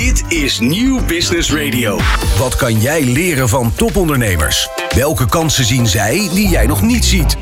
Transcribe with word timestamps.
Dit 0.00 0.24
is 0.28 0.58
Nieuw 0.58 1.04
Business 1.04 1.52
Radio. 1.52 1.98
Wat 2.38 2.56
kan 2.56 2.80
jij 2.80 3.04
leren 3.04 3.48
van 3.48 3.72
topondernemers? 3.74 4.68
Welke 4.94 5.26
kansen 5.26 5.64
zien 5.64 5.86
zij 5.86 6.28
die 6.32 6.48
jij 6.48 6.66
nog 6.66 6.82
niet 6.82 7.04
ziet? 7.04 7.36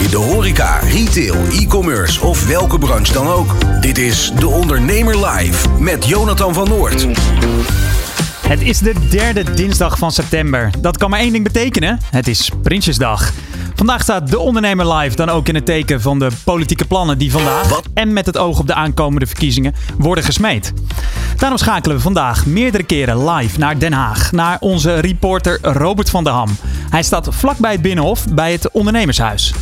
In 0.00 0.10
de 0.10 0.16
horeca, 0.16 0.78
retail, 0.78 1.34
e-commerce 1.52 2.20
of 2.20 2.46
welke 2.46 2.78
branche 2.78 3.12
dan 3.12 3.26
ook. 3.26 3.54
Dit 3.80 3.98
is 3.98 4.32
De 4.38 4.48
Ondernemer 4.48 5.26
Live 5.26 5.68
met 5.78 6.06
Jonathan 6.06 6.54
van 6.54 6.68
Noord. 6.68 7.06
Het 8.48 8.60
is 8.60 8.78
de 8.78 9.08
derde 9.10 9.54
dinsdag 9.54 9.98
van 9.98 10.12
september. 10.12 10.70
Dat 10.80 10.96
kan 10.96 11.10
maar 11.10 11.20
één 11.20 11.32
ding 11.32 11.44
betekenen. 11.44 12.00
Het 12.10 12.28
is 12.28 12.50
Prinsjesdag. 12.62 13.32
Vandaag 13.74 14.02
staat 14.02 14.30
de 14.30 14.38
ondernemer 14.38 14.92
live 14.92 15.16
dan 15.16 15.28
ook 15.28 15.48
in 15.48 15.54
het 15.54 15.66
teken 15.66 16.00
van 16.00 16.18
de 16.18 16.30
politieke 16.44 16.84
plannen 16.84 17.18
die 17.18 17.32
vandaag 17.32 17.80
en 17.94 18.12
met 18.12 18.26
het 18.26 18.38
oog 18.38 18.58
op 18.58 18.66
de 18.66 18.74
aankomende 18.74 19.26
verkiezingen 19.26 19.74
worden 19.98 20.24
gesmeed. 20.24 20.72
Daarom 21.36 21.58
schakelen 21.58 21.96
we 21.96 22.02
vandaag 22.02 22.46
meerdere 22.46 22.84
keren 22.84 23.30
live 23.30 23.58
naar 23.58 23.78
Den 23.78 23.92
Haag, 23.92 24.32
naar 24.32 24.56
onze 24.60 24.94
reporter 24.94 25.58
Robert 25.62 26.10
van 26.10 26.24
der 26.24 26.32
Ham. 26.32 26.56
Hij 26.90 27.02
staat 27.02 27.28
vlakbij 27.30 27.72
het 27.72 27.82
Binnenhof 27.82 28.24
bij 28.28 28.52
het 28.52 28.70
Ondernemershuis. 28.70 29.54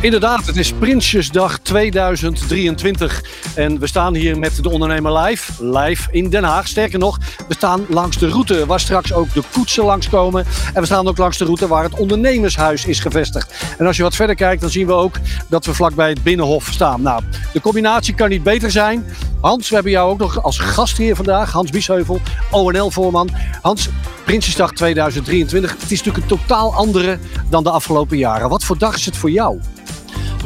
Inderdaad, 0.00 0.46
het 0.46 0.56
is 0.56 0.72
Prinsjesdag 0.72 1.58
2023 1.58 3.22
en 3.54 3.78
we 3.78 3.86
staan 3.86 4.14
hier 4.14 4.38
met 4.38 4.62
de 4.62 4.70
ondernemer 4.70 5.18
live, 5.18 5.64
live 5.64 6.08
in 6.10 6.30
Den 6.30 6.44
Haag. 6.44 6.68
Sterker 6.68 6.98
nog, 6.98 7.18
we 7.48 7.54
staan 7.54 7.84
langs 7.88 8.18
de 8.18 8.28
route 8.28 8.66
waar 8.66 8.80
straks 8.80 9.12
ook 9.12 9.32
de 9.32 9.42
koetsen 9.52 9.84
langskomen. 9.84 10.46
En 10.74 10.80
we 10.80 10.86
staan 10.86 11.08
ook 11.08 11.16
langs 11.16 11.38
de 11.38 11.44
route 11.44 11.68
waar 11.68 11.82
het 11.82 11.98
ondernemershuis 11.98 12.84
is 12.84 13.00
gevestigd. 13.00 13.64
En 13.78 13.86
als 13.86 13.96
je 13.96 14.02
wat 14.02 14.14
verder 14.14 14.36
kijkt, 14.36 14.60
dan 14.60 14.70
zien 14.70 14.86
we 14.86 14.92
ook 14.92 15.18
dat 15.48 15.66
we 15.66 15.74
vlakbij 15.74 16.08
het 16.08 16.22
Binnenhof 16.22 16.68
staan. 16.72 17.02
Nou, 17.02 17.22
de 17.52 17.60
combinatie 17.60 18.14
kan 18.14 18.28
niet 18.28 18.42
beter 18.42 18.70
zijn. 18.70 19.06
Hans, 19.40 19.68
we 19.68 19.74
hebben 19.74 19.92
jou 19.92 20.10
ook 20.10 20.18
nog 20.18 20.42
als 20.42 20.58
gast 20.58 20.96
hier 20.96 21.16
vandaag. 21.16 21.52
Hans 21.52 21.70
Biesheuvel, 21.70 22.20
ONL-voorman. 22.50 23.30
Hans, 23.62 23.88
Prinsjesdag 24.24 24.72
2023. 24.72 25.70
Het 25.70 25.90
is 25.90 26.02
natuurlijk 26.02 26.30
een 26.30 26.38
totaal 26.38 26.74
andere 26.74 27.18
dan 27.50 27.62
de 27.62 27.70
afgelopen 27.70 28.18
jaren. 28.18 28.48
Wat 28.48 28.64
voor 28.64 28.78
dag 28.78 28.94
is 28.94 29.06
het 29.06 29.16
voor 29.16 29.30
jou? 29.30 29.60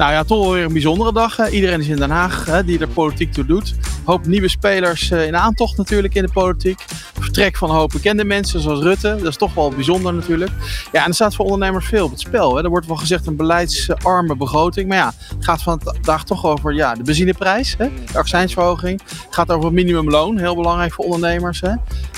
Nou 0.00 0.12
ja, 0.12 0.24
toch 0.24 0.40
wel 0.40 0.52
weer 0.52 0.64
een 0.64 0.72
bijzondere 0.72 1.12
dag. 1.12 1.50
Iedereen 1.50 1.80
is 1.80 1.88
in 1.88 1.96
Den 1.96 2.10
Haag 2.10 2.44
hè, 2.44 2.64
die 2.64 2.78
er 2.78 2.88
politiek 2.88 3.32
toe 3.32 3.46
doet. 3.46 3.74
Een 3.78 4.02
hoop 4.04 4.26
nieuwe 4.26 4.48
spelers 4.48 5.10
eh, 5.10 5.26
in 5.26 5.36
aantocht 5.36 5.76
natuurlijk 5.76 6.14
in 6.14 6.22
de 6.22 6.32
politiek. 6.32 6.84
Vertrek 7.20 7.56
van 7.56 7.70
een 7.70 7.76
hoop 7.76 7.90
bekende 7.90 8.24
mensen 8.24 8.60
zoals 8.60 8.80
Rutte. 8.80 9.16
Dat 9.18 9.26
is 9.26 9.36
toch 9.36 9.54
wel 9.54 9.70
bijzonder 9.70 10.14
natuurlijk. 10.14 10.50
Ja, 10.92 11.02
en 11.02 11.08
er 11.08 11.14
staat 11.14 11.34
voor 11.34 11.44
ondernemers 11.44 11.86
veel 11.86 12.04
op 12.04 12.10
het 12.10 12.20
spel. 12.20 12.56
Hè. 12.56 12.62
Er 12.62 12.68
wordt 12.68 12.86
wel 12.86 12.96
gezegd 12.96 13.26
een 13.26 13.36
beleidsarme 13.36 14.36
begroting. 14.36 14.88
Maar 14.88 14.96
ja, 14.96 15.12
het 15.36 15.44
gaat 15.44 15.62
vandaag 15.62 16.24
toch 16.24 16.46
over 16.46 16.74
ja, 16.74 16.94
de 16.94 17.02
benzineprijs. 17.02 17.74
Hè, 17.78 17.88
de 18.12 18.18
accijnsverhoging. 18.18 19.00
Het 19.04 19.34
gaat 19.34 19.50
over 19.50 19.64
het 19.64 19.74
minimumloon. 19.74 20.38
Heel 20.38 20.56
belangrijk 20.56 20.92
voor 20.92 21.04
ondernemers. 21.04 21.60
Hè. 21.60 21.72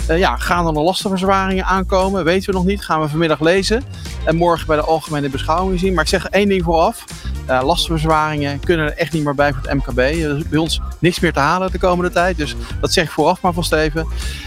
Eh, 0.08 0.18
ja, 0.18 0.36
gaan 0.36 0.66
er 0.66 0.72
nog 0.72 0.84
lastenverzwaringen 0.84 1.64
aankomen? 1.64 2.24
Weten 2.24 2.50
we 2.50 2.56
nog 2.56 2.66
niet. 2.66 2.84
Gaan 2.84 3.00
we 3.00 3.08
vanmiddag 3.08 3.40
lezen. 3.40 3.82
En 4.24 4.36
morgen 4.36 4.66
bij 4.66 4.76
de 4.76 4.82
algemene 4.82 5.28
beschouwing 5.28 5.80
zien. 5.80 5.94
Maar 5.94 6.02
ik 6.02 6.10
zeg 6.10 6.26
één 6.26 6.48
ding 6.48 6.64
vooraf. 6.64 7.04
Uh, 7.48 7.62
lastenverzwaringen 7.72 8.60
kunnen 8.60 8.86
er 8.86 8.96
echt 8.96 9.12
niet 9.12 9.24
meer 9.24 9.34
bij 9.34 9.52
voor 9.52 9.62
het 9.62 9.74
MKB. 9.74 9.98
Er 9.98 10.36
is 10.36 10.48
bij 10.48 10.58
ons 10.58 10.80
niks 10.98 11.20
meer 11.20 11.32
te 11.32 11.38
halen 11.38 11.70
de 11.70 11.78
komende 11.78 12.10
tijd. 12.10 12.36
Dus 12.36 12.54
dat 12.80 12.92
zeg 12.92 13.04
ik 13.04 13.10
vooraf 13.10 13.40
maar 13.40 13.52
vast 13.52 13.72
even. 13.72 14.06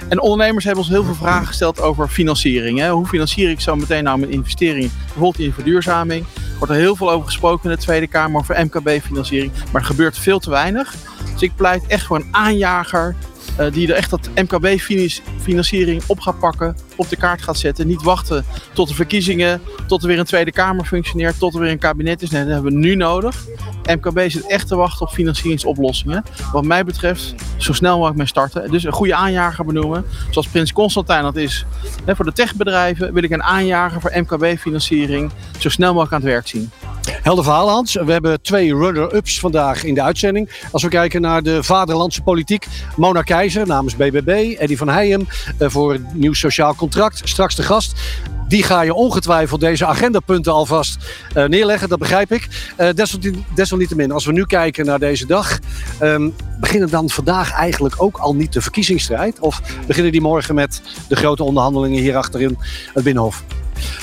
En 0.09 0.21
ondernemers 0.21 0.65
hebben 0.65 0.83
ons 0.83 0.91
heel 0.93 1.03
veel 1.03 1.15
vragen 1.15 1.47
gesteld 1.47 1.81
over 1.81 2.07
financiering. 2.07 2.79
Hè. 2.79 2.89
Hoe 2.89 3.05
financier 3.05 3.49
ik 3.49 3.59
zo 3.59 3.75
meteen 3.75 4.03
nou 4.03 4.19
mijn 4.19 4.31
investeringen? 4.31 4.91
Bijvoorbeeld 5.05 5.39
in 5.39 5.53
verduurzaming. 5.53 6.25
Er 6.35 6.57
wordt 6.57 6.73
er 6.73 6.79
heel 6.79 6.95
veel 6.95 7.11
over 7.11 7.25
gesproken 7.25 7.69
in 7.69 7.75
de 7.75 7.81
Tweede 7.81 8.07
Kamer 8.07 8.39
over 8.39 8.65
MKB-financiering. 8.65 9.51
Maar 9.71 9.81
er 9.81 9.87
gebeurt 9.87 10.17
veel 10.17 10.39
te 10.39 10.49
weinig. 10.49 10.95
Dus 11.33 11.41
ik 11.41 11.55
pleit 11.55 11.87
echt 11.87 12.05
voor 12.05 12.17
een 12.17 12.27
aanjager 12.31 13.15
uh, 13.59 13.71
die 13.71 13.87
er 13.87 13.95
echt 13.95 14.09
dat 14.09 14.29
MKB-financiering 14.35 16.03
op 16.07 16.19
gaat 16.19 16.39
pakken, 16.39 16.75
op 16.95 17.09
de 17.09 17.15
kaart 17.15 17.41
gaat 17.41 17.57
zetten. 17.57 17.87
Niet 17.87 18.03
wachten 18.03 18.45
tot 18.73 18.87
de 18.87 18.93
verkiezingen, 18.93 19.61
tot 19.87 20.01
er 20.01 20.07
weer 20.07 20.19
een 20.19 20.25
Tweede 20.25 20.51
Kamer 20.51 20.85
functioneert, 20.85 21.39
tot 21.39 21.53
er 21.53 21.59
weer 21.59 21.71
een 21.71 21.79
kabinet 21.79 22.21
is. 22.21 22.29
Nee, 22.29 22.43
dat 22.43 22.53
hebben 22.53 22.71
we 22.71 22.77
nu 22.77 22.95
nodig. 22.95 23.45
MKB 23.85 24.19
zit 24.27 24.47
echt 24.47 24.67
te 24.67 24.75
wachten 24.75 25.05
op 25.05 25.13
financieringsoplossingen. 25.13 26.23
Wat 26.51 26.63
mij 26.63 26.83
betreft, 26.83 27.35
zo 27.57 27.73
snel 27.73 27.93
mogelijk 27.93 28.17
mee 28.17 28.27
starten. 28.27 28.71
Dus 28.71 28.83
een 28.83 28.91
goede 28.91 29.15
aanjager 29.15 29.65
benoemen, 29.65 30.05
zoals 30.29 30.47
Prins 30.47 30.73
Constantijn 30.73 31.23
dat 31.23 31.35
is. 31.35 31.65
He, 32.05 32.15
voor 32.15 32.25
de 32.25 32.33
techbedrijven 32.33 33.13
wil 33.13 33.23
ik 33.23 33.31
een 33.31 33.43
aanjager 33.43 34.01
voor 34.01 34.11
MKB-financiering 34.13 35.31
zo 35.57 35.69
snel 35.69 35.93
mogelijk 35.93 36.13
aan 36.13 36.21
het 36.21 36.29
werk 36.29 36.47
zien. 36.47 36.71
Helder 37.11 37.43
verhaal, 37.43 37.69
Hans. 37.69 37.93
We 37.93 38.11
hebben 38.11 38.41
twee 38.41 38.75
runner-ups 38.75 39.39
vandaag 39.39 39.83
in 39.83 39.93
de 39.93 40.01
uitzending. 40.01 40.49
Als 40.71 40.83
we 40.83 40.89
kijken 40.89 41.21
naar 41.21 41.43
de 41.43 41.63
vaderlandse 41.63 42.21
politiek. 42.21 42.67
Mona 42.95 43.21
Keizer 43.21 43.67
namens 43.67 43.95
BBB. 43.95 44.55
Eddie 44.57 44.77
van 44.77 44.89
Heijem 44.89 45.27
uh, 45.59 45.69
voor 45.69 45.93
het 45.93 46.13
nieuw 46.13 46.33
sociaal 46.33 46.75
contract. 46.75 47.21
Straks 47.23 47.55
de 47.55 47.63
gast. 47.63 47.93
Die 48.47 48.63
ga 48.63 48.81
je 48.81 48.93
ongetwijfeld 48.93 49.59
deze 49.59 49.85
agendapunten 49.85 50.53
alvast 50.53 50.97
uh, 51.37 51.45
neerleggen, 51.45 51.89
dat 51.89 51.99
begrijp 51.99 52.31
ik. 52.31 52.73
Uh, 52.77 52.89
desalniettemin, 53.53 54.11
als 54.11 54.25
we 54.25 54.31
nu 54.31 54.45
kijken 54.45 54.85
naar 54.85 54.99
deze 54.99 55.25
dag, 55.25 55.59
um, 56.01 56.35
beginnen 56.59 56.89
dan 56.89 57.09
vandaag 57.09 57.51
eigenlijk 57.51 57.95
ook 57.97 58.17
al 58.17 58.35
niet 58.35 58.53
de 58.53 58.61
verkiezingsstrijd? 58.61 59.39
Of 59.39 59.61
beginnen 59.87 60.11
die 60.11 60.21
morgen 60.21 60.55
met 60.55 60.81
de 61.07 61.15
grote 61.15 61.43
onderhandelingen 61.43 62.01
hier 62.01 62.15
achterin 62.15 62.57
het 62.93 63.03
Binnenhof? 63.03 63.43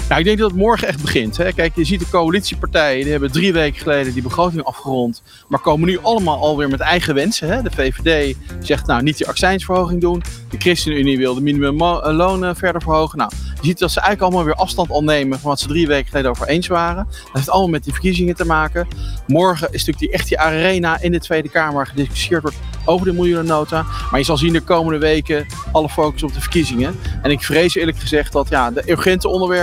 Nou, 0.09 0.21
ik 0.21 0.27
denk 0.27 0.39
dat 0.39 0.51
het 0.51 0.59
morgen 0.59 0.89
echt 0.89 1.03
begint. 1.03 1.37
Hè. 1.37 1.53
Kijk, 1.53 1.77
je 1.77 1.85
ziet 1.85 2.01
de 2.01 2.09
coalitiepartijen, 2.11 3.03
die 3.03 3.11
hebben 3.11 3.33
drie 3.33 3.53
weken 3.53 3.81
geleden 3.81 4.13
die 4.13 4.23
begroting 4.23 4.65
afgerond. 4.65 5.23
Maar 5.49 5.61
komen 5.61 5.89
nu 5.89 5.99
allemaal 6.03 6.39
alweer 6.39 6.69
met 6.69 6.81
eigen 6.81 7.15
wensen. 7.15 7.49
Hè. 7.49 7.63
De 7.63 7.71
VVD 7.71 8.37
zegt 8.61 8.87
nou 8.87 9.03
niet 9.03 9.17
die 9.17 9.29
accijnsverhoging 9.29 10.01
doen. 10.01 10.23
De 10.51 10.59
ChristenUnie 10.59 11.19
wil 11.19 11.35
de 11.35 11.41
minimumlonen 11.41 12.57
verder 12.57 12.83
verhogen. 12.83 13.19
Nou, 13.19 13.31
je 13.61 13.67
ziet 13.67 13.79
dat 13.79 13.91
ze 13.91 14.01
eigenlijk 14.01 14.31
allemaal 14.31 14.55
weer 14.55 14.63
afstand 14.63 14.91
al 14.91 15.05
nemen 15.05 15.41
van 15.41 15.51
wat 15.51 15.61
ze 15.61 15.67
drie 15.67 15.87
weken 15.87 16.09
geleden 16.09 16.31
over 16.31 16.49
eens 16.49 16.67
waren. 16.67 17.07
Dat 17.11 17.31
heeft 17.33 17.51
allemaal 17.51 17.71
met 17.71 17.85
die 17.85 17.93
verkiezingen 17.93 18.35
te 18.35 18.47
maken. 18.47 18.89
Morgen 19.27 19.67
is 19.67 19.85
natuurlijk 19.85 19.99
die, 19.99 20.11
echt 20.11 20.29
die 20.29 20.39
arena 20.39 21.01
in 21.01 21.13
de 21.13 21.21
Tweede 21.21 21.49
Kamer 21.49 21.87
gediscussieerd 21.87 22.43
wordt 22.43 22.57
over 22.85 23.07
de 23.07 23.13
miljoenennota. 23.13 23.85
Maar 24.11 24.21
je 24.21 24.27
zal 24.27 24.37
zien 24.37 24.53
de 24.53 24.61
komende 24.61 24.99
weken 24.99 25.47
alle 25.73 25.89
focus 25.89 26.23
op 26.23 26.35
de 26.35 26.41
verkiezingen. 26.41 26.99
En 27.23 27.31
ik 27.31 27.43
vrees 27.43 27.75
eerlijk 27.75 27.99
gezegd 27.99 28.33
dat 28.33 28.49
ja, 28.49 28.71
de 28.71 28.91
urgente 28.91 29.29
onderwerpen, 29.29 29.62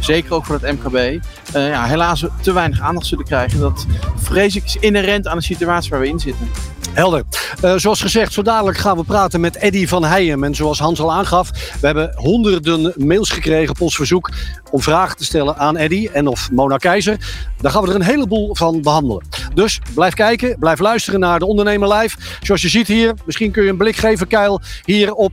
zeker 0.00 0.34
ook 0.34 0.44
voor 0.44 0.58
het 0.60 0.72
MKB, 0.72 0.94
uh, 0.94 1.20
ja, 1.68 1.84
helaas 1.84 2.24
te 2.40 2.52
weinig 2.52 2.80
aandacht 2.80 3.06
zullen 3.06 3.24
krijgen. 3.24 3.60
Dat 3.60 3.86
vrees 4.16 4.56
ik 4.56 4.64
is 4.64 4.76
inherent 4.76 5.26
aan 5.26 5.36
de 5.36 5.42
situatie 5.42 5.90
waar 5.90 6.00
we 6.00 6.08
in 6.08 6.18
zitten. 6.18 6.48
Helder. 6.92 7.22
Uh, 7.64 7.74
zoals 7.76 8.00
gezegd, 8.00 8.32
zo 8.32 8.42
dadelijk 8.42 8.78
gaan 8.78 8.96
we 8.96 9.04
praten 9.04 9.40
met 9.40 9.56
Eddy 9.56 9.86
van 9.86 10.04
Heijem. 10.04 10.44
En 10.44 10.54
zoals 10.54 10.78
Hans 10.78 11.00
al 11.00 11.12
aangaf, 11.12 11.50
we 11.80 11.86
hebben 11.86 12.12
honderden 12.16 12.92
mails 12.96 13.30
gekregen 13.30 13.70
op 13.70 13.80
ons 13.80 13.96
verzoek 13.96 14.30
om 14.70 14.82
vragen 14.82 15.16
te 15.16 15.24
stellen 15.24 15.56
aan 15.56 15.76
Eddy 15.76 16.08
en 16.12 16.26
of 16.26 16.50
Mona 16.50 16.76
Keizer. 16.76 17.16
Daar 17.60 17.70
gaan 17.70 17.82
we 17.82 17.88
er 17.88 17.94
een 17.94 18.02
heleboel 18.02 18.54
van 18.54 18.82
behandelen. 18.82 19.22
Dus 19.54 19.80
blijf 19.94 20.14
kijken, 20.14 20.58
blijf 20.58 20.78
luisteren 20.78 21.20
naar 21.20 21.38
de 21.38 21.46
Ondernemer 21.46 21.94
Live. 21.94 22.16
Zoals 22.42 22.62
je 22.62 22.68
ziet 22.68 22.86
hier, 22.86 23.14
misschien 23.24 23.50
kun 23.50 23.62
je 23.62 23.70
een 23.70 23.76
blik 23.76 23.96
geven, 23.96 24.26
Keil, 24.26 24.60
hier 24.84 25.12
op 25.14 25.32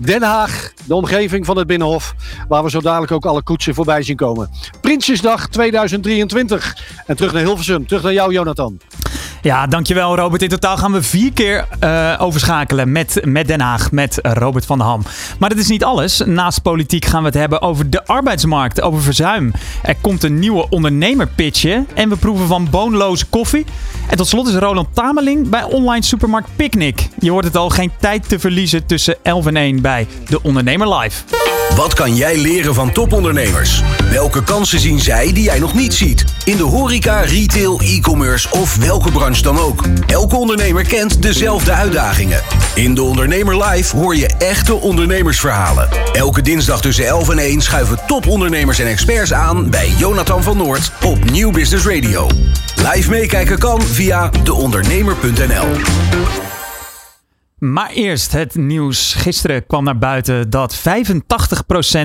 Den 0.00 0.22
Haag, 0.22 0.72
de 0.86 0.94
omgeving 0.94 1.46
van 1.46 1.56
het 1.56 1.66
Binnenhof, 1.66 2.14
waar 2.48 2.62
we 2.62 2.70
zo 2.70 2.80
dadelijk 2.80 3.12
ook 3.12 3.26
alle 3.26 3.42
koetsen 3.42 3.74
voorbij 3.74 4.02
zien 4.02 4.16
komen. 4.16 4.50
Prinsjesdag 4.80 5.48
2023. 5.48 6.76
En 7.06 7.16
terug 7.16 7.32
naar 7.32 7.42
Hilversum, 7.42 7.86
terug 7.86 8.02
naar 8.02 8.12
jou, 8.12 8.32
Jonathan. 8.32 8.80
Ja, 9.42 9.66
dankjewel 9.66 10.16
Robert. 10.16 10.42
In 10.42 10.48
totaal 10.48 10.76
gaan 10.76 10.92
we 10.92 11.02
vier 11.02 11.32
keer 11.32 11.66
uh, 11.84 12.14
overschakelen 12.18 12.92
met, 12.92 13.20
met 13.24 13.46
Den 13.46 13.60
Haag, 13.60 13.90
met 13.90 14.18
Robert 14.22 14.66
van 14.66 14.78
der 14.78 14.86
Ham. 14.86 15.02
Maar 15.38 15.48
dat 15.48 15.58
is 15.58 15.68
niet 15.68 15.84
alles. 15.84 16.22
Naast 16.24 16.62
politiek 16.62 17.04
gaan 17.04 17.20
we 17.20 17.26
het 17.26 17.36
hebben 17.36 17.62
over 17.62 17.90
de 17.90 18.06
arbeidsmarkt, 18.06 18.80
over 18.80 19.02
verzuim. 19.02 19.52
Er 19.82 19.96
komt 20.00 20.22
een 20.22 20.38
nieuwe 20.38 20.68
ondernemerpitje 20.68 21.84
en 21.94 22.08
we 22.08 22.16
proeven 22.16 22.46
van 22.46 22.70
boonloze 22.70 23.26
koffie. 23.26 23.66
En 24.08 24.16
tot 24.16 24.28
slot 24.28 24.48
is 24.48 24.54
Roland 24.54 24.88
Tameling 24.94 25.48
bij 25.48 25.62
online 25.62 26.04
supermarkt 26.04 26.48
Picnic. 26.56 27.08
Je 27.18 27.30
hoort 27.30 27.44
het 27.44 27.56
al, 27.56 27.68
geen 27.68 27.92
tijd 28.00 28.28
te 28.28 28.38
verliezen 28.38 28.86
tussen 28.86 29.16
11 29.22 29.46
en 29.46 29.56
1 29.56 29.80
bij 29.80 30.06
De 30.28 30.42
Ondernemer 30.42 30.98
Live. 30.98 31.22
Wat 31.76 31.94
kan 31.94 32.16
jij 32.16 32.36
leren 32.38 32.74
van 32.74 32.92
topondernemers? 32.92 33.82
Welke 34.10 34.42
kansen 34.44 34.80
zien 34.80 35.00
zij 35.00 35.32
die 35.32 35.42
jij 35.42 35.58
nog 35.58 35.74
niet 35.74 35.94
ziet? 35.94 36.24
In 36.44 36.56
de 36.56 36.62
horeca, 36.62 37.20
retail, 37.20 37.80
e-commerce 37.80 38.48
of 38.50 38.76
welke 38.76 39.10
branche 39.10 39.27
dan 39.36 39.58
ook. 39.58 39.84
Elke 40.06 40.36
ondernemer 40.36 40.84
kent 40.84 41.22
dezelfde 41.22 41.72
uitdagingen. 41.72 42.42
In 42.74 42.94
De 42.94 43.02
Ondernemer 43.02 43.64
Live 43.64 43.96
hoor 43.96 44.16
je 44.16 44.30
echte 44.38 44.74
ondernemersverhalen. 44.74 45.88
Elke 46.12 46.42
dinsdag 46.42 46.80
tussen 46.80 47.06
11 47.06 47.28
en 47.28 47.38
1 47.38 47.60
schuiven 47.60 47.98
topondernemers 48.06 48.78
en 48.78 48.86
experts 48.86 49.32
aan 49.32 49.70
bij 49.70 49.92
Jonathan 49.96 50.42
van 50.42 50.56
Noord 50.56 50.92
op 51.04 51.30
Nieuw 51.30 51.50
Business 51.50 51.86
Radio. 51.86 52.28
Live 52.92 53.10
meekijken 53.10 53.58
kan 53.58 53.82
via 53.82 54.30
deondernemer.nl. 54.42 56.47
Maar 57.58 57.90
eerst 57.90 58.32
het 58.32 58.54
nieuws. 58.54 59.14
Gisteren 59.14 59.66
kwam 59.66 59.84
naar 59.84 59.98
buiten 59.98 60.50
dat 60.50 60.78
85% 60.78 60.80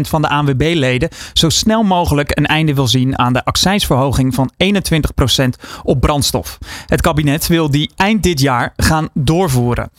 van 0.01 0.21
de 0.21 0.29
ANWB-leden 0.29 1.09
zo 1.33 1.49
snel 1.49 1.83
mogelijk 1.83 2.37
een 2.37 2.45
einde 2.45 2.73
wil 2.73 2.87
zien 2.87 3.17
aan 3.17 3.33
de 3.33 3.45
accijnsverhoging 3.45 4.33
van 4.33 4.51
21% 4.63 4.67
op 5.83 6.01
brandstof. 6.01 6.57
Het 6.85 7.01
kabinet 7.01 7.47
wil 7.47 7.71
die 7.71 7.91
eind 7.95 8.23
dit 8.23 8.39
jaar 8.39 8.73
gaan 8.77 9.09
doorvoeren. 9.13 9.91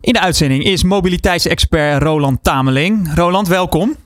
In 0.00 0.12
de 0.12 0.20
uitzending 0.20 0.64
is 0.64 0.82
mobiliteitsexpert 0.82 2.02
Roland 2.02 2.42
Tameling. 2.42 3.14
Roland, 3.14 3.48
welkom. 3.48 3.96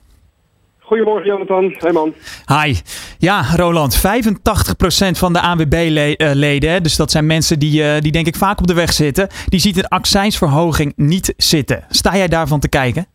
Goedemorgen 0.93 1.25
Jonathan, 1.25 1.75
hey 1.77 1.91
man. 1.91 2.13
Hi. 2.45 2.73
Ja, 3.17 3.41
Roland, 3.55 3.97
85% 3.97 5.17
van 5.17 5.33
de 5.33 5.41
ANWB-leden, 5.41 6.83
dus 6.83 6.95
dat 6.95 7.11
zijn 7.11 7.25
mensen 7.25 7.59
die, 7.59 7.81
uh, 7.81 7.97
die 7.99 8.11
denk 8.11 8.27
ik 8.27 8.35
vaak 8.35 8.59
op 8.59 8.67
de 8.67 8.73
weg 8.73 8.91
zitten, 8.91 9.27
die 9.45 9.59
ziet 9.59 9.77
een 9.77 9.87
accijnsverhoging 9.87 10.93
niet 10.95 11.33
zitten. 11.37 11.83
Sta 11.89 12.15
jij 12.15 12.27
daarvan 12.27 12.59
te 12.59 12.69
kijken? 12.69 13.05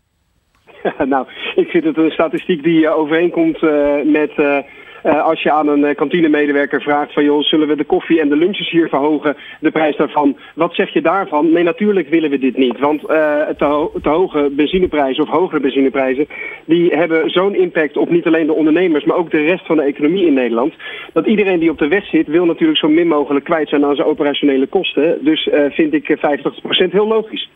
nou, 1.13 1.27
ik 1.55 1.69
vind 1.69 1.85
het 1.85 1.97
een 1.97 2.11
statistiek 2.11 2.63
die 2.63 2.81
uh, 2.81 2.99
overeenkomt 2.99 3.63
uh, 3.63 3.95
met 4.05 4.31
uh, 4.37 4.59
als 5.03 5.43
je 5.43 5.53
aan 5.53 5.69
een 5.69 5.85
uh, 5.85 5.95
kantinemedewerker 5.95 6.83
vraagt 6.83 7.13
van 7.13 7.25
joh, 7.25 7.43
zullen 7.43 7.69
we 7.69 7.77
de 7.77 7.85
koffie 7.85 8.21
en 8.21 8.29
de 8.29 8.37
lunches 8.37 8.71
hier 8.71 8.89
verhogen, 8.89 9.37
de 9.61 9.71
prijs 9.71 9.97
daarvan. 9.97 10.37
Wat 10.55 10.75
zeg 10.75 10.93
je 10.93 11.03
daarvan? 11.03 11.53
Nee, 11.53 11.63
natuurlijk 11.63 12.09
willen 12.09 12.31
we 12.31 12.39
dit 12.39 12.57
niet. 12.57 12.79
Want 12.79 13.03
uh, 13.03 13.09
te, 13.09 13.89
te, 14.03 14.09
hoge 14.09 14.51
benzineprijzen 14.53 15.23
of 15.23 15.31
hogere 15.31 15.61
benzineprijzen, 15.61 16.27
die 16.65 16.97
hebben 16.97 17.31
zo'n 17.31 17.55
impact 17.55 17.97
op 17.97 18.11
niet 18.11 18.27
alleen 18.27 18.47
de 18.47 18.53
ondernemers, 18.55 19.05
maar 19.05 19.17
ook 19.17 19.31
de 19.31 19.43
rest 19.43 19.67
van 19.67 19.77
de 19.77 19.83
economie 19.83 20.27
in 20.27 20.35
Nederland. 20.35 20.75
Dat 21.13 21.27
iedereen 21.27 21.59
die 21.59 21.71
op 21.71 21.79
de 21.79 21.89
weg 21.89 22.07
zit, 22.07 22.27
wil 22.27 22.45
natuurlijk 22.45 22.79
zo 22.79 22.89
min 22.89 23.09
mogelijk 23.09 23.45
kwijt 23.45 23.69
zijn 23.69 23.85
aan 23.85 23.95
zijn 23.95 24.09
operationele 24.09 24.67
kosten. 24.67 25.19
Dus 25.21 25.49
vind 25.71 25.95
ik 25.95 26.17
85% 26.17 26.91
heel 26.91 27.09
logisch. 27.09 27.51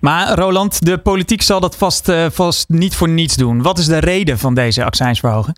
Maar 0.00 0.38
Roland, 0.38 0.86
de 0.86 0.98
politiek 0.98 1.42
zal 1.42 1.60
dat 1.60 1.76
vast, 1.76 2.12
vast 2.32 2.68
niet 2.68 2.96
voor 2.96 3.08
niets 3.08 3.36
doen. 3.36 3.62
Wat 3.62 3.78
is 3.78 3.86
de 3.86 3.98
reden 3.98 4.38
van 4.38 4.54
deze 4.54 4.84
accijnsverhoging? 4.84 5.56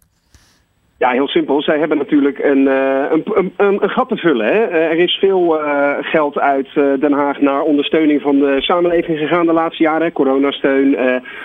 Ja, 1.00 1.10
heel 1.10 1.28
simpel. 1.28 1.62
Zij 1.62 1.78
hebben 1.78 1.98
natuurlijk 1.98 2.38
een, 2.38 2.58
uh, 2.58 3.04
een, 3.10 3.22
een, 3.34 3.52
een, 3.56 3.90
gat 3.90 4.08
te 4.08 4.16
vullen. 4.16 4.46
Hè? 4.46 4.58
Er 4.66 4.98
is 4.98 5.18
veel 5.20 5.60
uh, 5.60 5.90
geld 6.00 6.38
uit 6.38 6.68
uh, 6.74 6.84
Den 7.00 7.12
Haag 7.12 7.40
naar 7.40 7.62
ondersteuning 7.62 8.22
van 8.22 8.38
de 8.38 8.56
samenleving 8.60 9.18
gegaan 9.18 9.46
de 9.46 9.52
laatste 9.52 9.82
jaren. 9.82 10.12
Coronasteun, 10.12 10.96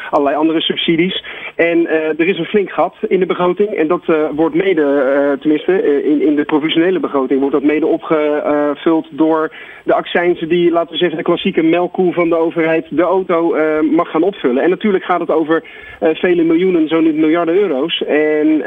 allerlei 0.09 0.37
andere 0.37 0.61
subsidies. 0.61 1.23
En 1.55 1.89
er 1.89 2.27
is 2.27 2.37
een 2.37 2.45
flink 2.45 2.71
gat 2.71 2.95
in 3.07 3.19
de 3.19 3.25
begroting. 3.25 3.69
En 3.69 3.87
dat 3.87 4.03
wordt 4.31 4.55
mede, 4.55 5.37
tenminste 5.39 6.03
in, 6.03 6.21
in 6.21 6.35
de 6.35 6.45
provisionele 6.45 6.99
begroting, 6.99 7.39
wordt 7.39 7.55
dat 7.55 7.63
mede 7.63 7.85
opgevuld 7.85 9.07
door 9.11 9.51
de 9.83 9.93
accijnsen 9.93 10.49
die, 10.49 10.71
laten 10.71 10.91
we 10.91 10.97
zeggen, 10.97 11.17
de 11.17 11.23
klassieke 11.23 11.63
melkkoe 11.63 12.13
van 12.13 12.29
de 12.29 12.35
overheid 12.35 12.85
de 12.89 13.01
auto 13.01 13.55
mag 13.81 14.09
gaan 14.09 14.23
opvullen. 14.23 14.63
En 14.63 14.69
natuurlijk 14.69 15.03
gaat 15.03 15.19
het 15.19 15.31
over 15.31 15.63
vele 15.99 16.43
miljoenen, 16.43 16.87
zo 16.87 16.99
niet 17.01 17.15
miljarden 17.15 17.55
euro's. 17.55 18.03
En 18.03 18.63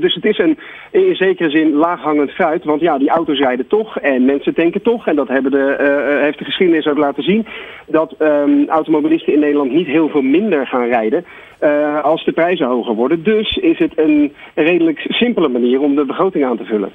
dus 0.00 0.14
het 0.14 0.24
is 0.30 0.38
een 0.38 0.58
in 0.90 1.16
zekere 1.16 1.50
zin 1.50 1.72
laaghangend 1.72 2.30
fruit. 2.30 2.64
Want 2.64 2.80
ja, 2.80 2.98
die 2.98 3.10
auto's 3.10 3.38
rijden 3.38 3.66
toch 3.66 3.98
en 3.98 4.24
mensen 4.24 4.54
denken 4.54 4.82
toch. 4.82 5.06
En 5.06 5.16
dat 5.16 5.28
hebben 5.28 5.50
de, 5.50 5.76
uh, 5.80 6.22
heeft 6.22 6.38
de 6.38 6.44
geschiedenis 6.44 6.86
ook 6.86 6.98
laten 6.98 7.22
zien. 7.22 7.46
Dat 7.86 8.14
um, 8.18 8.68
automobilisten 8.68 9.32
in 9.32 9.40
Nederland 9.40 9.72
niet 9.72 9.86
heel 9.86 10.08
veel 10.08 10.22
minder 10.22 10.66
gaan 10.66 10.88
rijden. 10.88 11.24
Uh, 11.62 12.04
als 12.04 12.24
de 12.24 12.32
prijzen 12.32 12.66
hoger 12.66 12.94
worden. 12.94 13.22
Dus 13.22 13.56
is 13.56 13.78
het 13.78 13.92
een 13.98 14.32
redelijk 14.54 14.98
simpele 15.08 15.48
manier 15.48 15.80
om 15.80 15.94
de 15.94 16.04
begroting 16.04 16.44
aan 16.44 16.56
te 16.56 16.64
vullen. 16.64 16.92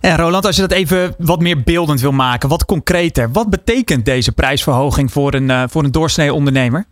En 0.00 0.16
Roland, 0.16 0.46
als 0.46 0.56
je 0.56 0.62
dat 0.62 0.72
even 0.72 1.14
wat 1.18 1.40
meer 1.40 1.62
beeldend 1.64 2.00
wil 2.00 2.12
maken, 2.12 2.48
wat 2.48 2.64
concreter. 2.64 3.28
Wat 3.32 3.50
betekent 3.50 4.04
deze 4.04 4.32
prijsverhoging 4.32 5.10
voor 5.10 5.34
een, 5.34 5.48
uh, 5.48 5.62
voor 5.66 5.84
een 5.84 5.90
doorsnee 5.90 6.34
ondernemer? 6.34 6.84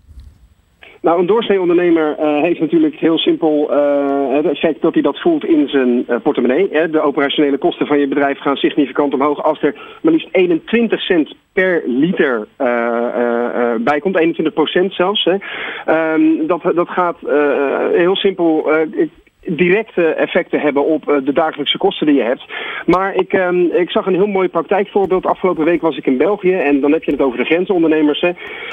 Nou, 1.02 1.20
een 1.20 1.26
doorsnee 1.26 1.60
ondernemer 1.60 2.16
uh, 2.18 2.42
heeft 2.42 2.60
natuurlijk 2.60 2.94
heel 2.94 3.18
simpel 3.18 3.68
uh, 3.72 4.34
het 4.36 4.44
effect 4.44 4.82
dat 4.82 4.92
hij 4.92 5.02
dat 5.02 5.20
voelt 5.20 5.44
in 5.44 5.68
zijn 5.68 6.04
uh, 6.08 6.16
portemonnee. 6.22 6.68
Hè. 6.70 6.90
De 6.90 7.00
operationele 7.00 7.58
kosten 7.58 7.86
van 7.86 7.98
je 7.98 8.08
bedrijf 8.08 8.38
gaan 8.38 8.56
significant 8.56 9.14
omhoog 9.14 9.42
als 9.42 9.62
er 9.62 9.74
maar 10.02 10.12
liefst 10.12 10.28
21 10.32 11.00
cent 11.00 11.34
per 11.52 11.82
liter 11.86 12.46
bij 13.80 14.00
komt, 14.00 14.18
21 14.18 14.54
procent 14.54 14.94
zelfs. 14.94 15.24
Hè. 15.24 15.36
Um, 16.14 16.46
dat, 16.46 16.62
dat 16.74 16.88
gaat 16.88 17.16
heel 17.92 18.16
simpel 18.16 18.70
directe 19.56 20.04
effecten 20.06 20.60
hebben 20.60 20.84
op 20.84 21.08
uh, 21.08 21.16
de 21.24 21.32
dagelijkse 21.32 21.78
kosten 21.78 22.06
die 22.06 22.16
je 22.16 22.22
hebt. 22.22 22.44
Maar 22.86 23.14
ik, 23.14 23.32
um, 23.32 23.70
ik 23.72 23.90
zag 23.90 24.06
een 24.06 24.14
heel 24.14 24.26
mooi 24.26 24.48
praktijkvoorbeeld. 24.48 25.26
Afgelopen 25.26 25.64
week 25.64 25.80
was 25.80 25.96
ik 25.96 26.06
in 26.06 26.16
België 26.16 26.54
en 26.54 26.80
dan 26.80 26.92
heb 26.92 27.02
je 27.02 27.10
het 27.10 27.20
over 27.20 27.38
de 27.38 27.44
grensondernemers. 27.44 28.20
Hè. 28.20 28.30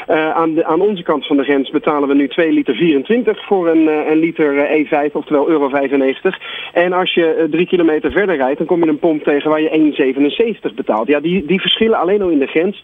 Uh, 0.09 0.29
aan, 0.29 0.53
de, 0.53 0.65
aan 0.65 0.81
onze 0.81 1.03
kant 1.03 1.27
van 1.27 1.37
de 1.37 1.43
grens 1.43 1.69
betalen 1.69 2.07
we 2.07 2.13
nu 2.13 2.27
2 2.27 2.51
liter 2.51 2.75
24 2.75 3.45
voor 3.45 3.67
een, 3.67 3.83
uh, 3.83 4.09
een 4.09 4.17
liter 4.17 4.85
E5, 4.85 5.11
oftewel 5.11 5.49
euro 5.49 5.69
95. 5.69 6.39
En 6.73 6.93
als 6.93 7.13
je 7.13 7.47
drie 7.51 7.67
kilometer 7.67 8.11
verder 8.11 8.35
rijdt, 8.35 8.57
dan 8.57 8.67
kom 8.67 8.83
je 8.83 8.89
een 8.89 8.99
pomp 8.99 9.23
tegen 9.23 9.49
waar 9.49 9.61
je 9.61 10.59
1,77 10.69 10.75
betaalt. 10.75 11.07
Ja, 11.07 11.19
die, 11.19 11.45
die 11.45 11.61
verschillen 11.61 11.99
alleen 11.99 12.21
al 12.21 12.29
in 12.29 12.39
de 12.39 12.47
grens. 12.47 12.83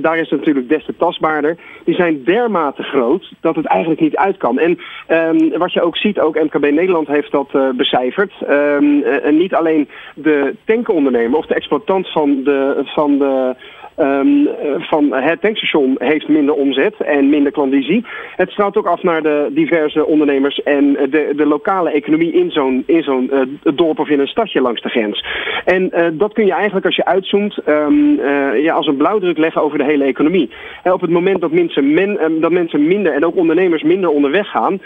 Daar 0.00 0.18
is 0.18 0.30
het 0.30 0.38
natuurlijk 0.38 0.68
des 0.68 0.84
te 0.84 0.94
tastbaarder. 0.96 1.56
Die 1.84 1.94
zijn 1.94 2.24
dermate 2.24 2.82
groot 2.82 3.32
dat 3.40 3.56
het 3.56 3.66
eigenlijk 3.66 4.00
niet 4.00 4.16
uit 4.16 4.36
kan. 4.36 4.58
En 4.58 4.78
um, 5.08 5.58
wat 5.58 5.72
je 5.72 5.82
ook 5.82 5.96
ziet, 5.96 6.20
ook 6.20 6.42
MKB 6.42 6.70
Nederland 6.70 7.08
heeft 7.08 7.29
dat 7.30 7.48
uh, 7.52 7.68
becijferd. 7.70 8.32
Um, 8.50 9.02
en 9.02 9.36
niet 9.36 9.54
alleen 9.54 9.88
de 10.14 10.54
tankondernemer 10.64 11.38
of 11.38 11.46
de 11.46 11.54
exploitant 11.54 12.08
van 12.12 12.42
de, 12.44 12.82
van 12.84 13.18
de 13.18 13.54
Um, 13.98 14.48
van 14.78 15.12
het 15.12 15.40
tankstation 15.40 15.96
heeft 15.98 16.28
minder 16.28 16.54
omzet 16.54 16.94
en 17.00 17.28
minder 17.28 17.52
klandizie. 17.52 18.04
Het 18.36 18.50
straalt 18.50 18.76
ook 18.76 18.86
af 18.86 19.02
naar 19.02 19.22
de 19.22 19.50
diverse 19.52 20.06
ondernemers 20.06 20.62
en 20.62 20.92
de, 20.92 21.32
de 21.36 21.46
lokale 21.46 21.90
economie 21.90 22.32
in 22.32 22.50
zo'n 22.50 22.84
zo'n 22.86 23.30
dorp 23.74 23.98
of 23.98 24.08
in 24.08 24.20
een 24.20 24.26
stadje 24.26 24.60
langs 24.60 24.82
de 24.82 24.88
grens. 24.88 25.24
En 25.64 25.92
dat 26.12 26.32
kun 26.32 26.46
je 26.46 26.52
eigenlijk 26.52 26.86
als 26.86 26.96
je 26.96 27.04
uitzoomt 27.04 27.58
uh, 27.68 28.62
ja, 28.62 28.74
als 28.74 28.86
een 28.86 28.96
blauwdruk 28.96 29.38
leggen 29.38 29.62
over 29.62 29.78
de 29.78 29.84
hele 29.84 30.04
economie. 30.04 30.50
En 30.82 30.92
op 30.92 31.00
het 31.00 31.10
moment 31.10 31.40
dat 31.40 31.52
mensen, 31.52 31.94
men, 31.94 32.40
dat 32.40 32.50
mensen 32.50 32.86
minder 32.86 33.12
en 33.12 33.24
ook 33.24 33.36
ondernemers 33.36 33.82
minder 33.82 34.10
onderweg 34.10 34.50
gaan, 34.50 34.80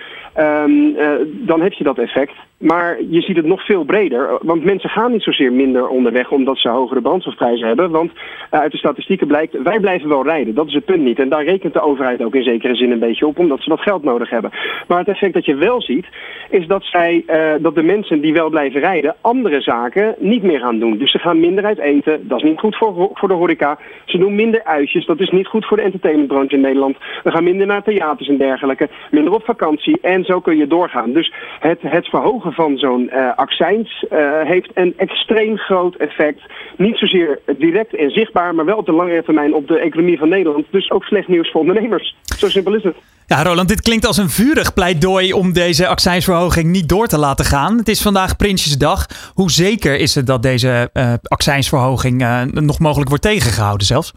dan 1.24 1.60
heb 1.60 1.72
je 1.72 1.84
dat 1.84 1.98
effect. 1.98 2.23
Maar 2.58 3.02
je 3.10 3.20
ziet 3.20 3.36
het 3.36 3.46
nog 3.46 3.64
veel 3.64 3.84
breder, 3.84 4.38
want 4.42 4.64
mensen 4.64 4.90
gaan 4.90 5.12
niet 5.12 5.22
zozeer 5.22 5.52
minder 5.52 5.88
onderweg 5.88 6.30
omdat 6.30 6.58
ze 6.58 6.68
hogere 6.68 7.00
brandstofprijzen 7.00 7.66
hebben. 7.66 7.90
Want 7.90 8.12
uit 8.50 8.72
de 8.72 8.78
statistiek 8.78 9.04
statistieken 9.04 9.26
blijkt, 9.26 9.62
wij 9.62 9.80
blijven 9.80 10.08
wel 10.08 10.24
rijden. 10.24 10.54
Dat 10.54 10.66
is 10.66 10.74
het 10.74 10.84
punt 10.84 11.02
niet. 11.02 11.18
En 11.18 11.28
daar 11.28 11.44
rekent 11.44 11.72
de 11.72 11.80
overheid 11.80 12.22
ook 12.22 12.34
in 12.34 12.42
zekere 12.42 12.74
zin 12.74 12.90
een 12.90 12.98
beetje 12.98 13.26
op, 13.26 13.38
omdat 13.38 13.60
ze 13.60 13.70
wat 13.70 13.80
geld 13.80 14.02
nodig 14.02 14.30
hebben. 14.30 14.50
Maar 14.88 14.98
het 14.98 15.08
effect 15.08 15.34
dat 15.34 15.44
je 15.44 15.54
wel 15.54 15.82
ziet, 15.82 16.06
is 16.50 16.66
dat, 16.66 16.82
zij, 16.84 17.24
uh, 17.26 17.52
dat 17.60 17.74
de 17.74 17.82
mensen 17.82 18.20
die 18.20 18.32
wel 18.32 18.48
blijven 18.48 18.80
rijden, 18.80 19.14
andere 19.20 19.60
zaken 19.60 20.14
niet 20.18 20.42
meer 20.42 20.60
gaan 20.60 20.78
doen. 20.78 20.98
Dus 20.98 21.10
ze 21.10 21.18
gaan 21.18 21.40
minder 21.40 21.64
uit 21.64 21.78
eten, 21.78 22.28
dat 22.28 22.38
is 22.38 22.44
niet 22.44 22.58
goed 22.58 22.76
voor, 22.76 23.10
voor 23.14 23.28
de 23.28 23.34
horeca. 23.34 23.78
Ze 24.04 24.18
doen 24.18 24.34
minder 24.34 24.64
uitjes, 24.64 25.06
dat 25.06 25.20
is 25.20 25.30
niet 25.30 25.46
goed 25.46 25.66
voor 25.66 25.76
de 25.76 25.82
entertainmentbranche 25.82 26.54
in 26.54 26.60
Nederland. 26.60 26.96
We 27.22 27.30
gaan 27.30 27.44
minder 27.44 27.66
naar 27.66 27.82
theaters 27.82 28.28
en 28.28 28.36
dergelijke, 28.36 28.88
minder 29.10 29.32
op 29.32 29.44
vakantie 29.44 29.98
en 30.00 30.24
zo 30.24 30.40
kun 30.40 30.56
je 30.56 30.66
doorgaan. 30.66 31.12
Dus 31.12 31.32
het, 31.60 31.78
het 31.82 32.08
verhogen 32.14 32.52
van 32.52 32.76
zo'n 32.76 33.10
uh, 33.12 33.36
accijns 33.36 34.04
uh, 34.12 34.18
heeft 34.42 34.70
een 34.74 34.94
extreem 34.96 35.56
groot 35.58 35.96
effect. 35.96 36.40
Niet 36.76 36.96
zozeer 36.96 37.38
direct 37.58 37.96
en 37.96 38.10
zichtbaar, 38.10 38.54
maar 38.54 38.64
wel 38.64 38.76
op 38.76 38.86
de 38.86 38.92
langere 38.92 39.22
termijn 39.22 39.54
op 39.54 39.68
de 39.68 39.78
economie 39.78 40.18
van 40.18 40.28
Nederland. 40.28 40.66
Dus 40.70 40.90
ook 40.90 41.04
slecht 41.04 41.28
nieuws 41.28 41.50
voor 41.50 41.60
ondernemers. 41.60 42.16
Zo 42.22 42.48
simpel 42.48 42.74
is 42.74 42.82
het. 42.82 42.96
Ja, 43.26 43.42
Roland, 43.42 43.68
dit 43.68 43.82
klinkt 43.82 44.06
als 44.06 44.16
een 44.16 44.30
vurig 44.30 44.74
pleidooi 44.74 45.32
om 45.32 45.52
deze 45.52 45.86
accijnsverhoging 45.86 46.66
niet 46.70 46.88
door 46.88 47.06
te 47.06 47.18
laten 47.18 47.44
gaan. 47.44 47.78
Het 47.78 47.88
is 47.88 48.02
vandaag 48.02 48.36
Prinsjesdag. 48.36 49.06
Hoe 49.34 49.50
zeker 49.50 49.98
is 49.98 50.14
het 50.14 50.26
dat 50.26 50.42
deze 50.42 50.90
uh, 50.92 51.12
accijnsverhoging 51.22 52.26
nog 52.50 52.78
mogelijk 52.78 53.08
wordt 53.08 53.24
tegengehouden 53.24 53.86
zelfs? 53.86 54.12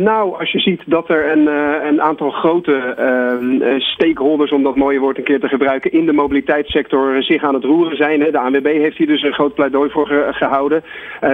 Nou, 0.00 0.38
als 0.38 0.52
je 0.52 0.58
ziet 0.58 0.82
dat 0.86 1.08
er 1.08 1.32
een, 1.32 1.42
uh, 1.42 1.74
een 1.84 2.02
aantal 2.02 2.30
grote 2.30 2.94
uh, 2.98 3.80
stakeholders, 3.80 4.52
om 4.52 4.62
dat 4.62 4.76
mooie 4.76 4.98
woord 4.98 5.18
een 5.18 5.24
keer 5.24 5.40
te 5.40 5.48
gebruiken, 5.48 5.92
in 5.92 6.06
de 6.06 6.12
mobiliteitssector 6.12 7.22
zich 7.22 7.42
aan 7.42 7.54
het 7.54 7.64
roeren 7.64 7.96
zijn. 7.96 8.18
De 8.18 8.38
ANWB 8.38 8.66
heeft 8.66 8.96
hier 8.96 9.06
dus 9.06 9.22
een 9.22 9.32
groot 9.32 9.54
pleidooi 9.54 9.90
voor 9.90 10.06
ge 10.06 10.28
gehouden. 10.30 10.82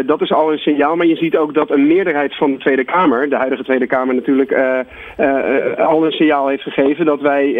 Dat 0.06 0.20
is 0.20 0.32
al 0.32 0.52
een 0.52 0.58
signaal, 0.58 0.96
maar 0.96 1.06
je 1.06 1.16
ziet 1.16 1.36
ook 1.36 1.54
dat 1.54 1.70
een 1.70 1.86
meerderheid 1.86 2.36
van 2.36 2.52
de 2.52 2.58
Tweede 2.58 2.84
Kamer, 2.84 3.28
de 3.28 3.36
huidige 3.36 3.64
Tweede 3.64 3.86
Kamer 3.86 4.14
natuurlijk, 4.14 4.52
al 5.78 6.04
een 6.04 6.12
signaal 6.12 6.48
heeft 6.48 6.62
gegeven 6.62 7.04
dat 7.04 7.20
wij 7.20 7.52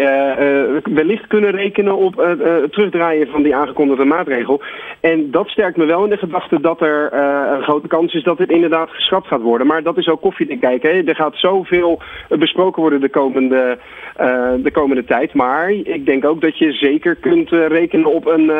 wellicht 0.83 1.27
kunnen 1.27 1.51
rekenen 1.51 1.95
op 1.95 2.15
het 2.15 2.71
terugdraaien 2.71 3.27
van 3.27 3.43
die 3.43 3.55
aangekondigde 3.55 4.05
maatregel. 4.05 4.61
En 4.99 5.31
dat 5.31 5.47
sterkt 5.47 5.77
me 5.77 5.85
wel 5.85 6.03
in 6.03 6.09
de 6.09 6.17
gedachte 6.17 6.61
dat 6.61 6.81
er 6.81 7.13
een 7.53 7.63
grote 7.63 7.87
kans 7.87 8.13
is 8.13 8.23
dat 8.23 8.37
dit 8.37 8.49
inderdaad 8.49 8.89
geschrapt 8.89 9.27
gaat 9.27 9.41
worden. 9.41 9.67
Maar 9.67 9.83
dat 9.83 9.97
is 9.97 10.07
ook 10.07 10.21
koffiedik 10.21 10.59
kijken. 10.59 10.94
Er 11.03 11.15
gaat 11.15 11.35
zoveel 11.35 12.01
besproken 12.29 12.81
worden 12.81 13.01
de 13.01 13.09
komende, 13.09 13.77
uh, 14.21 14.51
de 14.63 14.71
komende 14.71 15.03
tijd. 15.03 15.33
Maar 15.33 15.71
ik 15.71 16.05
denk 16.05 16.25
ook 16.25 16.41
dat 16.41 16.57
je 16.57 16.71
zeker 16.71 17.15
kunt 17.15 17.51
uh, 17.51 17.67
rekenen 17.67 18.13
op 18.13 18.25
een... 18.25 18.51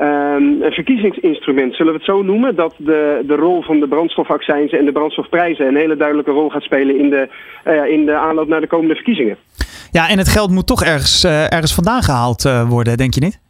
Um, 0.00 0.62
een 0.62 0.72
verkiezingsinstrument, 0.72 1.74
zullen 1.74 1.92
we 1.92 1.98
het 1.98 2.08
zo 2.08 2.22
noemen, 2.22 2.56
dat 2.56 2.74
de, 2.76 3.22
de 3.26 3.34
rol 3.34 3.62
van 3.62 3.80
de 3.80 3.88
brandstofaccijnzen 3.88 4.78
en 4.78 4.84
de 4.84 4.92
brandstofprijzen 4.92 5.66
een 5.66 5.76
hele 5.76 5.96
duidelijke 5.96 6.30
rol 6.30 6.48
gaat 6.48 6.62
spelen 6.62 6.98
in 6.98 7.10
de, 7.10 7.28
in 7.88 8.04
de 8.04 8.14
aanloop 8.14 8.48
naar 8.48 8.60
de 8.60 8.66
komende 8.66 8.94
verkiezingen. 8.94 9.36
Ja, 9.90 10.08
en 10.08 10.18
het 10.18 10.28
geld 10.28 10.50
moet 10.50 10.66
toch 10.66 10.84
ergens, 10.84 11.24
ergens 11.24 11.74
vandaan 11.74 12.02
gehaald 12.02 12.42
worden, 12.68 12.96
denk 12.96 13.14
je 13.14 13.20
niet? 13.20 13.45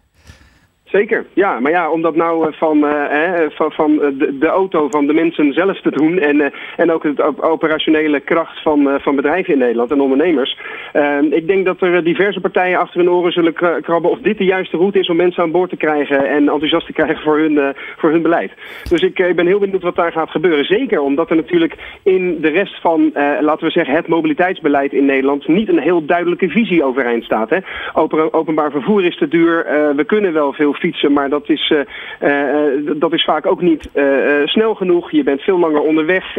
Zeker, 0.97 1.26
ja. 1.33 1.61
Maar 1.61 1.71
ja, 1.71 1.91
om 1.91 2.03
dat 2.03 2.17
nou 2.17 2.55
van, 2.55 2.79
uh, 2.85 3.33
van, 3.49 3.73
van 3.73 3.97
de, 3.97 4.37
de, 4.38 4.47
auto 4.47 4.88
van 4.91 5.07
de 5.07 5.12
mensen 5.12 5.53
zelf 5.53 5.81
te 5.81 5.91
doen 5.91 6.19
en, 6.19 6.53
en 6.76 6.93
ook 6.93 7.03
het 7.03 7.43
operationele 7.43 8.21
kracht 8.21 8.62
van, 8.62 8.99
van 9.00 9.17
bedrijven 9.17 9.53
in 9.53 9.59
Nederland 9.59 9.91
en 9.91 10.00
ondernemers. 10.00 10.59
ik 11.31 11.47
denk 11.47 11.65
dat 11.65 11.81
er 11.81 12.05
diverse 12.05 12.41
partijen 12.41 12.79
achter 12.79 13.00
hun 13.00 13.11
oren 13.11 13.33
zullen 13.33 13.53
krabben 13.83 14.11
of 14.11 14.19
dit 14.19 14.38
de 14.38 14.45
juiste 14.45 14.76
route 14.76 14.99
is 14.99 15.09
om 15.09 15.17
mensen 15.17 15.43
aan 15.43 15.50
boord 15.50 15.71
te 15.71 15.76
krijgen 15.76 16.29
en 16.29 16.49
enthousiast 16.49 16.87
te 16.87 16.93
krijgen 16.93 17.23
voor 17.23 17.38
hun, 17.38 17.75
voor 17.97 18.11
hun 18.11 18.23
beleid. 18.23 18.53
Dus 18.88 19.03
ik, 19.03 19.35
ben 19.37 19.47
heel 19.47 19.59
benieuwd 19.59 19.83
wat 19.83 19.97
daar 19.97 20.12
gaat 20.12 20.31
gebeuren. 20.31 20.65
Zeker 20.65 21.00
omdat 21.00 21.31
er 21.31 21.37
natuurlijk 21.37 21.75
in 22.03 22.41
de 22.41 22.49
rest 22.49 22.81
van, 22.81 23.11
laten 23.41 23.67
we 23.67 23.71
zeggen, 23.71 23.95
het 23.95 24.09
mobiliteitsbeleid 24.09 24.93
in 24.93 25.05
Nederland 25.05 25.49
niet 25.49 25.69
een 25.69 25.79
heel 25.79 26.05
duidelijke 26.05 26.49
visie 26.49 26.85
overeind 26.85 27.25
staat. 27.25 27.50
Hè. 27.50 27.59
Open, 27.93 28.33
openbaar 28.33 28.71
vervoer 28.71 29.05
is 29.05 29.17
te 29.17 29.29
duur. 29.29 29.67
we 29.97 30.05
kunnen 30.05 30.33
wel 30.33 30.53
veel 30.53 30.73
fietsen, 30.87 31.12
maar 31.12 31.28
dat 31.28 31.49
is, 31.49 31.75
dat 32.97 33.12
is 33.12 33.25
vaak 33.25 33.47
ook 33.47 33.61
niet 33.61 33.90
snel 34.45 34.75
genoeg. 34.75 35.11
Je 35.11 35.23
bent 35.23 35.40
veel 35.40 35.59
langer 35.59 35.81
onderweg 35.81 36.37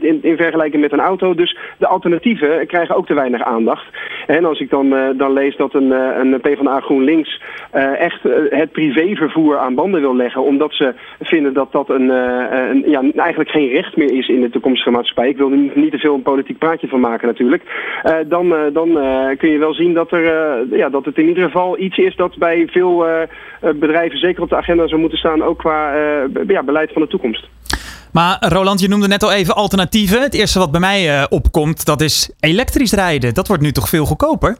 in, 0.00 0.18
in 0.22 0.36
vergelijking 0.36 0.82
met 0.82 0.92
een 0.92 1.00
auto. 1.00 1.34
Dus 1.34 1.56
de 1.78 1.86
alternatieven 1.86 2.66
krijgen 2.66 2.96
ook 2.96 3.06
te 3.06 3.14
weinig 3.14 3.42
aandacht. 3.42 3.86
En 4.26 4.44
als 4.44 4.60
ik 4.60 4.70
dan, 4.70 4.94
dan 5.16 5.32
lees 5.32 5.56
dat 5.56 5.74
een, 5.74 5.90
een 5.90 6.40
PvdA 6.40 6.80
GroenLinks 6.80 7.42
echt 7.98 8.22
het 8.48 8.72
privévervoer 8.72 9.58
aan 9.58 9.74
banden 9.74 10.00
wil 10.00 10.16
leggen, 10.16 10.42
omdat 10.42 10.72
ze 10.74 10.94
vinden 11.20 11.52
dat 11.52 11.72
dat 11.72 11.88
een, 11.88 12.08
een, 12.08 12.82
ja, 12.86 13.02
eigenlijk 13.16 13.50
geen 13.50 13.68
recht 13.68 13.96
meer 13.96 14.12
is 14.12 14.28
in 14.28 14.40
de 14.40 14.50
toekomstige 14.50 14.90
maatschappij. 14.90 15.28
Ik 15.28 15.36
wil 15.36 15.50
er 15.50 15.56
niet, 15.56 15.74
niet 15.74 15.92
te 15.92 15.98
veel 15.98 16.14
een 16.14 16.22
politiek 16.22 16.58
praatje 16.58 16.88
van 16.88 17.00
maken 17.00 17.26
natuurlijk. 17.26 17.62
dan 18.26 18.54
dan 18.72 18.88
kun 19.36 19.50
je 19.50 19.58
wel 19.58 19.74
zien 19.74 19.94
dat, 19.94 20.12
er, 20.12 20.24
ja, 20.76 20.88
dat 20.88 21.04
het 21.04 21.18
in 21.18 21.28
ieder 21.28 21.44
geval 21.44 21.78
iets 21.78 21.98
is 21.98 22.16
dat 22.16 22.38
bij 22.38 22.68
veel 22.70 23.06
bedrijven 23.78 24.18
zeker 24.18 24.42
op 24.42 24.48
de 24.48 24.56
agenda 24.56 24.88
zou 24.88 25.00
moeten 25.00 25.18
staan, 25.18 25.42
ook 25.42 25.58
qua 25.58 25.94
ja, 26.46 26.62
beleid 26.62 26.92
van 26.92 27.02
de 27.02 27.08
toekomst. 27.08 27.48
Maar 28.12 28.36
Roland, 28.40 28.80
je 28.80 28.88
noemde 28.88 29.08
net 29.08 29.22
al 29.22 29.32
even 29.32 29.54
alternatieven. 29.54 30.22
Het 30.22 30.34
eerste 30.34 30.58
wat 30.58 30.70
bij 30.70 30.80
mij 30.80 31.08
uh, 31.08 31.24
opkomt, 31.28 31.86
dat 31.86 32.00
is 32.00 32.32
elektrisch 32.40 32.92
rijden. 32.92 33.34
Dat 33.34 33.48
wordt 33.48 33.62
nu 33.62 33.72
toch 33.72 33.88
veel 33.88 34.04
goedkoper? 34.04 34.56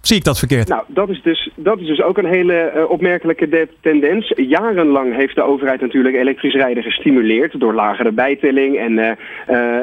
Zie 0.00 0.16
ik 0.16 0.24
dat 0.24 0.38
verkeerd? 0.38 0.68
Nou, 0.68 0.82
dat 0.86 1.08
is 1.08 1.22
dus, 1.22 1.50
dat 1.54 1.80
is 1.80 1.86
dus 1.86 2.02
ook 2.02 2.18
een 2.18 2.26
hele 2.26 2.72
uh, 2.76 2.90
opmerkelijke 2.90 3.68
tendens. 3.80 4.32
Jarenlang 4.36 5.14
heeft 5.14 5.34
de 5.34 5.42
overheid 5.42 5.80
natuurlijk 5.80 6.14
elektrisch 6.14 6.54
rijden 6.54 6.82
gestimuleerd 6.82 7.60
door 7.60 7.74
lagere 7.74 8.12
bijtelling 8.12 8.78
en 8.78 8.92
uh, 8.92 9.10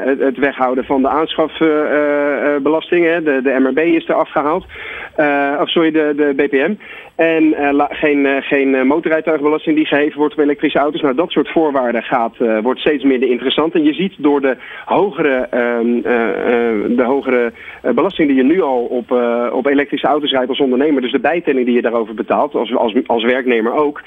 het, 0.05 0.19
het, 0.19 0.37
weghouden 0.37 0.85
van 0.85 1.01
de 1.01 1.09
aanschafbelasting. 1.09 3.05
de, 3.05 3.39
de 3.43 3.59
MRB 3.59 3.77
is 3.77 4.07
er 4.07 4.15
afgehaald. 4.15 4.65
of 5.59 5.69
sorry, 5.69 5.91
de, 5.91 6.13
de 6.17 6.33
BPM. 6.35 6.73
En 7.15 7.43
uh, 7.43 7.84
geen, 7.89 8.25
uh, 8.25 8.36
geen 8.39 8.88
motorrijtuigbelasting 8.88 9.75
die 9.75 9.86
geheven 9.86 10.17
wordt 10.17 10.34
op 10.34 10.39
elektrische 10.39 10.79
auto's. 10.79 11.01
Nou, 11.01 11.15
dat 11.15 11.31
soort 11.31 11.51
voorwaarden 11.51 12.03
gaat, 12.03 12.36
wordt 12.62 12.79
steeds 12.79 13.03
minder 13.03 13.29
interessant. 13.29 13.74
En 13.74 13.84
je 13.84 13.93
ziet 13.93 14.13
door 14.17 14.41
de 14.41 14.57
hogere, 14.86 15.48
uh, 15.53 16.98
de 16.98 17.03
hogere 17.03 17.51
belasting 17.93 18.27
die 18.27 18.38
je 18.38 18.43
nu 18.43 18.62
al 18.62 18.86
op, 18.86 19.12
op 19.51 19.65
elektrische 19.65 20.07
auto's 20.07 20.31
rijdt 20.31 20.50
als 20.50 20.60
ondernemer, 20.60 21.01
dus 21.01 21.12
de 21.12 21.19
bijtelling 21.19 21.65
die 21.65 21.75
je 21.75 21.81
daarover 21.81 22.13
betaalt, 22.13 22.55
als, 22.55 22.75
als, 22.75 22.95
als 23.05 23.24
werknemer 23.24 23.74
ook, 23.74 24.01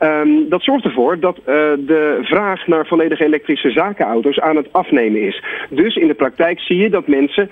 um, 0.00 0.48
dat 0.48 0.62
zorgt 0.62 0.84
ervoor 0.84 1.20
dat 1.20 1.40
de 1.44 2.18
vraag 2.22 2.66
naar 2.66 2.86
volledig 2.86 3.20
elektrische 3.20 3.70
zakenauto's 3.70 4.40
aan 4.40 4.56
het 4.56 4.72
afnemen 4.72 5.22
is. 5.22 5.44
Dus 5.68 5.96
in 5.96 6.06
de 6.06 6.14
praktijk 6.14 6.60
zie 6.60 6.76
je 6.76 6.90
dat 6.90 7.06
mensen 7.06 7.50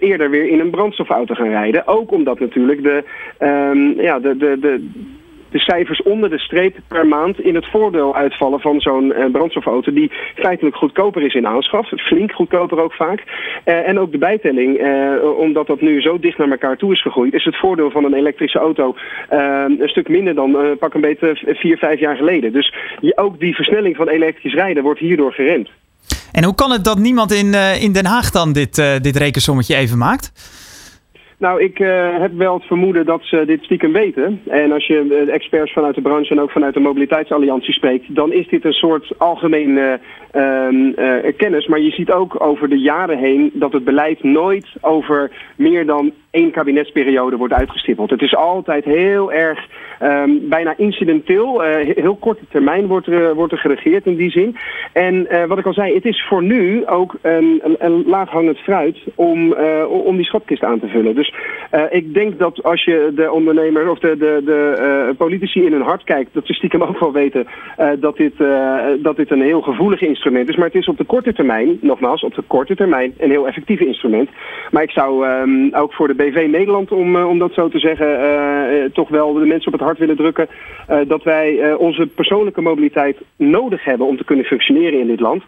eerder 0.00 0.30
weer 0.30 0.48
in 0.48 0.60
een 0.60 0.70
brandstofauto 0.70 1.34
gaan 1.34 1.50
rijden. 1.50 1.86
Ook 1.86 2.12
omdat 2.12 2.40
natuurlijk 2.40 2.82
de, 2.82 3.04
um, 3.40 4.00
ja, 4.00 4.18
de 4.18 4.29
de, 4.38 4.58
de, 4.60 4.90
de, 5.50 5.58
cijfers 5.58 6.02
onder 6.02 6.30
de 6.30 6.38
streep 6.38 6.76
per 6.88 7.06
maand 7.06 7.40
in 7.40 7.54
het 7.54 7.70
voordeel 7.70 8.14
uitvallen 8.14 8.60
van 8.60 8.80
zo'n 8.80 9.04
uh, 9.04 9.30
brandstofauto 9.32 9.92
die 9.92 10.10
feitelijk 10.34 10.76
goedkoper 10.76 11.22
is 11.22 11.34
in 11.34 11.46
aanschaf. 11.46 11.88
Flink 11.88 12.32
goedkoper 12.32 12.82
ook 12.82 12.92
vaak. 12.92 13.24
Uh, 13.64 13.88
en 13.88 13.98
ook 13.98 14.12
de 14.12 14.18
bijtelling, 14.18 14.80
uh, 14.80 15.38
omdat 15.38 15.66
dat 15.66 15.80
nu 15.80 16.00
zo 16.00 16.18
dicht 16.18 16.38
naar 16.38 16.50
elkaar 16.50 16.76
toe 16.76 16.92
is 16.92 17.02
gegroeid, 17.02 17.34
is 17.34 17.44
het 17.44 17.56
voordeel 17.56 17.90
van 17.90 18.04
een 18.04 18.14
elektrische 18.14 18.58
auto 18.58 18.94
een 19.28 19.88
stuk 19.88 20.08
minder 20.08 20.34
dan 20.34 20.76
pak 20.78 20.94
een 20.94 21.00
beetje 21.00 21.38
vier, 21.46 21.76
vijf 21.76 22.00
jaar 22.00 22.16
geleden. 22.16 22.52
Dus 22.52 22.74
je, 23.00 23.16
ook 23.16 23.40
die 23.40 23.54
versnelling 23.54 23.96
van 23.96 24.08
elektrisch 24.08 24.54
rijden 24.54 24.82
wordt 24.82 25.00
hierdoor 25.00 25.32
geremd. 25.32 25.68
En 26.32 26.44
hoe 26.44 26.54
kan 26.54 26.70
het 26.70 26.84
dat 26.84 26.98
niemand 26.98 27.32
in, 27.32 27.54
in 27.80 27.92
Den 27.92 28.06
Haag 28.06 28.30
dan 28.30 28.52
dit, 28.52 29.02
dit 29.02 29.16
rekensommetje 29.16 29.76
even 29.76 29.98
maakt? 29.98 30.32
Nou, 31.40 31.62
ik 31.62 31.78
uh, 31.78 32.18
heb 32.18 32.32
wel 32.32 32.54
het 32.54 32.64
vermoeden 32.64 33.06
dat 33.06 33.20
ze 33.22 33.44
dit 33.46 33.62
stiekem 33.62 33.92
weten. 33.92 34.40
En 34.46 34.72
als 34.72 34.86
je 34.86 35.04
uh, 35.04 35.34
experts 35.34 35.72
vanuit 35.72 35.94
de 35.94 36.00
branche 36.00 36.30
en 36.30 36.40
ook 36.40 36.50
vanuit 36.50 36.74
de 36.74 36.80
mobiliteitsalliantie 36.80 37.74
spreekt, 37.74 38.14
dan 38.14 38.32
is 38.32 38.48
dit 38.48 38.64
een 38.64 38.72
soort 38.72 39.12
algemene 39.18 40.00
uh, 40.34 41.32
kennis. 41.36 41.66
Maar 41.66 41.80
je 41.80 41.90
ziet 41.90 42.12
ook 42.12 42.40
over 42.42 42.68
de 42.68 42.78
jaren 42.78 43.18
heen 43.18 43.50
dat 43.54 43.72
het 43.72 43.84
beleid 43.84 44.22
nooit 44.22 44.66
over 44.80 45.30
meer 45.56 45.86
dan 45.86 46.12
één 46.30 46.50
kabinetsperiode 46.50 47.36
wordt 47.36 47.54
uitgestippeld. 47.54 48.10
Het 48.10 48.22
is 48.22 48.36
altijd 48.36 48.84
heel 48.84 49.32
erg 49.32 49.66
um, 50.02 50.48
bijna 50.48 50.74
incidenteel, 50.76 51.60
heel 51.60 52.16
korte 52.16 52.44
termijn 52.48 52.86
wordt 52.86 53.06
er, 53.06 53.34
wordt 53.34 53.52
er 53.52 53.58
geregeerd 53.58 54.06
in 54.06 54.16
die 54.16 54.30
zin. 54.30 54.56
En 54.92 55.28
wat 55.48 55.58
ik 55.58 55.66
al 55.66 55.72
zei, 55.72 55.94
het 55.94 56.04
is 56.04 56.24
voor 56.28 56.42
nu 56.42 56.86
ook 56.86 57.14
een, 57.22 57.62
een, 57.78 58.04
laaghangend 58.06 58.58
fruit 58.58 58.98
om, 59.14 59.54
om 59.88 60.16
die 60.16 60.24
schatkist 60.24 60.64
aan 60.64 60.80
te 60.80 60.88
vullen. 60.88 61.14
Dus 61.14 61.34
ik 61.90 62.14
denk 62.14 62.38
dat 62.38 62.62
als 62.62 62.84
je 62.84 63.12
de 63.14 63.32
ondernemer 63.32 63.90
of 63.90 63.98
de, 63.98 64.16
de, 64.16 64.42
de 64.44 65.14
politici 65.16 65.64
in 65.64 65.72
hun 65.72 65.82
hart 65.82 66.04
kijkt, 66.04 66.34
dat 66.34 66.46
ze 66.46 66.52
stiekem 66.52 66.82
ook 66.82 66.98
wel 66.98 67.12
weten 67.12 67.46
dat, 68.00 68.16
dit, 68.16 68.32
dat 69.02 69.16
dit 69.16 69.30
een 69.30 69.42
heel 69.42 69.60
gevoelig 69.60 70.00
instrument 70.00 70.48
is. 70.48 70.56
Maar 70.56 70.66
het 70.66 70.74
is 70.74 70.88
op 70.88 70.98
de 70.98 71.04
korte 71.04 71.32
termijn, 71.32 71.78
nogmaals, 71.80 72.22
op 72.22 72.34
de 72.34 72.42
korte 72.46 72.76
termijn 72.76 73.14
een 73.18 73.30
heel 73.30 73.46
effectief 73.46 73.80
instrument. 73.80 74.30
Maar 74.70 74.82
ik 74.82 74.90
zou 74.90 75.28
um, 75.28 75.74
ook 75.74 75.92
voor 75.92 76.08
de 76.08 76.14
BV 76.20 76.46
Nederland, 76.50 76.92
om, 76.92 77.16
om 77.16 77.38
dat 77.38 77.52
zo 77.52 77.68
te 77.68 77.78
zeggen, 77.78 78.92
toch 78.92 79.08
wel 79.08 79.32
de 79.32 79.46
mensen 79.46 79.72
op 79.72 79.78
het 79.78 79.88
hart 79.88 79.98
willen 79.98 80.16
drukken 80.16 80.48
dat 81.06 81.22
wij 81.22 81.74
onze 81.74 82.06
persoonlijke 82.06 82.60
mobiliteit 82.60 83.16
nodig 83.36 83.84
hebben 83.84 84.06
om 84.06 84.16
te 84.16 84.24
kunnen 84.24 84.44
functioneren 84.44 85.00
in 85.00 85.06
dit 85.06 85.20
land. 85.20 85.42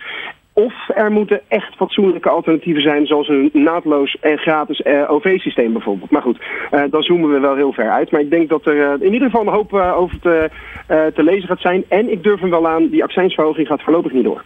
Of 0.55 0.75
er 0.95 1.13
moeten 1.13 1.41
echt 1.49 1.75
fatsoenlijke 1.77 2.29
alternatieven 2.29 2.83
zijn, 2.83 3.07
zoals 3.07 3.29
een 3.29 3.51
naadloos 3.53 4.17
en 4.21 4.39
gratis 4.39 4.83
eh, 4.83 5.11
OV-systeem 5.11 5.73
bijvoorbeeld. 5.73 6.11
Maar 6.11 6.23
goed, 6.23 6.39
uh, 6.73 6.83
dan 6.91 7.03
zoomen 7.03 7.33
we 7.33 7.41
wel 7.41 7.57
heel 7.57 7.73
ver 7.73 7.91
uit. 7.91 8.11
Maar 8.11 8.21
ik 8.21 8.31
denk 8.31 8.49
dat 8.49 8.67
er 8.67 9.03
in 9.03 9.13
ieder 9.13 9.31
geval 9.31 9.47
een 9.47 9.53
hoop 9.53 9.73
over 9.73 10.21
te, 10.21 10.51
te 10.87 11.23
lezen 11.23 11.49
gaat 11.49 11.61
zijn. 11.61 11.85
En 11.89 12.13
ik 12.13 12.23
durf 12.23 12.41
hem 12.41 12.51
wel 12.51 12.69
aan, 12.69 12.89
die 12.89 13.03
accijnsverhoging 13.03 13.67
gaat 13.67 13.83
voorlopig 13.83 14.13
niet 14.13 14.25
door. 14.25 14.45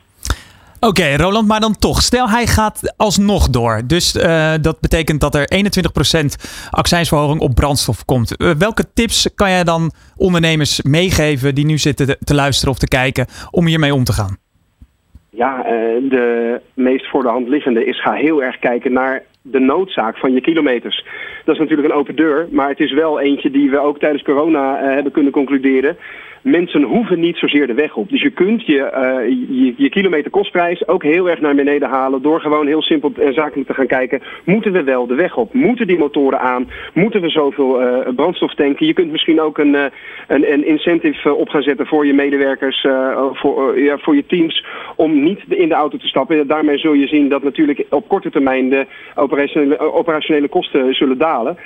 Oké, 0.87 1.17
Roland, 1.17 1.49
maar 1.49 1.61
dan 1.61 1.79
toch. 1.79 2.01
Stel 2.01 2.29
hij 2.29 2.47
gaat 2.47 2.95
alsnog 2.97 3.49
door. 3.49 3.81
Dus 3.87 4.13
dat 4.61 4.81
betekent 4.81 5.21
dat 5.21 5.35
er 5.35 5.49
21% 5.55 6.25
accijnsverhoging 6.71 7.41
op 7.41 7.55
brandstof 7.55 8.05
komt. 8.05 8.37
welke 8.59 8.85
tips 8.95 9.35
kan 9.35 9.51
jij 9.51 9.65
dan 9.65 9.91
ondernemers 10.17 10.83
meegeven 10.83 11.55
die 11.55 11.67
nu 11.67 11.79
zitten 11.79 12.19
te 12.25 12.35
luisteren 12.35 12.73
of 12.73 12.79
te 12.79 12.89
kijken 12.89 13.27
om 13.51 13.67
hiermee 13.67 13.95
om 13.95 14.05
te 14.05 14.13
gaan? 14.13 14.37
Ja, 15.31 15.59
uh, 15.59 15.71
de 16.11 16.61
meest 16.75 17.11
voor 17.11 17.23
de 17.23 17.29
hand 17.29 17.49
liggende 17.49 17.85
is 17.85 18.03
ga 18.03 18.13
heel 18.13 18.43
erg 18.43 18.59
kijken 18.59 18.93
naar 18.93 19.23
de 19.43 19.61
noodzaak 19.61 20.19
van 20.19 20.33
je 20.33 20.41
kilometers. 20.41 21.05
Dat 21.45 21.55
is 21.55 21.61
natuurlijk 21.61 21.89
een 21.89 21.99
open 21.99 22.17
deur, 22.17 22.49
maar 22.51 22.69
het 22.69 22.81
is 22.81 22.93
wel 22.93 23.21
eentje 23.21 23.51
die 23.51 23.71
we 23.71 23.79
ook 23.79 23.99
tijdens 23.99 24.23
corona 24.23 24.79
hebben 24.79 25.13
kunnen 25.13 25.33
concluderen 25.33 25.97
mensen 26.47 26.83
hoeven 26.83 27.21
niet 27.21 27.37
zozeer 27.37 27.67
de 27.67 27.75
weg 27.75 27.97
op. 27.97 28.09
Dus 28.11 28.23
je 28.23 28.31
kunt 28.31 28.67
je, 28.67 28.79
uh, 28.79 29.29
je, 29.65 29.75
je, 29.77 29.89
kilometer 29.89 30.31
kostprijs 30.31 30.89
ook 30.89 31.03
heel 31.03 31.31
erg 31.31 31.41
naar 31.41 31.55
beneden 31.55 31.89
halen... 31.89 32.23
door 32.23 32.41
gewoon 32.41 32.67
heel 32.67 32.83
simpel 32.83 33.13
en 33.19 33.33
zakelijk 33.33 33.69
te 33.69 33.75
gaan 33.75 33.87
kijken... 33.87 34.23
moeten 34.45 34.73
we 34.73 34.83
wel 34.83 35.07
de 35.07 35.15
weg 35.15 35.37
op? 35.37 35.55
Moeten 35.55 35.87
die 35.87 35.99
motoren 35.99 36.41
aan? 36.41 36.71
Moeten 36.95 37.21
we 37.21 37.29
zoveel 37.29 37.83
uh, 37.83 38.15
brandstof 38.17 38.55
tanken? 38.55 38.87
Je 38.87 38.93
kunt 38.93 39.11
misschien 39.11 39.41
ook 39.41 39.59
een, 39.59 39.75
uh, 39.75 39.85
een, 40.29 40.67
incentive 40.67 41.35
op 41.35 41.49
gaan 41.49 41.63
zetten 41.63 41.87
voor 41.87 42.07
je 42.07 42.15
medewerkers... 42.15 42.87
voor, 43.33 43.81
ja, 43.81 43.99
voor 43.99 44.15
je 44.15 44.27
teams 44.27 44.65
om 44.97 45.23
niet 45.23 45.41
in 45.49 45.69
de 45.69 45.75
auto 45.75 45.99
te 45.99 46.09
stappen. 46.09 46.47
Daarmee 46.47 46.79
zul 46.79 46.93
je 46.93 47.07
zien 47.07 47.29
dat 47.29 47.43
natuurlijk 47.43 47.85
op 47.91 48.09
korte 48.09 48.31
termijn... 48.31 48.71
de 48.71 48.87
operationele, 49.15 49.79
operationele 49.79 50.49
kosten 50.49 50.95
zullen 50.95 51.19
dalen. 51.19 51.57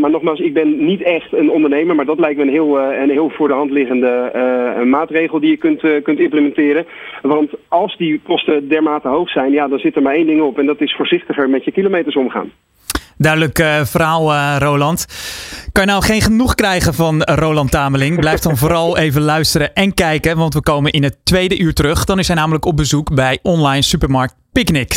maar 0.00 0.10
nogmaals, 0.10 0.40
ik 0.40 0.54
ben 0.54 0.84
niet 0.84 1.02
echt 1.02 1.32
een 1.32 1.50
ondernemer... 1.50 1.94
maar 1.94 2.04
dat 2.04 2.18
lijkt 2.18 2.36
me 2.36 2.42
een 2.42 2.50
heel, 2.50 2.80
een 2.80 3.10
heel 3.10 3.30
voor 3.30 3.48
de 3.48 3.54
hand 3.54 3.70
liggende 3.70 4.07
uh, 4.34 4.84
maatregel 4.84 5.40
die 5.40 5.50
je 5.50 5.56
kunt, 5.56 5.82
uh, 5.82 6.02
kunt 6.02 6.18
implementeren. 6.18 6.86
Want 7.22 7.50
als 7.68 7.96
die 7.96 8.20
kosten 8.24 8.68
dermate 8.68 9.08
hoog 9.08 9.30
zijn, 9.30 9.52
ja, 9.52 9.68
dan 9.68 9.78
zit 9.78 9.96
er 9.96 10.02
maar 10.02 10.14
één 10.14 10.26
ding 10.26 10.42
op. 10.42 10.58
En 10.58 10.66
dat 10.66 10.80
is 10.80 10.94
voorzichtiger 10.96 11.50
met 11.50 11.64
je 11.64 11.72
kilometers 11.72 12.16
omgaan. 12.16 12.50
Duidelijk 13.16 13.58
uh, 13.58 13.84
verhaal, 13.84 14.58
Roland. 14.58 15.06
Kan 15.72 15.84
je 15.84 15.90
nou 15.90 16.02
geen 16.02 16.20
genoeg 16.20 16.54
krijgen 16.54 16.94
van 16.94 17.22
Roland 17.22 17.70
Tameling? 17.70 18.20
Blijf 18.20 18.40
dan 18.40 18.56
vooral 18.56 18.96
even 19.04 19.22
luisteren 19.22 19.74
en 19.74 19.94
kijken, 19.94 20.36
want 20.36 20.54
we 20.54 20.60
komen 20.60 20.92
in 20.92 21.02
het 21.02 21.16
tweede 21.24 21.58
uur 21.58 21.74
terug. 21.74 22.04
Dan 22.04 22.18
is 22.18 22.26
hij 22.26 22.36
namelijk 22.36 22.64
op 22.64 22.76
bezoek 22.76 23.14
bij 23.14 23.38
online 23.42 23.82
supermarkt 23.82 24.34
Picnic. 24.52 24.96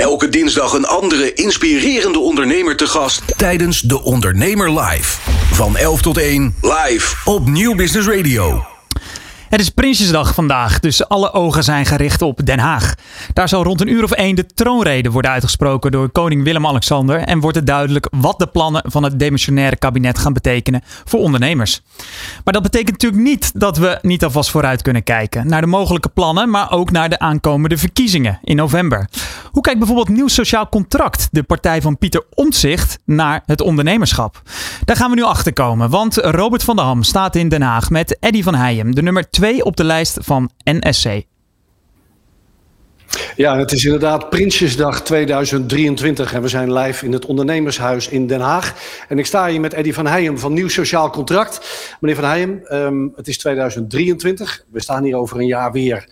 Elke 0.00 0.28
dinsdag 0.28 0.72
een 0.72 0.84
andere 0.84 1.34
inspirerende 1.34 2.18
ondernemer 2.18 2.76
te 2.76 2.86
gast 2.86 3.22
tijdens 3.36 3.80
de 3.80 4.02
Ondernemer 4.02 4.80
Live. 4.80 5.18
Van 5.52 5.76
11 5.76 6.02
tot 6.02 6.18
1 6.18 6.54
live 6.60 7.16
op 7.24 7.48
Nieuw 7.48 7.74
Business 7.74 8.08
Radio. 8.08 8.79
Het 9.50 9.60
is 9.60 9.70
Prinsjesdag 9.70 10.34
vandaag, 10.34 10.80
dus 10.80 11.08
alle 11.08 11.32
ogen 11.32 11.64
zijn 11.64 11.86
gericht 11.86 12.22
op 12.22 12.46
Den 12.46 12.58
Haag. 12.58 12.94
Daar 13.32 13.48
zal 13.48 13.62
rond 13.62 13.80
een 13.80 13.92
uur 13.92 14.04
of 14.04 14.10
één 14.10 14.36
de 14.36 14.46
troonrede 14.46 15.10
worden 15.10 15.30
uitgesproken 15.30 15.90
door 15.90 16.10
koning 16.10 16.44
Willem-Alexander 16.44 17.20
en 17.20 17.40
wordt 17.40 17.56
het 17.56 17.66
duidelijk 17.66 18.08
wat 18.10 18.38
de 18.38 18.46
plannen 18.46 18.82
van 18.86 19.02
het 19.02 19.18
demissionaire 19.18 19.76
kabinet 19.76 20.18
gaan 20.18 20.32
betekenen 20.32 20.82
voor 21.04 21.20
ondernemers. 21.20 21.80
Maar 22.44 22.52
dat 22.52 22.62
betekent 22.62 22.90
natuurlijk 22.90 23.22
niet 23.22 23.60
dat 23.60 23.76
we 23.76 23.98
niet 24.02 24.24
alvast 24.24 24.50
vooruit 24.50 24.82
kunnen 24.82 25.02
kijken 25.02 25.46
naar 25.46 25.60
de 25.60 25.66
mogelijke 25.66 26.08
plannen, 26.08 26.50
maar 26.50 26.70
ook 26.70 26.90
naar 26.90 27.08
de 27.08 27.18
aankomende 27.18 27.76
verkiezingen 27.76 28.38
in 28.42 28.56
november. 28.56 29.08
Hoe 29.50 29.62
kijkt 29.62 29.78
bijvoorbeeld 29.78 30.08
Nieuw 30.08 30.28
Sociaal 30.28 30.68
Contract, 30.68 31.28
de 31.30 31.42
partij 31.42 31.82
van 31.82 31.98
Pieter 31.98 32.24
Omtzigt, 32.34 32.98
naar 33.04 33.42
het 33.46 33.60
ondernemerschap? 33.60 34.42
Daar 34.84 34.96
gaan 34.96 35.10
we 35.10 35.16
nu 35.16 35.22
achter 35.22 35.52
komen, 35.52 35.90
want 35.90 36.16
Robert 36.16 36.64
van 36.64 36.76
der 36.76 36.84
Ham 36.84 37.02
staat 37.02 37.36
in 37.36 37.48
Den 37.48 37.62
Haag 37.62 37.90
met 37.90 38.16
Eddy 38.20 38.42
van 38.42 38.54
Heijem, 38.54 38.94
de 38.94 39.02
nummer 39.02 39.30
2 39.30 39.39
op 39.40 39.76
de 39.76 39.84
lijst 39.84 40.18
van 40.20 40.50
NSC. 40.64 41.22
Ja, 43.36 43.58
het 43.58 43.72
is 43.72 43.84
inderdaad 43.84 44.30
Prinsjesdag 44.30 45.02
2023 45.02 46.32
en 46.32 46.42
we 46.42 46.48
zijn 46.48 46.72
live 46.72 47.04
in 47.04 47.12
het 47.12 47.26
Ondernemershuis 47.26 48.08
in 48.08 48.26
Den 48.26 48.40
Haag. 48.40 48.74
En 49.08 49.18
ik 49.18 49.26
sta 49.26 49.48
hier 49.48 49.60
met 49.60 49.72
Eddy 49.72 49.92
van 49.92 50.06
Heijem 50.06 50.38
van 50.38 50.52
Nieuw 50.52 50.68
Sociaal 50.68 51.10
Contract. 51.10 51.60
Meneer 52.00 52.16
van 52.16 52.28
Heijem, 52.28 52.62
um, 52.72 53.12
het 53.16 53.28
is 53.28 53.38
2023. 53.38 54.64
We 54.70 54.82
staan 54.82 55.04
hier 55.04 55.16
over 55.16 55.38
een 55.38 55.46
jaar 55.46 55.72
weer. 55.72 56.08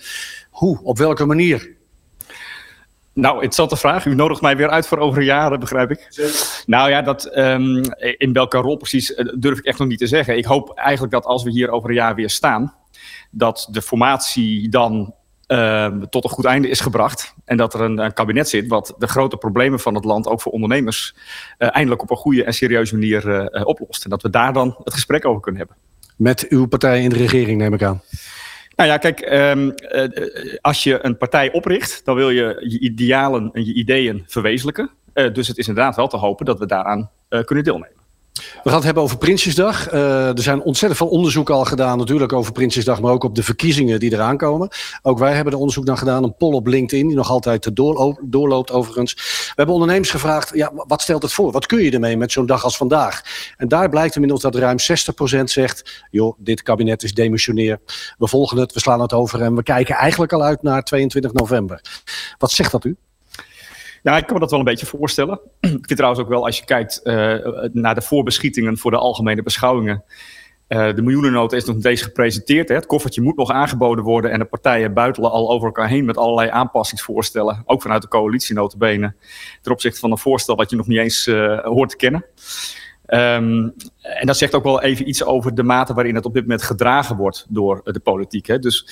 Hoe, 0.50 0.80
op 0.82 0.98
welke 0.98 1.24
manier? 1.24 1.76
Nou, 3.12 3.34
interessante 3.34 3.76
vraag. 3.76 4.04
U 4.04 4.14
nodigt 4.14 4.40
mij 4.40 4.56
weer 4.56 4.68
uit 4.68 4.86
voor 4.86 4.98
over 4.98 5.22
jaren, 5.22 5.60
begrijp 5.60 5.90
ik. 5.90 6.08
Nou 6.66 6.90
ja, 6.90 7.02
dat, 7.02 7.36
um, 7.36 7.82
in 8.16 8.32
welke 8.32 8.58
rol 8.58 8.76
precies 8.76 9.14
eh, 9.14 9.26
durf 9.38 9.58
ik 9.58 9.64
echt 9.64 9.78
nog 9.78 9.88
niet 9.88 9.98
te 9.98 10.06
zeggen. 10.06 10.36
Ik 10.36 10.44
hoop 10.44 10.72
eigenlijk 10.74 11.12
dat 11.12 11.24
als 11.24 11.42
we 11.42 11.50
hier 11.50 11.70
over 11.70 11.88
een 11.88 11.94
jaar 11.94 12.14
weer 12.14 12.30
staan, 12.30 12.74
dat 13.30 13.68
de 13.70 13.82
formatie 13.82 14.68
dan 14.68 15.14
uh, 15.48 15.86
tot 16.10 16.24
een 16.24 16.30
goed 16.30 16.44
einde 16.44 16.68
is 16.68 16.80
gebracht. 16.80 17.34
En 17.44 17.56
dat 17.56 17.74
er 17.74 17.80
een, 17.80 17.98
een, 17.98 18.12
kabinet 18.12 18.48
zit 18.48 18.66
wat 18.66 18.94
de 18.98 19.06
grote 19.06 19.36
problemen 19.36 19.80
van 19.80 19.94
het 19.94 20.04
land, 20.04 20.26
ook 20.26 20.40
voor 20.40 20.52
ondernemers, 20.52 21.14
uh, 21.58 21.68
eindelijk 21.72 22.02
op 22.02 22.10
een 22.10 22.16
goede 22.16 22.44
en 22.44 22.54
serieuze 22.54 22.94
manier 22.94 23.50
uh, 23.54 23.66
oplost. 23.66 24.04
En 24.04 24.10
dat 24.10 24.22
we 24.22 24.30
daar 24.30 24.52
dan 24.52 24.76
het 24.84 24.94
gesprek 24.94 25.24
over 25.24 25.40
kunnen 25.40 25.60
hebben. 25.60 25.78
Met 26.16 26.46
uw 26.48 26.66
partij 26.66 27.02
in 27.02 27.08
de 27.08 27.16
regering, 27.16 27.58
neem 27.58 27.74
ik 27.74 27.82
aan. 27.82 28.02
Nou 28.76 28.90
ja, 28.90 28.96
kijk, 28.96 29.32
um, 29.32 29.74
als 30.60 30.82
je 30.82 31.04
een 31.04 31.16
partij 31.16 31.52
opricht, 31.52 32.04
dan 32.04 32.14
wil 32.14 32.30
je 32.30 32.56
je 32.68 32.78
idealen 32.78 33.50
en 33.52 33.64
je 33.64 33.72
ideeën 33.72 34.24
verwezenlijken. 34.26 34.90
dus 35.12 35.48
het 35.48 35.58
is 35.58 35.68
inderdaad 35.68 35.96
wel 35.96 36.08
te 36.08 36.16
hopen 36.16 36.46
dat 36.46 36.58
we 36.58 36.66
daaraan 36.66 37.10
kunnen 37.44 37.64
deelnemen. 37.64 37.97
We 38.38 38.60
gaan 38.64 38.74
het 38.74 38.84
hebben 38.84 39.02
over 39.02 39.18
Prinsjesdag. 39.18 39.92
Uh, 39.92 40.28
er 40.28 40.42
zijn 40.42 40.62
ontzettend 40.62 41.00
veel 41.00 41.10
onderzoeken 41.10 41.54
al 41.54 41.64
gedaan, 41.64 41.98
natuurlijk 41.98 42.32
over 42.32 42.52
Prinsjesdag, 42.52 43.00
maar 43.00 43.12
ook 43.12 43.24
op 43.24 43.34
de 43.34 43.42
verkiezingen 43.42 44.00
die 44.00 44.12
eraan 44.12 44.36
komen. 44.36 44.68
Ook 45.02 45.18
wij 45.18 45.34
hebben 45.34 45.52
er 45.52 45.58
onderzoek 45.58 45.84
naar 45.84 45.96
gedaan, 45.96 46.24
een 46.24 46.36
poll 46.36 46.54
op 46.54 46.66
LinkedIn, 46.66 47.06
die 47.06 47.16
nog 47.16 47.30
altijd 47.30 47.70
doorloopt, 48.22 48.70
overigens. 48.70 49.14
We 49.14 49.52
hebben 49.54 49.74
ondernemers 49.74 50.10
gevraagd, 50.10 50.50
ja, 50.54 50.72
wat 50.74 51.02
stelt 51.02 51.22
het 51.22 51.32
voor? 51.32 51.52
Wat 51.52 51.66
kun 51.66 51.82
je 51.82 51.90
ermee 51.90 52.16
met 52.16 52.32
zo'n 52.32 52.46
dag 52.46 52.64
als 52.64 52.76
vandaag? 52.76 53.22
En 53.56 53.68
daar 53.68 53.88
blijkt 53.88 54.14
inmiddels 54.14 54.42
dat 54.42 54.54
ruim 54.54 54.76
60% 55.40 55.44
zegt, 55.44 56.04
joh, 56.10 56.38
dit 56.38 56.62
kabinet 56.62 57.02
is 57.02 57.14
demissioneer. 57.14 57.80
We 58.18 58.28
volgen 58.28 58.58
het, 58.58 58.72
we 58.72 58.80
slaan 58.80 59.00
het 59.00 59.12
over 59.12 59.42
en 59.42 59.54
we 59.54 59.62
kijken 59.62 59.94
eigenlijk 59.94 60.32
al 60.32 60.42
uit 60.42 60.62
naar 60.62 60.84
22 60.84 61.32
november. 61.32 61.80
Wat 62.38 62.50
zegt 62.50 62.72
dat 62.72 62.84
u? 62.84 62.96
Ja, 64.02 64.16
ik 64.16 64.24
kan 64.24 64.34
me 64.34 64.40
dat 64.40 64.50
wel 64.50 64.58
een 64.58 64.64
beetje 64.64 64.86
voorstellen. 64.86 65.40
Ik 65.60 65.68
vind 65.68 65.96
trouwens 65.96 66.22
ook 66.22 66.28
wel, 66.28 66.44
als 66.44 66.58
je 66.58 66.64
kijkt 66.64 67.00
uh, 67.04 67.34
naar 67.72 67.94
de 67.94 68.02
voorbeschietingen 68.02 68.78
voor 68.78 68.90
de 68.90 68.96
algemene 68.96 69.42
beschouwingen. 69.42 70.04
Uh, 70.68 70.94
de 70.94 71.02
miljoenennota 71.02 71.56
is 71.56 71.64
nog 71.64 71.76
niet 71.76 71.84
eens 71.84 72.02
gepresenteerd. 72.02 72.68
Hè. 72.68 72.74
Het 72.74 72.86
koffertje 72.86 73.22
moet 73.22 73.36
nog 73.36 73.50
aangeboden 73.50 74.04
worden 74.04 74.30
en 74.30 74.38
de 74.38 74.44
partijen 74.44 74.94
buitelen 74.94 75.30
al 75.30 75.50
over 75.50 75.66
elkaar 75.66 75.88
heen 75.88 76.04
met 76.04 76.16
allerlei 76.16 76.50
aanpassingsvoorstellen. 76.50 77.62
Ook 77.66 77.82
vanuit 77.82 78.02
de 78.02 78.08
coalitie 78.08 78.54
notabene. 78.54 79.14
Ten 79.62 79.72
opzichte 79.72 80.00
van 80.00 80.10
een 80.10 80.18
voorstel 80.18 80.56
wat 80.56 80.70
je 80.70 80.76
nog 80.76 80.86
niet 80.86 80.98
eens 80.98 81.26
uh, 81.26 81.58
hoort 81.58 81.90
te 81.90 81.96
kennen. 81.96 82.24
Um, 83.10 83.74
en 84.00 84.26
dat 84.26 84.36
zegt 84.36 84.54
ook 84.54 84.62
wel 84.62 84.82
even 84.82 85.08
iets 85.08 85.24
over 85.24 85.54
de 85.54 85.62
mate 85.62 85.94
waarin 85.94 86.14
het 86.14 86.24
op 86.24 86.34
dit 86.34 86.42
moment 86.42 86.62
gedragen 86.62 87.16
wordt 87.16 87.46
door 87.48 87.80
de 87.84 88.00
politiek. 88.00 88.46
Hè. 88.46 88.58
Dus 88.58 88.88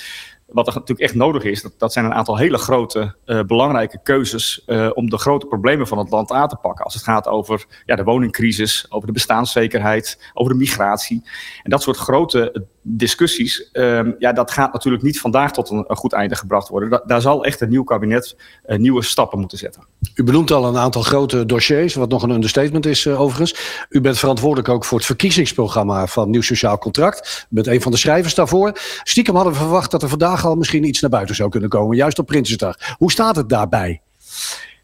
wat 0.46 0.66
er 0.66 0.72
natuurlijk 0.72 1.00
echt 1.00 1.14
nodig 1.14 1.44
is, 1.44 1.62
dat, 1.62 1.72
dat 1.78 1.92
zijn 1.92 2.04
een 2.04 2.14
aantal 2.14 2.36
hele 2.36 2.58
grote, 2.58 3.14
uh, 3.26 3.42
belangrijke 3.42 4.00
keuzes 4.02 4.62
uh, 4.66 4.90
om 4.94 5.10
de 5.10 5.18
grote 5.18 5.46
problemen 5.46 5.86
van 5.86 5.98
het 5.98 6.10
land 6.10 6.32
aan 6.32 6.48
te 6.48 6.56
pakken. 6.56 6.84
Als 6.84 6.94
het 6.94 7.02
gaat 7.02 7.28
over 7.28 7.66
ja, 7.86 7.96
de 7.96 8.04
woningcrisis, 8.04 8.86
over 8.88 9.06
de 9.06 9.12
bestaanszekerheid, 9.12 10.30
over 10.34 10.52
de 10.52 10.58
migratie. 10.58 11.22
En 11.62 11.70
dat 11.70 11.82
soort 11.82 11.96
grote 11.96 12.66
discussies, 12.88 13.68
um, 13.72 14.16
ja, 14.18 14.32
dat 14.32 14.50
gaat 14.50 14.72
natuurlijk 14.72 15.02
niet 15.02 15.20
vandaag 15.20 15.52
tot 15.52 15.70
een, 15.70 15.84
een 15.86 15.96
goed 15.96 16.12
einde 16.12 16.36
gebracht 16.36 16.68
worden. 16.68 16.90
Da 16.90 17.02
daar 17.06 17.20
zal 17.20 17.44
echt 17.44 17.60
een 17.60 17.68
nieuw 17.68 17.84
kabinet 17.84 18.36
uh, 18.66 18.78
nieuwe 18.78 19.02
stappen 19.02 19.38
moeten 19.38 19.58
zetten. 19.58 19.86
U 20.14 20.22
benoemt 20.22 20.50
al 20.50 20.66
een 20.66 20.76
aantal 20.76 21.02
grote 21.02 21.46
dossiers, 21.46 21.94
wat 21.94 22.08
nog 22.08 22.22
een 22.22 22.30
understatement 22.30 22.86
is 22.86 23.08
overigens. 23.08 23.86
U 23.88 24.00
bent 24.00 24.18
verantwoordelijk 24.18 24.68
ook 24.68 24.84
voor 24.84 24.98
het 24.98 25.06
verkiezingsprogramma 25.06 26.06
van 26.06 26.30
Nieuw 26.30 26.42
Sociaal 26.42 26.78
Contract. 26.78 27.46
U 27.50 27.54
bent 27.54 27.66
een 27.66 27.82
van 27.82 27.92
de 27.92 27.98
schrijvers 27.98 28.34
daarvoor. 28.34 28.72
Stiekem 29.02 29.34
hadden 29.34 29.52
we 29.52 29.58
verwacht 29.58 29.90
dat 29.90 30.02
er 30.02 30.08
vandaag 30.08 30.44
al 30.44 30.54
misschien 30.54 30.84
iets 30.84 31.00
naar 31.00 31.10
buiten 31.10 31.34
zou 31.34 31.50
kunnen 31.50 31.68
komen, 31.68 31.96
juist 31.96 32.18
op 32.18 32.26
Prinsjesdag. 32.26 32.76
Hoe 32.96 33.10
staat 33.10 33.36
het 33.36 33.48
daarbij? 33.48 34.00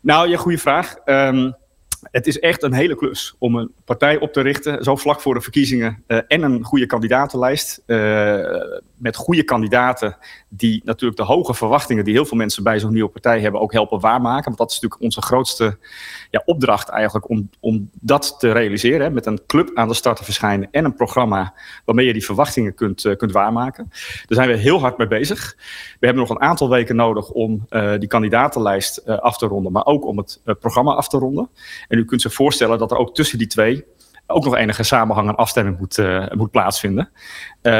Nou, 0.01 0.29
ja, 0.29 0.37
goede 0.37 0.59
vraag. 0.59 0.95
Um, 1.05 1.55
het 2.11 2.27
is 2.27 2.38
echt 2.38 2.62
een 2.62 2.73
hele 2.73 2.95
klus 2.95 3.35
om 3.38 3.57
een 3.57 3.73
partij 3.85 4.19
op 4.19 4.33
te 4.33 4.41
richten, 4.41 4.85
zo 4.85 4.97
vlak 4.97 5.21
voor 5.21 5.35
de 5.35 5.41
verkiezingen, 5.41 6.03
uh, 6.07 6.19
en 6.29 6.43
een 6.43 6.65
goede 6.65 6.87
kandidatenlijst. 6.87 7.83
Met 9.03 9.17
goede 9.17 9.43
kandidaten 9.43 10.17
die 10.49 10.81
natuurlijk 10.85 11.21
de 11.21 11.27
hoge 11.27 11.55
verwachtingen 11.55 12.05
die 12.05 12.15
heel 12.15 12.25
veel 12.25 12.37
mensen 12.37 12.62
bij 12.62 12.81
zo'n 12.81 12.93
nieuwe 12.93 13.09
partij 13.09 13.41
hebben 13.41 13.61
ook 13.61 13.73
helpen 13.73 14.01
waarmaken. 14.01 14.45
Want 14.45 14.59
dat 14.59 14.71
is 14.71 14.75
natuurlijk 14.75 15.03
onze 15.03 15.23
grootste 15.23 15.79
ja, 16.31 16.43
opdracht 16.45 16.88
eigenlijk 16.88 17.29
om, 17.29 17.51
om 17.61 17.91
dat 17.93 18.37
te 18.38 18.53
realiseren. 18.53 19.01
Hè, 19.01 19.11
met 19.11 19.27
een 19.27 19.41
club 19.47 19.71
aan 19.75 19.88
de 19.88 19.95
start 19.95 20.17
te 20.17 20.25
verschijnen 20.25 20.69
en 20.71 20.85
een 20.85 20.95
programma 20.95 21.55
waarmee 21.85 22.07
je 22.07 22.12
die 22.12 22.25
verwachtingen 22.25 22.75
kunt, 22.75 23.05
uh, 23.05 23.17
kunt 23.17 23.33
waarmaken. 23.33 23.87
Daar 24.27 24.45
zijn 24.45 24.49
we 24.49 24.57
heel 24.57 24.81
hard 24.81 24.99
mee 24.99 25.07
bezig. 25.09 25.57
We 26.01 26.07
hebben 26.07 26.23
nog 26.23 26.31
een 26.31 26.47
aantal 26.47 26.69
weken 26.69 26.97
nodig 26.97 27.31
om 27.31 27.67
die 27.99 28.09
kandidatenlijst 28.09 29.07
af 29.07 29.38
te 29.38 29.47
ronden, 29.47 29.73
maar 29.73 29.87
ook 29.87 30.07
om 30.07 30.19
het 30.19 30.41
programma 30.45 30.95
af 30.95 31.09
te 31.09 31.19
ronden. 31.19 31.49
En 31.88 31.99
u 31.99 32.05
kunt 32.05 32.21
zich 32.21 32.35
voorstellen 32.35 32.79
dat 32.79 32.91
er 32.91 32.97
ook 32.97 33.15
tussen 33.15 33.38
die 33.38 33.47
twee 33.47 33.85
ook 34.33 34.45
nog 34.45 34.57
enige 34.57 34.83
samenhang 34.83 35.29
en 35.29 35.37
afstemming 35.37 35.79
moet, 35.79 35.99
uh, 35.99 36.31
moet 36.31 36.51
plaatsvinden. 36.51 37.09
Uh, 37.62 37.73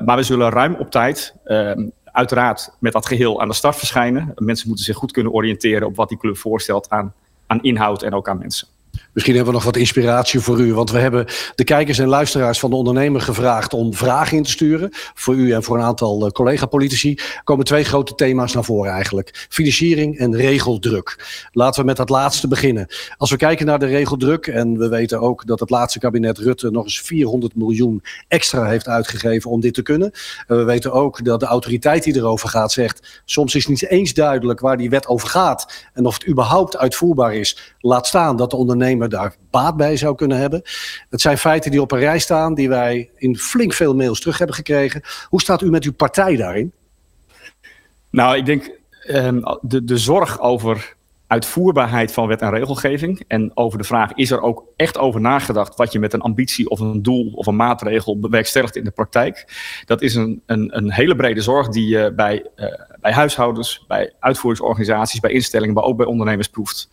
maar 0.00 0.16
we 0.16 0.22
zullen 0.22 0.50
ruim 0.50 0.74
op 0.74 0.90
tijd, 0.90 1.34
uh, 1.44 1.72
uiteraard 2.04 2.76
met 2.78 2.92
dat 2.92 3.06
geheel 3.06 3.40
aan 3.40 3.48
de 3.48 3.54
start 3.54 3.76
verschijnen. 3.76 4.32
Mensen 4.36 4.66
moeten 4.68 4.84
zich 4.84 4.96
goed 4.96 5.12
kunnen 5.12 5.32
oriënteren 5.32 5.86
op 5.86 5.96
wat 5.96 6.08
die 6.08 6.18
club 6.18 6.36
voorstelt 6.36 6.90
aan, 6.90 7.14
aan 7.46 7.62
inhoud 7.62 8.02
en 8.02 8.14
ook 8.14 8.28
aan 8.28 8.38
mensen. 8.38 8.68
Misschien 9.12 9.34
hebben 9.34 9.52
we 9.52 9.58
nog 9.58 9.68
wat 9.68 9.76
inspiratie 9.76 10.40
voor 10.40 10.60
u. 10.60 10.74
Want 10.74 10.90
we 10.90 10.98
hebben 10.98 11.26
de 11.54 11.64
kijkers 11.64 11.98
en 11.98 12.08
luisteraars 12.08 12.58
van 12.58 12.70
de 12.70 12.76
ondernemer 12.76 13.20
gevraagd 13.20 13.74
om 13.74 13.94
vragen 13.94 14.36
in 14.36 14.42
te 14.42 14.50
sturen. 14.50 14.88
Voor 14.92 15.34
u 15.34 15.52
en 15.52 15.62
voor 15.62 15.76
een 15.76 15.82
aantal 15.82 16.32
collega-politici. 16.32 17.14
Er 17.14 17.40
komen 17.44 17.64
twee 17.64 17.84
grote 17.84 18.14
thema's 18.14 18.52
naar 18.52 18.64
voren 18.64 18.92
eigenlijk. 18.92 19.46
Financiering 19.48 20.18
en 20.18 20.36
regeldruk. 20.36 21.24
Laten 21.52 21.80
we 21.80 21.86
met 21.86 21.96
dat 21.96 22.08
laatste 22.08 22.48
beginnen. 22.48 22.86
Als 23.16 23.30
we 23.30 23.36
kijken 23.36 23.66
naar 23.66 23.78
de 23.78 23.86
regeldruk. 23.86 24.46
En 24.46 24.78
we 24.78 24.88
weten 24.88 25.20
ook 25.20 25.46
dat 25.46 25.60
het 25.60 25.70
laatste 25.70 25.98
kabinet 25.98 26.38
Rutte 26.38 26.70
nog 26.70 26.84
eens 26.84 27.00
400 27.00 27.56
miljoen 27.56 28.02
extra 28.28 28.64
heeft 28.64 28.88
uitgegeven 28.88 29.50
om 29.50 29.60
dit 29.60 29.74
te 29.74 29.82
kunnen. 29.82 30.10
En 30.46 30.56
we 30.56 30.64
weten 30.64 30.92
ook 30.92 31.24
dat 31.24 31.40
de 31.40 31.46
autoriteit 31.46 32.02
die 32.02 32.16
erover 32.16 32.48
gaat 32.48 32.72
zegt. 32.72 33.22
Soms 33.24 33.54
is 33.54 33.66
niet 33.66 33.88
eens 33.88 34.14
duidelijk 34.14 34.60
waar 34.60 34.76
die 34.76 34.90
wet 34.90 35.06
over 35.06 35.28
gaat. 35.28 35.88
En 35.92 36.06
of 36.06 36.14
het 36.14 36.28
überhaupt 36.28 36.76
uitvoerbaar 36.76 37.34
is. 37.34 37.74
Laat 37.80 38.06
staan 38.06 38.36
dat 38.36 38.50
de 38.50 38.56
ondernemer 38.56 39.01
daar 39.08 39.36
baat 39.50 39.76
bij 39.76 39.96
zou 39.96 40.14
kunnen 40.14 40.38
hebben. 40.38 40.62
Het 41.10 41.20
zijn 41.20 41.38
feiten 41.38 41.70
die 41.70 41.80
op 41.80 41.92
een 41.92 41.98
rij 41.98 42.18
staan, 42.18 42.54
die 42.54 42.68
wij 42.68 43.10
in 43.16 43.36
flink 43.36 43.72
veel 43.72 43.94
mails 43.94 44.20
terug 44.20 44.38
hebben 44.38 44.56
gekregen. 44.56 45.02
Hoe 45.28 45.40
staat 45.40 45.62
u 45.62 45.70
met 45.70 45.84
uw 45.84 45.92
partij 45.92 46.36
daarin? 46.36 46.72
Nou, 48.10 48.36
ik 48.36 48.46
denk 48.46 48.70
um, 49.08 49.42
de, 49.60 49.84
de 49.84 49.98
zorg 49.98 50.40
over 50.40 50.96
uitvoerbaarheid 51.32 52.12
van 52.12 52.26
wet 52.26 52.40
en 52.40 52.50
regelgeving. 52.50 53.24
En 53.28 53.50
over 53.54 53.78
de 53.78 53.84
vraag, 53.84 54.12
is 54.12 54.30
er 54.30 54.40
ook 54.40 54.64
echt 54.76 54.98
over 54.98 55.20
nagedacht 55.20 55.76
wat 55.76 55.92
je 55.92 55.98
met 55.98 56.12
een 56.12 56.20
ambitie 56.20 56.68
of 56.68 56.80
een 56.80 57.02
doel 57.02 57.32
of 57.34 57.46
een 57.46 57.56
maatregel 57.56 58.18
bewerkstelligt 58.18 58.76
in 58.76 58.84
de 58.84 58.90
praktijk? 58.90 59.46
Dat 59.84 60.02
is 60.02 60.14
een, 60.14 60.42
een, 60.46 60.76
een 60.76 60.92
hele 60.92 61.16
brede 61.16 61.40
zorg 61.40 61.68
die 61.68 61.86
je 61.86 62.12
bij, 62.16 62.46
uh, 62.56 62.66
bij 63.00 63.12
huishoudens, 63.12 63.84
bij 63.88 64.12
uitvoeringsorganisaties, 64.20 65.20
bij 65.20 65.32
instellingen, 65.32 65.74
maar 65.74 65.84
ook 65.84 65.96
bij 65.96 66.06
ondernemers 66.06 66.48
proeft. 66.48 66.88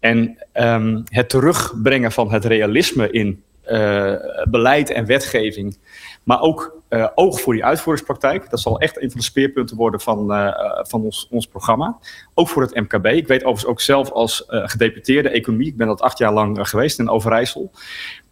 En 0.00 0.46
um, 0.54 1.02
het 1.04 1.28
terugbrengen 1.28 2.12
van 2.12 2.32
het 2.32 2.44
realisme 2.44 3.10
in 3.10 3.42
uh, 3.70 4.14
beleid 4.50 4.90
en 4.90 5.06
wetgeving, 5.06 5.78
maar 6.22 6.40
ook 6.40 6.76
uh, 6.88 7.08
oog 7.14 7.40
voor 7.40 7.52
die 7.52 7.64
uitvoeringspraktijk. 7.64 8.50
Dat 8.50 8.60
zal 8.60 8.80
echt 8.80 9.02
een 9.02 9.10
van 9.10 9.18
de 9.18 9.24
speerpunten 9.24 9.76
worden 9.76 10.00
van, 10.00 10.32
uh, 10.32 10.52
van 10.82 11.02
ons, 11.02 11.28
ons 11.30 11.46
programma. 11.46 11.98
Ook 12.34 12.48
voor 12.48 12.62
het 12.62 12.74
MKB. 12.74 13.06
Ik 13.06 13.26
weet 13.26 13.44
overigens 13.44 13.66
ook 13.66 13.80
zelf 13.80 14.10
als 14.10 14.44
gedeputeerde 14.46 15.28
economie, 15.28 15.66
ik 15.66 15.76
ben 15.76 15.86
dat 15.86 16.00
acht 16.00 16.18
jaar 16.18 16.32
lang 16.32 16.68
geweest 16.68 16.98
in 16.98 17.08
Overijssel, 17.08 17.70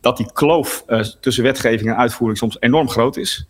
dat 0.01 0.17
die 0.17 0.33
kloof 0.33 0.85
tussen 1.21 1.45
wetgeving 1.45 1.91
en 1.91 1.97
uitvoering 1.97 2.39
soms 2.39 2.57
enorm 2.61 2.89
groot 2.89 3.17
is 3.17 3.47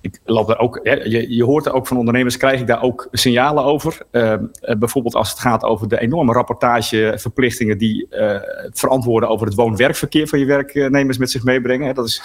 ik 0.00 0.20
loop 0.24 0.50
ook, 0.50 0.80
je, 0.82 1.34
je 1.34 1.44
hoort 1.44 1.66
er 1.66 1.72
ook 1.72 1.86
van 1.86 1.96
ondernemers, 1.96 2.36
krijg 2.36 2.60
ik 2.60 2.66
daar 2.66 2.82
ook 2.82 3.08
signalen 3.12 3.64
over. 3.64 3.98
Uh, 4.12 4.34
bijvoorbeeld 4.78 5.14
als 5.14 5.30
het 5.30 5.38
gaat 5.38 5.64
over 5.64 5.88
de 5.88 6.00
enorme 6.00 6.32
rapportageverplichtingen 6.32 7.78
die 7.78 8.06
uh, 8.10 8.36
verantwoorden 8.70 9.28
over 9.28 9.46
het 9.46 9.54
woon-werkverkeer 9.54 10.28
van 10.28 10.38
je 10.38 10.44
werknemers 10.44 11.18
met 11.18 11.30
zich 11.30 11.44
meebrengen. 11.44 11.94
Dat 11.94 12.06
is 12.06 12.22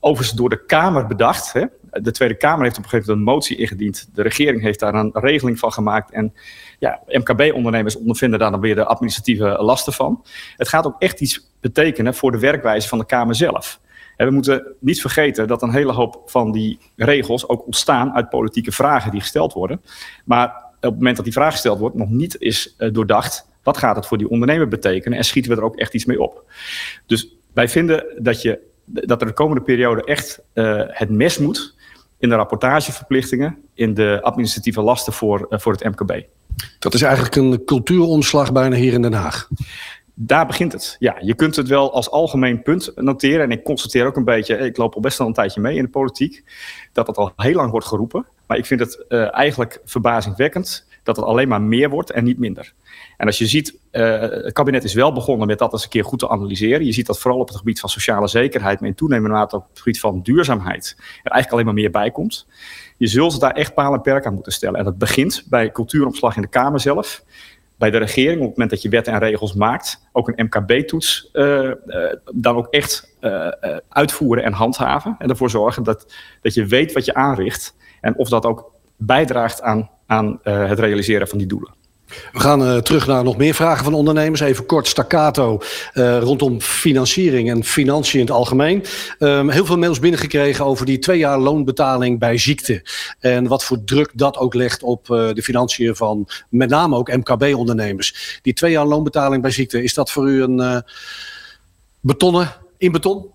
overigens 0.00 0.36
door 0.36 0.48
de 0.48 0.64
Kamer 0.66 1.06
bedacht. 1.06 1.52
Hè. 1.52 1.64
De 1.90 2.10
Tweede 2.10 2.36
Kamer 2.36 2.62
heeft 2.62 2.78
op 2.78 2.84
een 2.84 2.90
gegeven 2.90 3.12
moment 3.12 3.28
een 3.28 3.34
motie 3.34 3.56
ingediend. 3.56 4.08
De 4.14 4.22
regering 4.22 4.62
heeft 4.62 4.80
daar 4.80 4.94
een 4.94 5.10
regeling 5.14 5.58
van 5.58 5.72
gemaakt. 5.72 6.10
En 6.10 6.34
ja, 6.78 7.00
MKB-ondernemers 7.06 7.96
ondervinden 7.96 8.38
daar 8.38 8.50
dan 8.50 8.60
weer 8.60 8.74
de 8.74 8.84
administratieve 8.84 9.44
lasten 9.44 9.92
van. 9.92 10.24
Het 10.56 10.68
gaat 10.68 10.86
ook 10.86 10.96
echt 10.98 11.20
iets 11.20 11.50
betekenen 11.60 12.14
voor 12.14 12.32
de 12.32 12.38
werkwijze 12.38 12.88
van 12.88 12.98
de 12.98 13.06
Kamer 13.06 13.34
zelf. 13.34 13.80
En 14.16 14.26
we 14.26 14.32
moeten 14.32 14.74
niet 14.78 15.00
vergeten 15.00 15.46
dat 15.46 15.62
een 15.62 15.72
hele 15.72 15.92
hoop 15.92 16.22
van 16.26 16.52
die 16.52 16.78
regels 16.96 17.48
ook 17.48 17.64
ontstaan 17.64 18.12
uit 18.12 18.28
politieke 18.28 18.72
vragen 18.72 19.10
die 19.10 19.20
gesteld 19.20 19.52
worden. 19.52 19.80
Maar 20.24 20.64
op 20.76 20.82
het 20.82 20.94
moment 20.94 21.16
dat 21.16 21.24
die 21.24 21.34
vraag 21.34 21.52
gesteld 21.52 21.78
wordt, 21.78 21.96
nog 21.96 22.08
niet 22.08 22.36
is 22.40 22.74
uh, 22.78 22.92
doordacht. 22.92 23.48
Wat 23.62 23.76
gaat 23.76 23.96
het 23.96 24.06
voor 24.06 24.18
die 24.18 24.28
ondernemer 24.28 24.68
betekenen? 24.68 25.18
En 25.18 25.24
schieten 25.24 25.50
we 25.52 25.58
er 25.58 25.64
ook 25.64 25.76
echt 25.76 25.94
iets 25.94 26.04
mee 26.04 26.22
op? 26.22 26.44
Dus 27.06 27.36
wij 27.52 27.68
vinden 27.68 28.04
dat, 28.18 28.42
je, 28.42 28.58
dat 28.84 29.20
er 29.20 29.26
de 29.26 29.32
komende 29.32 29.62
periode 29.62 30.04
echt 30.04 30.42
uh, 30.54 30.82
het 30.86 31.10
mes 31.10 31.38
moet 31.38 31.74
in 32.18 32.28
de 32.28 32.34
rapportageverplichtingen, 32.34 33.58
in 33.74 33.94
de 33.94 34.18
administratieve 34.22 34.80
lasten 34.80 35.12
voor, 35.12 35.46
uh, 35.50 35.58
voor 35.58 35.72
het 35.72 35.84
MKB. 35.84 36.22
Dat 36.78 36.94
is 36.94 37.02
eigenlijk 37.02 37.36
een 37.36 37.64
cultuuromslag 37.64 38.52
bijna 38.52 38.76
hier 38.76 38.92
in 38.92 39.02
Den 39.02 39.12
Haag 39.12 39.48
daar 40.18 40.46
begint 40.46 40.72
het. 40.72 40.96
Ja, 40.98 41.16
je 41.20 41.34
kunt 41.34 41.56
het 41.56 41.68
wel 41.68 41.92
als 41.92 42.10
algemeen 42.10 42.62
punt 42.62 42.92
noteren. 42.94 43.40
En 43.40 43.50
ik 43.50 43.62
constateer 43.62 44.06
ook 44.06 44.16
een 44.16 44.24
beetje, 44.24 44.56
ik 44.56 44.76
loop 44.76 44.94
al 44.94 45.00
best 45.00 45.18
wel 45.18 45.26
een 45.26 45.32
tijdje 45.32 45.60
mee 45.60 45.76
in 45.76 45.82
de 45.82 45.90
politiek, 45.90 46.44
dat 46.92 47.06
het 47.06 47.16
al 47.16 47.32
heel 47.36 47.54
lang 47.54 47.70
wordt 47.70 47.86
geroepen. 47.86 48.26
Maar 48.46 48.56
ik 48.56 48.66
vind 48.66 48.80
het 48.80 49.04
uh, 49.08 49.34
eigenlijk 49.34 49.80
verbazingwekkend 49.84 50.86
dat 51.02 51.16
het 51.16 51.24
alleen 51.24 51.48
maar 51.48 51.62
meer 51.62 51.90
wordt 51.90 52.10
en 52.10 52.24
niet 52.24 52.38
minder. 52.38 52.72
En 53.16 53.26
als 53.26 53.38
je 53.38 53.46
ziet, 53.46 53.78
uh, 53.92 54.20
het 54.20 54.52
kabinet 54.52 54.84
is 54.84 54.94
wel 54.94 55.12
begonnen 55.12 55.46
met 55.46 55.58
dat 55.58 55.72
eens 55.72 55.82
een 55.82 55.88
keer 55.88 56.04
goed 56.04 56.18
te 56.18 56.28
analyseren. 56.28 56.86
Je 56.86 56.92
ziet 56.92 57.06
dat 57.06 57.18
vooral 57.18 57.40
op 57.40 57.48
het 57.48 57.56
gebied 57.56 57.80
van 57.80 57.88
sociale 57.88 58.28
zekerheid, 58.28 58.80
maar 58.80 58.88
in 58.88 58.94
toenemende 58.94 59.36
mate 59.36 59.56
op 59.56 59.66
het 59.68 59.78
gebied 59.78 60.00
van 60.00 60.22
duurzaamheid, 60.22 60.94
er 60.96 61.04
eigenlijk 61.30 61.52
alleen 61.52 61.64
maar 61.64 61.74
meer 61.74 61.90
bij 61.90 62.10
komt. 62.10 62.46
Je 62.96 63.06
zult 63.06 63.40
daar 63.40 63.52
echt 63.52 63.74
paal 63.74 63.94
en 63.94 64.00
perk 64.00 64.26
aan 64.26 64.34
moeten 64.34 64.52
stellen. 64.52 64.78
En 64.78 64.84
dat 64.84 64.98
begint 64.98 65.44
bij 65.48 65.72
cultuuropslag 65.72 66.36
in 66.36 66.42
de 66.42 66.48
Kamer 66.48 66.80
zelf 66.80 67.24
bij 67.78 67.90
de 67.90 67.98
regering, 67.98 68.36
op 68.36 68.46
het 68.46 68.50
moment 68.50 68.70
dat 68.70 68.82
je 68.82 68.88
wetten 68.88 69.12
en 69.12 69.18
regels 69.18 69.54
maakt, 69.54 70.08
ook 70.12 70.28
een 70.28 70.44
MKB-toets 70.44 71.30
uh, 71.32 71.62
uh, 71.62 72.12
dan 72.34 72.56
ook 72.56 72.66
echt 72.70 73.16
uh, 73.20 73.48
uitvoeren 73.88 74.44
en 74.44 74.52
handhaven. 74.52 75.16
En 75.18 75.28
ervoor 75.28 75.50
zorgen 75.50 75.82
dat, 75.82 76.12
dat 76.40 76.54
je 76.54 76.66
weet 76.66 76.92
wat 76.92 77.04
je 77.04 77.14
aanricht 77.14 77.76
en 78.00 78.16
of 78.16 78.28
dat 78.28 78.44
ook 78.44 78.72
bijdraagt 78.96 79.62
aan, 79.62 79.90
aan 80.06 80.38
het 80.42 80.78
realiseren 80.78 81.28
van 81.28 81.38
die 81.38 81.46
doelen. 81.46 81.74
We 82.32 82.40
gaan 82.40 82.62
uh, 82.62 82.76
terug 82.76 83.06
naar 83.06 83.24
nog 83.24 83.36
meer 83.36 83.54
vragen 83.54 83.84
van 83.84 83.94
ondernemers. 83.94 84.40
Even 84.40 84.66
kort 84.66 84.86
staccato 84.88 85.58
uh, 85.94 86.18
rondom 86.18 86.60
financiering 86.60 87.50
en 87.50 87.64
financiën 87.64 88.20
in 88.20 88.26
het 88.26 88.34
algemeen. 88.34 88.84
Um, 89.18 89.48
heel 89.50 89.64
veel 89.64 89.78
mails 89.78 89.98
binnengekregen 89.98 90.64
over 90.64 90.86
die 90.86 90.98
twee 90.98 91.18
jaar 91.18 91.38
loonbetaling 91.38 92.18
bij 92.18 92.38
ziekte. 92.38 92.84
En 93.18 93.46
wat 93.46 93.64
voor 93.64 93.84
druk 93.84 94.10
dat 94.14 94.36
ook 94.36 94.54
legt 94.54 94.82
op 94.82 95.08
uh, 95.08 95.32
de 95.32 95.42
financiën 95.42 95.96
van 95.96 96.28
met 96.48 96.68
name 96.68 96.96
ook 96.96 97.16
MKB-ondernemers. 97.16 98.38
Die 98.42 98.52
twee 98.52 98.72
jaar 98.72 98.86
loonbetaling 98.86 99.42
bij 99.42 99.50
ziekte, 99.50 99.82
is 99.82 99.94
dat 99.94 100.10
voor 100.10 100.28
u 100.28 100.42
een 100.42 100.84
betonnen, 102.00 102.52
in 102.78 102.92
beton? 102.92 103.34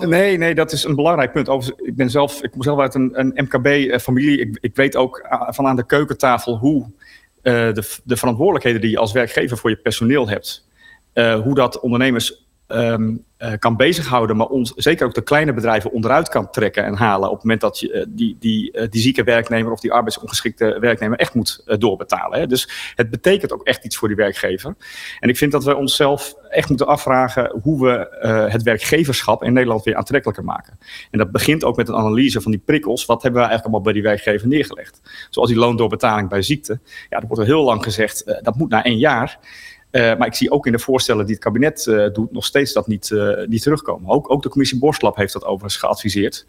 Nee, 0.00 0.38
nee, 0.38 0.54
dat 0.54 0.72
is 0.72 0.84
een 0.84 0.94
belangrijk 0.94 1.32
punt. 1.32 1.72
Ik, 1.76 1.96
ben 1.96 2.10
zelf, 2.10 2.42
ik 2.42 2.50
kom 2.50 2.62
zelf 2.62 2.78
uit 2.78 2.94
een, 2.94 3.10
een 3.12 3.32
MKB-familie. 3.34 4.40
Ik, 4.40 4.58
ik 4.60 4.76
weet 4.76 4.96
ook 4.96 5.26
van 5.48 5.66
aan 5.66 5.76
de 5.76 5.86
keukentafel 5.86 6.56
hoe 6.56 6.90
de, 7.52 8.00
de 8.04 8.16
verantwoordelijkheden 8.16 8.80
die 8.80 8.90
je 8.90 8.98
als 8.98 9.12
werkgever 9.12 9.56
voor 9.56 9.70
je 9.70 9.76
personeel 9.76 10.28
hebt, 10.28 10.68
uh, 11.14 11.40
hoe 11.40 11.54
dat 11.54 11.80
ondernemers 11.80 12.45
um, 12.68 13.24
uh, 13.38 13.52
kan 13.58 13.76
bezighouden, 13.76 14.36
maar 14.36 14.46
ons, 14.46 14.72
zeker 14.76 15.06
ook 15.06 15.14
de 15.14 15.22
kleine 15.22 15.52
bedrijven 15.52 15.92
onderuit 15.92 16.28
kan 16.28 16.50
trekken 16.50 16.84
en 16.84 16.94
halen 16.94 17.28
op 17.28 17.34
het 17.34 17.42
moment 17.42 17.60
dat 17.60 17.78
je 17.78 17.92
uh, 17.92 18.04
die, 18.08 18.36
die, 18.40 18.72
uh, 18.72 18.86
die 18.90 19.00
zieke 19.00 19.22
werknemer 19.22 19.72
of 19.72 19.80
die 19.80 19.92
arbeidsongeschikte 19.92 20.76
werknemer 20.80 21.18
echt 21.18 21.34
moet 21.34 21.64
doorbetalen. 21.78 22.38
Hè. 22.38 22.46
Dus 22.46 22.92
het 22.94 23.10
betekent 23.10 23.52
ook 23.52 23.66
echt 23.66 23.84
iets 23.84 23.96
voor 23.96 24.08
die 24.08 24.16
werkgever. 24.16 24.74
En 25.20 25.28
ik 25.28 25.36
vind 25.36 25.52
dat 25.52 25.64
we 25.64 25.76
onszelf 25.76 26.34
echt 26.48 26.68
moeten 26.68 26.86
afvragen 26.86 27.58
hoe 27.62 27.84
we 27.84 28.26
het 28.50 28.62
werkgeverschap 28.62 29.42
in 29.42 29.52
Nederland 29.52 29.84
weer 29.84 29.96
aantrekkelijker 29.96 30.44
maken. 30.44 30.78
En 31.10 31.18
dat 31.18 31.30
begint 31.30 31.64
ook 31.64 31.76
met 31.76 31.88
een 31.88 31.94
analyse 31.94 32.40
van 32.40 32.50
die 32.50 32.62
prikkels. 32.64 33.04
Wat 33.04 33.22
hebben 33.22 33.40
we 33.40 33.46
eigenlijk 33.48 33.74
allemaal 33.74 33.92
bij 33.92 34.02
die 34.02 34.10
werkgever 34.10 34.48
neergelegd? 34.48 35.00
Zoals 35.30 35.48
die 35.48 35.58
loondoorbetaling 35.58 36.28
bij 36.28 36.42
ziekte. 36.42 36.80
Ja, 37.08 37.16
er 37.16 37.26
wordt 37.26 37.38
al 37.38 37.48
heel 37.48 37.64
lang 37.64 37.82
gezegd, 37.82 38.40
dat 38.42 38.56
moet 38.56 38.70
na 38.70 38.84
één 38.84 38.98
jaar. 38.98 39.38
Uh, 39.96 40.16
maar 40.16 40.26
ik 40.26 40.34
zie 40.34 40.50
ook 40.50 40.66
in 40.66 40.72
de 40.72 40.78
voorstellen 40.78 41.24
die 41.24 41.34
het 41.34 41.44
kabinet 41.44 41.86
uh, 41.86 42.12
doet, 42.12 42.32
nog 42.32 42.44
steeds 42.44 42.72
dat 42.72 42.86
niet, 42.86 43.10
uh, 43.10 43.46
niet 43.46 43.62
terugkomen. 43.62 44.10
Ook, 44.10 44.30
ook 44.30 44.42
de 44.42 44.48
commissie 44.48 44.78
Borstlab 44.78 45.16
heeft 45.16 45.32
dat 45.32 45.44
overigens 45.44 45.76
geadviseerd. 45.76 46.46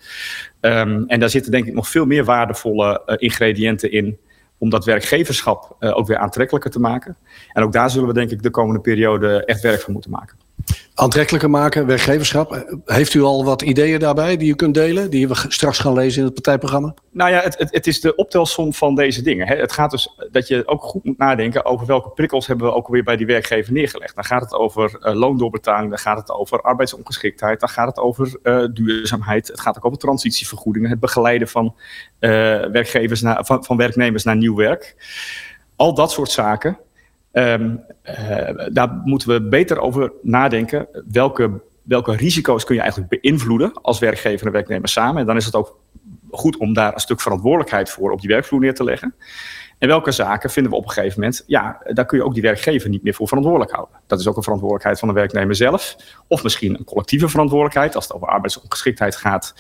Um, 0.62 1.04
en 1.08 1.20
daar 1.20 1.30
zitten 1.30 1.52
denk 1.52 1.66
ik 1.66 1.74
nog 1.74 1.90
veel 1.90 2.06
meer 2.06 2.24
waardevolle 2.24 3.18
ingrediënten 3.18 3.92
in 3.92 4.18
om 4.58 4.70
dat 4.70 4.86
werkgeverschap 4.86 5.76
ook 5.80 6.08
weer 6.08 6.18
aantrekkelijker 6.18 6.72
te 6.72 6.80
maken. 6.80 7.18
En 7.54 7.64
ook 7.64 7.72
daar 7.72 7.90
zullen 7.90 8.08
we 8.08 8.14
denk 8.14 8.32
ik 8.32 8.44
de 8.44 8.50
komende 8.50 8.82
periode 8.82 9.46
echt 9.46 9.62
werk 9.62 9.82
van 9.82 9.94
moeten 9.94 10.12
maken 10.12 10.47
aantrekkelijker 10.94 11.50
maken, 11.50 11.86
werkgeverschap. 11.86 12.80
Heeft 12.86 13.14
u 13.14 13.22
al 13.22 13.46
wat 13.46 13.62
ideeën 13.62 14.00
daarbij 14.00 14.38
die 14.38 14.52
u 14.52 14.56
kunt 14.56 14.74
delen, 14.74 15.10
die 15.10 15.28
we 15.28 15.36
straks 15.48 15.80
gaan 15.80 15.94
lezen 15.94 16.20
in 16.20 16.26
het 16.26 16.34
partijprogramma? 16.34 16.94
Nou 17.12 17.32
ja, 17.32 17.42
het, 17.42 17.68
het, 17.72 17.88
is 17.88 18.02
de 18.02 18.16
optelsom 18.16 18.74
van 18.74 18.96
deze 18.96 19.22
dingen. 19.22 19.48
Hè. 19.48 19.56
Het 19.56 19.72
gaat 19.72 19.92
dus 19.92 20.16
dat 20.32 20.48
je 20.48 20.68
ook 20.68 20.84
goed 20.84 21.04
moet 21.04 21.18
nadenken 21.18 21.66
over 21.66 21.86
welke 21.86 22.10
prikkels 22.10 22.48
hebben 22.48 22.68
we 22.68 22.74
ook 22.74 22.86
alweer 22.86 23.04
bij 23.04 23.18
die 23.18 23.26
werkgever 23.26 23.74
neergelegd. 23.74 24.16
Dan 24.16 24.24
gaat 24.24 24.42
het 24.42 24.54
over 24.54 24.98
uh, 25.00 25.14
loondoorbetaling, 25.14 25.90
dan 25.90 26.00
gaat 26.00 26.18
het 26.18 26.32
over 26.32 26.62
arbeidsongeschiktheid, 26.62 27.60
dan 27.60 27.70
gaat 27.70 27.88
het 27.88 28.00
over 28.00 28.40
uh, 28.44 28.66
duurzaamheid, 28.74 29.48
het 29.48 29.60
gaat 29.60 29.78
ook 29.78 29.86
over 29.86 29.98
transitievergoedingen, 29.98 30.90
het 30.90 31.00
begeleiden 31.00 31.48
van, 31.48 31.66
uh, 32.20 32.30
werkgevers 32.66 33.22
naar, 33.22 33.46
van, 33.46 33.64
van 33.64 33.78
werknemers 33.78 34.24
naar 34.24 34.38
nieuw 34.38 34.56
werk. 34.56 34.96
Al 35.76 35.94
dat 35.94 36.12
soort 36.12 36.32
zaken 36.32 36.78
Um, 37.38 37.84
uh, 38.04 38.66
daar 38.72 39.02
moeten 39.04 39.30
we 39.30 39.48
beter 39.48 39.80
over 39.80 40.12
nadenken. 40.22 40.88
Welke, 41.12 41.62
welke 41.84 42.16
risico's 42.16 42.64
kun 42.64 42.76
je 42.76 42.82
eigenlijk 42.82 43.22
beïnvloeden 43.22 43.74
als 43.82 44.00
werkgever 44.00 44.48
en 44.48 44.52
werknemer 44.52 44.90
samen? 44.90 45.22
En 45.22 45.28
dan 45.28 45.36
is 45.36 45.46
het 45.46 45.56
ook 45.56 45.80
goed 46.32 46.58
om 46.58 46.74
daar 46.74 46.94
een 46.94 47.00
stuk 47.00 47.22
verantwoordelijkheid 47.22 47.90
voor 47.90 48.12
op 48.12 48.22
die 48.22 48.30
werkvloer 48.30 48.60
neer 48.60 48.74
te 48.74 48.84
leggen. 48.84 49.16
En 49.78 49.88
welke 49.88 50.12
zaken 50.12 50.50
vinden 50.50 50.72
we 50.72 50.78
op 50.78 50.84
een 50.84 50.92
gegeven 50.92 51.20
moment, 51.20 51.44
ja, 51.48 51.82
daar 51.94 52.06
kun 52.06 52.18
je 52.18 52.24
ook 52.24 52.34
die 52.34 52.42
werkgever 52.42 52.90
niet 52.90 53.04
meer 53.04 53.14
voor 53.14 53.28
verantwoordelijk 53.28 53.72
houden. 53.72 53.96
Dat 54.08 54.20
is 54.20 54.28
ook 54.28 54.36
een 54.36 54.44
verantwoordelijkheid 54.44 55.00
van 55.00 55.08
de 55.08 55.14
werknemer 55.14 55.56
zelf. 55.56 55.96
Of 56.28 56.44
misschien 56.44 56.76
een 56.78 56.84
collectieve 56.84 57.30
verantwoordelijkheid. 57.30 57.96
Als 57.96 58.04
het 58.04 58.14
over 58.14 58.28
arbeidsongeschiktheid 58.28 59.16
gaat, 59.16 59.54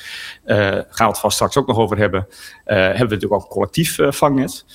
uh, 0.45 0.57
gaan 0.57 0.85
we 0.97 1.03
het 1.03 1.19
vast 1.19 1.35
straks 1.35 1.57
ook 1.57 1.67
nog 1.67 1.77
over 1.77 1.97
hebben. 1.97 2.25
Uh, 2.29 2.35
hebben 2.65 2.93
we 2.93 3.03
natuurlijk 3.03 3.33
ook 3.33 3.41
een 3.41 3.47
collectief 3.47 3.97
vangnet. 4.01 4.65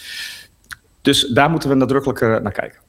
Dus 1.00 1.28
daar 1.28 1.50
moeten 1.50 1.68
we 1.68 1.74
nadrukkelijker 1.74 2.42
naar 2.42 2.52
kijken. 2.52 2.80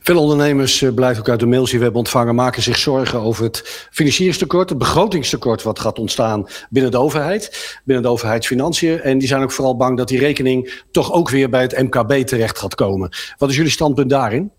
Veel 0.00 0.20
ondernemers, 0.20 0.80
uh, 0.80 0.94
blijkt 0.94 1.18
ook 1.18 1.28
uit 1.28 1.40
de 1.40 1.46
mails 1.46 1.68
die 1.68 1.78
we 1.78 1.84
hebben 1.84 2.00
ontvangen, 2.00 2.34
maken 2.34 2.62
zich 2.62 2.76
zorgen 2.76 3.20
over 3.20 3.44
het 3.44 3.88
financieringstekort, 3.90 4.68
het 4.68 4.78
begrotingstekort 4.78 5.62
wat 5.62 5.78
gaat 5.78 5.98
ontstaan 5.98 6.46
binnen 6.70 6.90
de 6.90 6.98
overheid, 6.98 7.78
binnen 7.84 8.04
de 8.04 8.10
overheidsfinanciën. 8.10 9.00
En 9.00 9.18
die 9.18 9.28
zijn 9.28 9.42
ook 9.42 9.52
vooral 9.52 9.76
bang 9.76 9.96
dat 9.96 10.08
die 10.08 10.18
rekening 10.18 10.82
toch 10.90 11.12
ook 11.12 11.30
weer 11.30 11.50
bij 11.50 11.62
het 11.62 11.82
MKB 11.82 12.26
terecht 12.26 12.58
gaat 12.58 12.74
komen. 12.74 13.10
Wat 13.36 13.50
is 13.50 13.56
jullie 13.56 13.70
standpunt 13.70 14.10
daarin? 14.10 14.52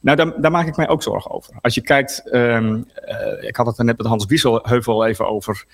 Nou, 0.00 0.16
daar, 0.16 0.40
daar, 0.40 0.50
maak 0.50 0.66
ik 0.66 0.76
mij 0.76 0.88
ook 0.88 1.02
zorgen 1.02 1.30
over. 1.30 1.54
Als 1.60 1.74
je 1.74 1.80
kijkt, 1.80 2.22
um, 2.32 2.86
uh, 3.08 3.48
ik 3.48 3.56
had 3.56 3.66
het 3.66 3.78
er 3.78 3.84
net 3.84 3.96
met 3.96 4.06
Hans 4.06 4.26
Biesheuvel 4.26 5.06
even 5.06 5.28
over. 5.28 5.64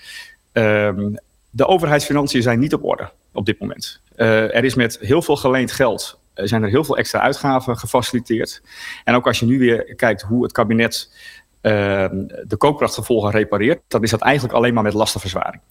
Um, 0.53 1.17
de 1.49 1.67
overheidsfinanciën 1.67 2.41
zijn 2.41 2.59
niet 2.59 2.73
op 2.73 2.83
orde 2.83 3.11
op 3.33 3.45
dit 3.45 3.59
moment. 3.59 4.01
Uh, 4.15 4.55
er 4.55 4.63
is 4.63 4.75
met 4.75 4.97
heel 5.01 5.21
veel 5.21 5.35
geleend 5.35 5.71
geld 5.71 6.19
zijn 6.33 6.63
er 6.63 6.69
heel 6.69 6.83
veel 6.83 6.97
extra 6.97 7.19
uitgaven 7.19 7.77
gefaciliteerd. 7.77 8.61
En 9.03 9.15
ook 9.15 9.27
als 9.27 9.39
je 9.39 9.45
nu 9.45 9.59
weer 9.59 9.95
kijkt 9.95 10.21
hoe 10.21 10.43
het 10.43 10.51
kabinet 10.51 11.09
uh, 11.61 11.71
de 12.47 12.57
koopkrachtgevolgen 12.57 13.31
repareert, 13.31 13.81
dan 13.87 14.03
is 14.03 14.09
dat 14.09 14.21
eigenlijk 14.21 14.53
alleen 14.53 14.73
maar 14.73 14.83
met 14.83 14.93
lastenverzwaring. 14.93 15.61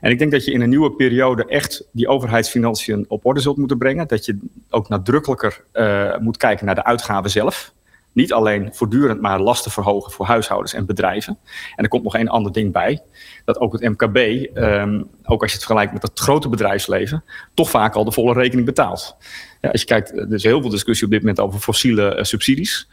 En 0.00 0.10
ik 0.10 0.18
denk 0.18 0.30
dat 0.30 0.44
je 0.44 0.52
in 0.52 0.60
een 0.60 0.68
nieuwe 0.68 0.92
periode 0.92 1.44
echt 1.44 1.88
die 1.92 2.08
overheidsfinanciën 2.08 3.04
op 3.08 3.26
orde 3.26 3.40
zult 3.40 3.56
moeten 3.56 3.78
brengen. 3.78 4.08
Dat 4.08 4.24
je 4.24 4.38
ook 4.70 4.88
nadrukkelijker 4.88 5.64
uh, 5.72 6.16
moet 6.16 6.36
kijken 6.36 6.66
naar 6.66 6.74
de 6.74 6.84
uitgaven 6.84 7.30
zelf. 7.30 7.72
Niet 8.12 8.32
alleen 8.32 8.74
voortdurend 8.74 9.20
maar 9.20 9.40
lasten 9.40 9.70
verhogen 9.70 10.12
voor 10.12 10.26
huishoudens 10.26 10.72
en 10.72 10.86
bedrijven. 10.86 11.38
En 11.76 11.84
er 11.84 11.88
komt 11.88 12.02
nog 12.02 12.16
één 12.16 12.28
ander 12.28 12.52
ding 12.52 12.72
bij. 12.72 13.02
Dat 13.44 13.60
ook 13.60 13.72
het 13.72 13.82
MKB, 13.82 14.16
ehm, 14.16 15.02
ook 15.24 15.42
als 15.42 15.50
je 15.50 15.56
het 15.56 15.66
vergelijkt 15.66 15.92
met 15.92 16.02
het 16.02 16.18
grote 16.18 16.48
bedrijfsleven, 16.48 17.24
toch 17.54 17.70
vaak 17.70 17.94
al 17.94 18.04
de 18.04 18.12
volle 18.12 18.32
rekening 18.32 18.66
betaalt. 18.66 19.16
Ja, 19.60 19.70
als 19.70 19.80
je 19.80 19.86
kijkt, 19.86 20.18
er 20.18 20.32
is 20.32 20.42
heel 20.42 20.60
veel 20.60 20.70
discussie 20.70 21.06
op 21.06 21.12
dit 21.12 21.20
moment 21.20 21.40
over 21.40 21.60
fossiele 21.60 22.16
uh, 22.16 22.22
subsidies. 22.22 22.88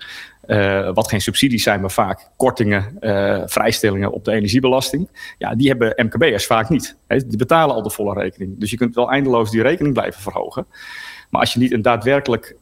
Uh, 0.47 0.93
wat 0.93 1.09
geen 1.09 1.21
subsidies 1.21 1.63
zijn, 1.63 1.81
maar 1.81 1.91
vaak 1.91 2.29
kortingen, 2.37 2.97
uh, 3.01 3.41
vrijstellingen 3.45 4.11
op 4.11 4.25
de 4.25 4.31
energiebelasting. 4.31 5.09
Ja, 5.37 5.55
die 5.55 5.67
hebben 5.67 5.93
MKB'ers 5.95 6.45
vaak 6.45 6.69
niet. 6.69 6.97
Hè? 7.07 7.27
Die 7.27 7.37
betalen 7.37 7.75
al 7.75 7.83
de 7.83 7.89
volle 7.89 8.13
rekening. 8.13 8.59
Dus 8.59 8.71
je 8.71 8.77
kunt 8.77 8.95
wel 8.95 9.11
eindeloos 9.11 9.51
die 9.51 9.61
rekening 9.61 9.93
blijven 9.93 10.21
verhogen. 10.21 10.65
Maar 11.29 11.41
als 11.41 11.53
je 11.53 11.59
niet 11.59 11.71
een 11.71 11.81
daadwerkelijk 11.81 12.55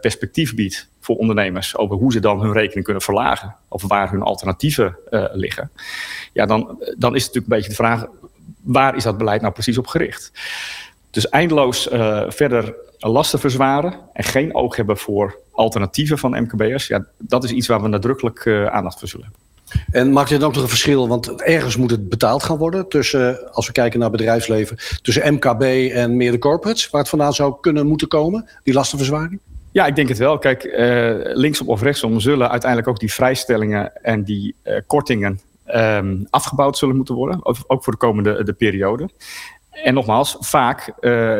perspectief 0.00 0.54
biedt 0.54 0.90
voor 1.00 1.16
ondernemers 1.16 1.76
over 1.76 1.96
hoe 1.96 2.12
ze 2.12 2.20
dan 2.20 2.40
hun 2.40 2.52
rekening 2.52 2.84
kunnen 2.84 3.02
verlagen 3.02 3.56
of 3.68 3.82
waar 3.82 4.10
hun 4.10 4.22
alternatieven 4.22 4.96
liggen, 5.32 5.70
ja, 6.32 6.46
dan, 6.46 6.58
dan 6.98 7.14
is 7.14 7.24
het 7.24 7.34
natuurlijk 7.34 7.36
een 7.36 7.44
beetje 7.44 7.68
de 7.68 7.74
vraag: 7.74 8.06
waar 8.62 8.96
is 8.96 9.02
dat 9.02 9.18
beleid 9.18 9.40
nou 9.40 9.52
precies 9.52 9.78
op 9.78 9.86
gericht? 9.86 10.32
Dus 11.10 11.28
eindeloos 11.28 11.92
uh, 11.92 12.22
verder 12.28 12.74
lasten 12.98 13.38
verzwaren 13.38 13.94
en 14.12 14.24
geen 14.24 14.54
oog 14.54 14.76
hebben 14.76 14.96
voor 14.96 15.38
alternatieven 15.52 16.18
van 16.18 16.42
MKB'ers, 16.42 16.86
ja, 16.86 17.04
dat 17.18 17.44
is 17.44 17.50
iets 17.50 17.66
waar 17.66 17.82
we 17.82 17.88
nadrukkelijk 17.88 18.46
aandacht 18.46 18.98
voor 18.98 19.08
zullen 19.08 19.26
hebben. 19.26 19.48
En 19.90 20.12
maakt 20.12 20.28
dit 20.28 20.42
ook 20.42 20.54
nog 20.54 20.62
een 20.62 20.68
verschil? 20.68 21.08
Want 21.08 21.42
ergens 21.42 21.76
moet 21.76 21.90
het 21.90 22.08
betaald 22.08 22.42
gaan 22.42 22.56
worden 22.56 22.88
tussen, 22.88 23.52
als 23.52 23.66
we 23.66 23.72
kijken 23.72 24.00
naar 24.00 24.10
bedrijfsleven, 24.10 24.76
tussen 25.02 25.34
MKB 25.34 25.62
en 25.92 26.16
meer 26.16 26.32
de 26.32 26.38
corporates, 26.38 26.90
waar 26.90 27.00
het 27.00 27.10
vandaan 27.10 27.32
zou 27.32 27.54
kunnen 27.60 27.86
moeten 27.86 28.08
komen, 28.08 28.48
die 28.62 28.74
lastenverzwaring? 28.74 29.40
Ja, 29.72 29.86
ik 29.86 29.96
denk 29.96 30.08
het 30.08 30.18
wel. 30.18 30.38
Kijk, 30.38 30.64
uh, 30.64 31.34
linksom 31.36 31.68
of 31.68 31.82
rechtsom 31.82 32.20
zullen 32.20 32.50
uiteindelijk 32.50 32.90
ook 32.90 33.00
die 33.00 33.12
vrijstellingen 33.12 34.02
en 34.02 34.24
die 34.24 34.54
uh, 34.64 34.80
kortingen 34.86 35.40
um, 35.74 36.26
afgebouwd 36.30 36.78
zullen 36.78 36.96
moeten 36.96 37.14
worden. 37.14 37.44
Ook 37.66 37.84
voor 37.84 37.92
de 37.92 37.98
komende 37.98 38.44
de 38.44 38.52
periode. 38.52 39.08
En 39.70 39.94
nogmaals, 39.94 40.36
vaak 40.40 40.92
uh, 41.00 41.38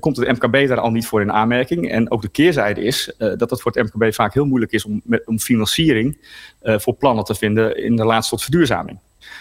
komt 0.00 0.16
het 0.16 0.28
MKB 0.28 0.68
daar 0.68 0.80
al 0.80 0.90
niet 0.90 1.06
voor 1.06 1.20
in 1.20 1.32
aanmerking. 1.32 1.90
En 1.90 2.10
ook 2.10 2.22
de 2.22 2.28
keerzijde 2.28 2.82
is 2.82 3.14
dat 3.18 3.50
het 3.50 3.60
voor 3.60 3.72
het 3.72 3.94
MKB 3.94 4.14
vaak 4.14 4.34
heel 4.34 4.44
moeilijk 4.44 4.72
is 4.72 4.84
om, 4.84 5.02
om 5.24 5.38
financiering 5.38 6.18
voor 6.62 6.94
plannen 6.94 7.24
te 7.24 7.34
vinden 7.34 7.84
in 7.84 7.96
de 7.96 8.04
laatste 8.04 8.34
tot 8.34 8.42
verduurzaming. 8.42 8.98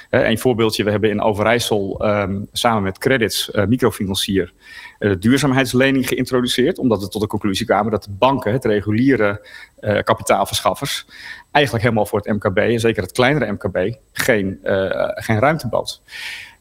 een 0.10 0.40
voorbeeldje, 0.40 0.84
we 0.84 0.92
hebben 0.92 1.10
in 1.10 1.22
Overijssel 1.22 2.06
um, 2.06 2.48
samen 2.52 2.84
met 2.84 2.98
Credits, 2.98 3.50
uh, 3.54 3.66
microfinancier, 3.66 4.54
uh, 5.00 5.16
duurzaamheidslening 5.20 6.08
geïntroduceerd. 6.08 6.78
Omdat 6.78 7.02
we 7.02 7.08
tot 7.08 7.22
de 7.22 7.28
conclusie 7.28 7.66
kwamen 7.66 7.92
dat 7.92 8.04
de 8.04 8.12
banken, 8.12 8.52
het 8.52 8.66
reguliere 8.66 9.48
uh, 9.80 10.00
kapitaalverschaffers, 10.02 11.06
eigenlijk 11.52 11.84
helemaal 11.84 12.06
voor 12.06 12.20
het 12.20 12.44
MKB, 12.44 12.58
en 12.58 12.80
zeker 12.80 13.04
het 13.04 13.12
kleinere 13.12 13.52
MKB, 13.52 13.96
geen, 14.12 14.60
geen 15.16 15.40
ruimte 15.40 15.68
bood. 15.68 16.02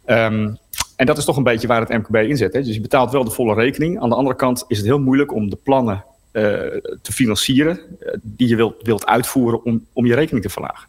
Um, 0.07 0.59
en 0.97 1.07
dat 1.07 1.19
is 1.19 1.25
toch 1.25 1.37
een 1.37 1.43
beetje 1.43 1.67
waar 1.67 1.81
het 1.81 1.89
MKB 1.89 2.17
in 2.17 2.37
zit. 2.37 2.53
Hè? 2.53 2.63
Dus 2.63 2.75
je 2.75 2.81
betaalt 2.81 3.13
wel 3.13 3.25
de 3.25 3.31
volle 3.31 3.55
rekening. 3.55 4.01
Aan 4.01 4.09
de 4.09 4.15
andere 4.15 4.37
kant 4.37 4.65
is 4.69 4.77
het 4.77 4.87
heel 4.87 5.01
moeilijk 5.01 5.35
om 5.35 5.51
de 5.51 5.59
plannen 5.63 6.05
te 7.03 7.13
financieren 7.13 7.81
die 8.23 8.49
je 8.49 8.57
wilt, 8.57 8.83
wilt 8.83 9.07
uitvoeren 9.07 9.65
om, 9.65 9.87
om 9.93 10.07
je 10.07 10.15
rekening 10.15 10.45
te 10.45 10.51
verlagen. 10.51 10.89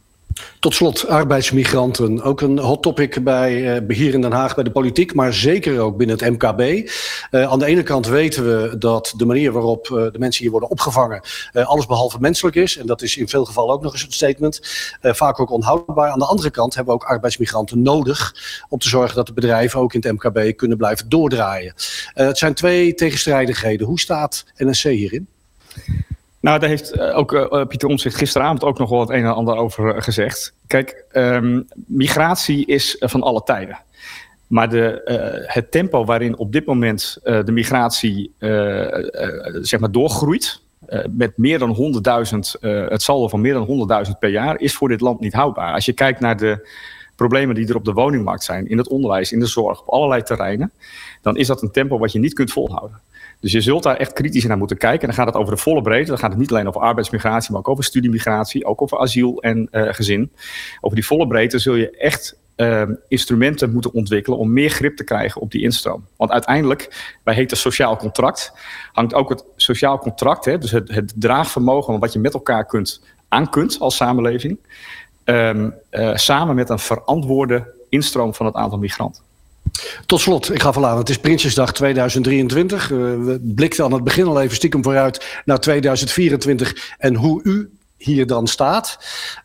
Tot 0.60 0.74
slot, 0.74 1.08
arbeidsmigranten. 1.08 2.22
Ook 2.22 2.42
een 2.42 2.60
hot 2.60 2.82
topic 2.82 3.24
bij 3.24 3.82
uh, 3.82 3.96
hier 3.96 4.14
in 4.14 4.22
Den 4.22 4.32
Haag, 4.32 4.56
bij 4.56 4.64
de 4.64 4.72
politiek, 4.72 5.14
maar 5.14 5.34
zeker 5.34 5.80
ook 5.80 5.98
binnen 5.98 6.18
het 6.18 6.30
MKB. 6.30 6.90
Uh, 7.32 7.52
aan 7.52 7.60
de 7.60 7.66
ene 7.66 7.84
kant 7.84 8.08
weten 8.08 8.46
we 8.46 8.78
dat 8.78 9.14
de 9.18 9.26
manier 9.26 9.52
waarop 9.52 9.88
uh, 9.88 9.98
de 10.12 10.20
mensen 10.20 10.42
hier 10.42 10.52
worden 10.52 10.70
opgevangen 10.70 11.22
alles 11.54 11.86
behalve 11.86 12.18
menselijk 12.20 12.56
is. 12.56 12.78
En 12.78 12.86
dat 12.86 13.02
is 13.02 13.18
in 13.18 13.28
veel 13.28 13.46
gevallen 13.46 13.74
ook 13.74 13.82
nog 13.82 13.94
eens 13.94 14.04
een 14.04 14.12
statement. 14.12 14.60
vaak 15.02 15.40
ook 15.40 15.50
onhoudbaar. 15.50 16.10
Aan 16.10 16.20
de 16.20 16.26
andere 16.26 16.50
kant 16.50 16.76
hebben 16.76 16.94
we 16.94 17.02
ook 17.02 17.10
arbeidsmigranten 17.10 17.82
nodig 17.82 18.36
om 18.70 18.80
te 18.80 18.90
zorgen 18.90 19.16
dat 19.16 19.28
de 19.28 19.34
bedrijven 19.34 19.80
ook 19.80 19.94
in 19.94 20.04
het 20.04 20.12
MKB 20.12 20.58
kunnen 20.58 20.78
blijven 20.78 21.10
doordraaien. 21.10 21.74
het 22.14 22.38
zijn 22.38 22.54
twee 22.54 22.94
tegenstrijdigheden. 22.94 23.88
Hoe 23.88 24.00
staat 24.00 24.46
NSC 24.58 24.84
hierin? 24.84 25.28
Nou, 26.46 26.60
daar 26.60 26.70
heeft 26.70 27.00
ook 27.00 27.32
uh, 27.32 27.66
Pieter 27.66 27.90
Omtzigt 27.90 28.16
gisteravond 28.16 28.64
ook 28.64 28.78
nog 28.78 28.90
wel 28.90 29.00
het 29.00 29.10
een 29.10 29.24
en 29.24 29.36
ander 29.36 29.56
over 29.56 30.02
gezegd. 30.02 30.54
Kijk, 30.68 31.06
um, 31.14 31.68
migratie 31.76 32.66
is 32.66 32.96
van 33.00 33.22
alle 33.22 33.44
tijden. 33.44 33.80
Maar 34.48 34.70
de, 34.70 35.02
het 35.48 35.72
tempo 35.72 36.06
waarin 36.06 36.38
op 36.38 36.52
dit 36.52 36.66
moment 36.66 37.18
de 37.22 37.52
migratie 37.52 38.32
zeg 39.62 39.80
maar 39.80 39.92
doorgroeit, 39.92 40.62
met 41.10 41.38
meer 41.38 41.60
dan 41.60 42.04
100.000, 42.56 42.60
het 42.90 43.02
saldo 43.02 43.28
van 43.28 43.42
meer 43.42 43.54
dan 43.54 44.06
100.000 44.08 44.12
per 44.20 44.30
jaar, 44.30 44.60
is 44.60 44.76
voor 44.76 44.90
dit 44.90 45.02
land 45.02 45.20
niet 45.20 45.34
houdbaar. 45.34 45.74
Als 45.74 45.86
je 45.86 45.94
kijkt 45.94 46.20
naar 46.20 46.38
de 46.38 46.70
problemen 47.16 47.56
die 47.56 47.68
er 47.68 47.76
op 47.76 47.86
de 47.86 47.94
woningmarkt 47.94 48.44
zijn, 48.44 48.70
in 48.70 48.78
het 48.78 48.88
onderwijs, 48.88 49.32
in 49.32 49.40
de 49.40 49.46
zorg, 49.46 49.82
op 49.82 49.90
allerlei 49.90 50.22
terreinen, 50.22 50.72
dan 51.22 51.38
is 51.38 51.48
dat 51.48 51.62
een 51.62 51.72
tempo 51.72 51.98
wat 51.98 52.12
je 52.12 52.20
niet 52.20 52.34
kunt 52.34 52.52
volhouden. 52.52 53.00
Dus 53.40 53.52
je 53.52 53.62
zult 53.62 53.84
daar 53.84 53.98
echt 53.98 54.14
kritisch 54.14 54.46
naar 54.46 54.58
moeten 54.58 54.78
kijken. 54.78 55.02
En 55.02 55.08
dan 55.08 55.16
gaat 55.16 55.34
het 55.34 55.36
over 55.36 55.56
de 55.56 55.62
volle 55.62 55.82
breedte. 55.82 56.10
Dan 56.10 56.20
gaat 56.20 56.30
het 56.30 56.40
niet 56.40 56.52
alleen 56.52 56.68
over 56.68 56.82
arbeidsmigratie, 56.82 57.52
maar 57.52 57.60
ook 57.60 57.70
over 57.70 57.84
studiemigratie, 57.84 58.66
ook 58.66 58.82
over 58.82 59.00
asiel 59.00 59.42
en 59.42 59.68
uh, 59.72 59.94
gezin. 59.94 60.32
Over 60.82 60.96
die 60.96 61.06
volle 61.06 61.28
breedte 61.28 61.60
zul 61.60 61.76
je 61.76 61.90
echt 61.90 62.38
uh, 62.58 62.84
instrumenten 63.08 63.74
moeten 63.74 63.94
ontwikkelen 63.94 64.40
om 64.40 64.54
meer 64.54 64.70
grip 64.70 64.96
te 64.96 65.04
krijgen 65.04 65.42
op 65.42 65.52
die 65.52 65.62
instroom. 65.62 66.06
Want 66.18 66.32
uiteindelijk, 66.32 67.14
wij 67.24 67.34
heten 67.34 67.58
sociaal 67.58 67.98
contract, 67.98 68.54
hangt 68.92 69.14
ook 69.14 69.30
het 69.30 69.46
sociaal 69.56 69.98
contract, 69.98 70.46
hè, 70.46 70.58
dus 70.58 70.72
het, 70.72 70.90
het 70.90 71.14
draagvermogen 71.16 72.00
wat 72.00 72.14
je 72.14 72.20
met 72.20 72.34
elkaar 72.34 72.66
kunt, 72.66 73.04
aan 73.28 73.50
kunt 73.50 73.80
als 73.80 73.96
samenleving, 73.96 74.60
um, 75.26 75.74
uh, 75.92 76.16
samen 76.16 76.56
met 76.56 76.70
een 76.70 76.80
verantwoorde 76.80 77.74
instroom 77.90 78.34
van 78.34 78.46
het 78.46 78.56
aantal 78.56 78.80
migranten. 78.80 79.24
Tot 80.06 80.20
slot, 80.20 80.54
ik 80.54 80.62
ga 80.62 80.74
verlaten. 80.74 81.00
Het 81.00 81.10
is 81.10 81.18
Prinsjesdag 81.18 81.74
2023. 81.74 82.92
Uh, 82.92 82.98
we 83.00 83.40
blikten 83.56 83.84
aan 83.84 83.94
het 83.94 84.04
begin 84.04 84.26
al 84.26 84.42
even 84.42 84.56
stiekem 84.56 84.84
vooruit 84.84 85.42
naar 85.46 85.60
2024 85.60 86.96
en 86.98 87.16
hoe 87.16 87.44
u 87.44 87.70
hier 87.98 88.28
dan 88.28 88.48
staat. 88.48 89.00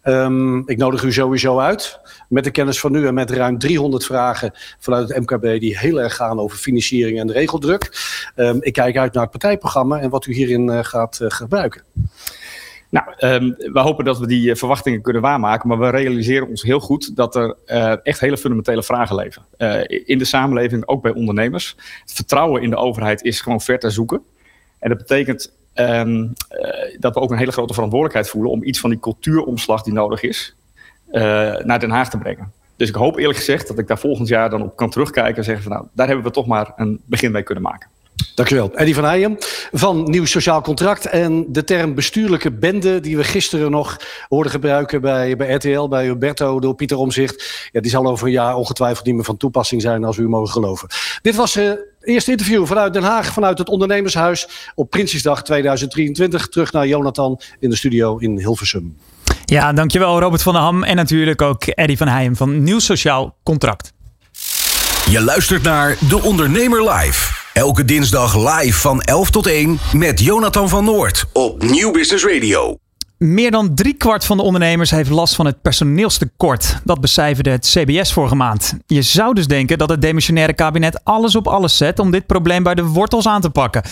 Um, 0.05 0.69
ik 0.69 0.77
nodig 0.77 1.03
u 1.03 1.13
sowieso 1.13 1.59
uit. 1.59 1.99
Met 2.29 2.45
de 2.45 2.51
kennis 2.51 2.81
van 2.81 2.93
nu 2.93 3.07
en 3.07 3.15
met 3.15 3.31
ruim 3.31 3.59
300 3.59 4.05
vragen 4.05 4.53
vanuit 4.79 5.09
het 5.09 5.19
MKB 5.19 5.61
die 5.61 5.79
heel 5.79 6.01
erg 6.01 6.17
gaan 6.17 6.41
over 6.41 6.59
financiering 6.59 7.19
en 7.19 7.33
regeldruk. 7.33 7.91
Um, 8.37 8.59
ik 8.63 8.73
kijk 8.73 8.97
uit 8.97 9.13
naar 9.13 9.23
het 9.23 9.31
partijprogramma 9.31 10.01
en 10.01 10.11
wat 10.11 10.27
u 10.27 10.35
hierin 10.35 10.69
uh, 10.69 10.79
gaat 10.83 11.19
uh, 11.23 11.31
gebruiken. 11.31 11.83
Nou, 12.91 13.07
um, 13.19 13.55
we 13.73 13.81
hopen 13.81 14.05
dat 14.05 14.19
we 14.19 14.27
die 14.27 14.49
uh, 14.49 14.55
verwachtingen 14.55 15.03
kunnen 15.03 15.23
waarmaken, 15.23 15.69
maar 15.69 15.79
we 15.79 15.89
realiseren 15.89 16.49
ons 16.49 16.63
heel 16.63 16.81
goed 16.81 17.17
dat 17.17 17.35
er 17.35 17.57
uh, 17.67 17.95
echt 18.03 18.21
hele 18.21 18.37
fundamentele 18.37 18.83
vragen 18.83 19.17
leven. 19.17 19.43
Uh, 19.59 19.81
in 19.87 20.19
de 20.19 20.25
samenleving, 20.25 20.87
ook 20.87 21.03
bij 21.03 21.13
ondernemers. 21.13 21.77
Het 22.01 22.13
vertrouwen 22.13 22.63
in 22.63 22.71
de 22.71 22.77
overheid 22.77 23.23
is 23.23 23.41
gewoon 23.41 23.61
ver 23.61 23.79
te 23.79 23.91
zoeken. 23.91 24.23
En 24.79 24.89
dat 24.89 24.99
betekent 24.99 25.53
um, 25.75 26.33
dat 26.99 27.15
we 27.15 27.21
ook 27.21 27.31
een 27.31 27.39
hele 27.39 27.53
grote 27.53 27.75
verantwoordelijkheid 27.75 28.31
voelen 28.31 28.51
om 28.51 28.63
iets 28.63 28.81
van 28.81 28.91
die 28.91 29.01
cultuuromslag 29.01 29.83
die 29.83 29.93
nodig 29.93 30.23
is, 30.23 30.55
naar 31.63 31.79
Den 31.79 31.91
Haag 31.91 32.11
te 32.11 32.19
brengen. 32.19 32.53
Dus 32.77 32.89
ik 32.89 32.95
hoop 32.95 33.17
eerlijk 33.17 33.39
gezegd 33.39 33.69
dat 33.69 33.79
ik 33.79 33.87
daar 33.87 33.99
volgend 33.99 34.29
jaar 34.29 34.51
dan 34.51 34.63
op 34.63 34.77
kan 34.77 34.91
terugkijken 34.91 35.37
en 35.37 35.45
zeggen 35.45 35.63
van 35.63 35.73
nou, 35.73 35.87
daar 35.93 36.07
hebben 36.07 36.25
we 36.25 36.31
toch 36.31 36.47
maar 36.47 36.73
een 36.77 37.01
begin 37.05 37.33
mee 37.33 37.43
kunnen 37.43 37.65
maken. 37.65 37.89
Dankjewel. 38.35 38.71
Eddie 38.75 38.95
van 38.95 39.05
Heijem 39.05 39.37
van 39.73 40.11
Nieuw 40.11 40.25
Sociaal 40.25 40.61
Contract. 40.61 41.07
En 41.07 41.47
de 41.49 41.65
term 41.65 41.95
bestuurlijke 41.95 42.53
bende 42.53 43.01
die 43.01 43.17
we 43.17 43.25
gisteren 43.25 43.71
nog 43.71 43.97
hoorden 44.29 44.53
gebruiken 44.53 45.01
bij, 45.01 45.37
bij 45.37 45.55
RTL, 45.55 45.89
bij 45.89 46.07
Roberto 46.07 46.61
door 46.61 46.75
Pieter 46.75 46.97
Omzicht. 46.97 47.69
Ja, 47.73 47.81
die 47.81 47.91
zal 47.91 48.07
over 48.07 48.27
een 48.27 48.33
jaar 48.33 48.55
ongetwijfeld 48.55 49.07
niet 49.07 49.15
meer 49.15 49.25
van 49.25 49.37
toepassing 49.37 49.83
zijn 49.83 50.05
als 50.05 50.17
u 50.17 50.29
mogen 50.29 50.53
geloven. 50.53 50.89
Dit 51.23 51.37
was 51.37 51.55
het 51.55 51.65
uh, 51.65 52.15
eerste 52.15 52.31
interview 52.31 52.67
vanuit 52.67 52.93
Den 52.93 53.03
Haag, 53.03 53.33
vanuit 53.33 53.59
het 53.59 53.69
Ondernemershuis 53.69 54.49
op 54.75 54.91
Prinsjesdag 54.91 55.43
2023. 55.43 56.49
Terug 56.49 56.73
naar 56.73 56.87
Jonathan 56.87 57.41
in 57.59 57.71
de 57.71 57.77
studio 57.77 58.17
in 58.17 58.39
Hilversum. 58.39 58.97
Ja, 59.45 59.73
dankjewel 59.73 60.21
Robert 60.21 60.43
van 60.43 60.53
der 60.53 60.63
Ham 60.63 60.83
en 60.83 60.97
natuurlijk 60.97 61.43
ook 61.43 61.65
Eddie 61.65 61.97
van 61.97 62.09
Heijem 62.09 62.37
van 62.37 62.63
Nieuw 62.63 62.79
Sociaal 62.79 63.37
Contract. 63.43 63.93
Je 65.11 65.21
luistert 65.21 65.63
naar 65.63 65.97
De 66.09 66.23
Ondernemer 66.23 66.91
Live. 66.91 67.40
Elke 67.61 67.85
dinsdag 67.85 68.37
live 68.37 68.79
van 68.79 69.01
11 69.01 69.31
tot 69.31 69.47
1 69.47 69.79
met 69.93 70.21
Jonathan 70.21 70.69
van 70.69 70.85
Noord 70.85 71.25
op 71.33 71.63
Nieuw 71.63 71.91
Business 71.91 72.25
Radio. 72.25 72.77
Meer 73.25 73.51
dan 73.51 73.75
driekwart 73.75 74.25
van 74.25 74.37
de 74.37 74.43
ondernemers 74.43 74.91
heeft 74.91 75.11
last 75.11 75.35
van 75.35 75.47
het 75.47 75.63
personeelstekort. 75.63 76.81
Dat 76.85 77.01
becijferde 77.01 77.51
het 77.51 77.67
CBS 77.67 78.13
vorige 78.13 78.35
maand. 78.35 78.75
Je 78.87 79.03
zou 79.03 79.35
dus 79.35 79.47
denken 79.47 79.79
dat 79.79 79.89
het 79.89 80.03
demissionaire 80.03 80.53
kabinet 80.53 81.05
alles 81.05 81.37
op 81.37 81.47
alles 81.47 81.77
zet 81.77 81.99
om 81.99 82.11
dit 82.11 82.27
probleem 82.27 82.63
bij 82.63 82.75
de 82.75 82.85
wortels 82.85 83.27
aan 83.27 83.41
te 83.41 83.51
pakken. 83.51 83.83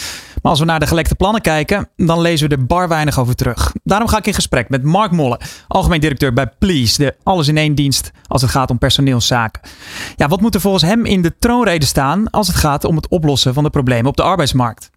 Maar 0.43 0.51
als 0.51 0.61
we 0.61 0.67
naar 0.67 0.81
de 0.81 0.87
gelekte 0.87 1.14
plannen 1.14 1.41
kijken, 1.41 1.88
dan 1.97 2.21
lezen 2.21 2.49
we 2.49 2.55
er 2.55 2.67
bar 2.67 2.88
weinig 2.88 3.21
over 3.21 3.35
terug. 3.35 3.73
Daarom 3.85 4.09
ga 4.09 4.19
ik 4.19 4.27
in 4.27 4.35
gesprek 4.35 4.69
met 4.69 4.83
Mark 4.83 5.11
Molle, 5.11 5.41
algemeen 5.69 6.01
directeur 6.01 6.33
bij 6.33 6.53
Please, 6.59 6.99
de 6.99 7.14
alles 7.23 7.49
in 7.49 7.57
één 7.57 7.75
dienst 7.75 8.11
als 8.27 8.43
het 8.43 8.51
gaat 8.51 8.71
om 8.71 8.79
personeelszaken. 8.79 9.61
Ja, 10.17 10.29
wat 10.29 10.41
moet 10.41 10.55
er 10.55 10.61
volgens 10.61 10.85
hem 10.85 11.05
in 11.05 11.23
de 11.23 11.38
troonrede 11.38 11.87
staan 11.87 12.31
als 12.31 12.47
het 12.47 12.57
gaat 12.57 12.85
om 12.85 12.97
het 12.97 13.09
oplossen 13.09 13.55
van 13.55 13.64
de 13.64 13.71
problemen 13.71 14.11
op 14.11 14.17
de 14.17 14.23
arbeidsmarkt? 14.23 14.91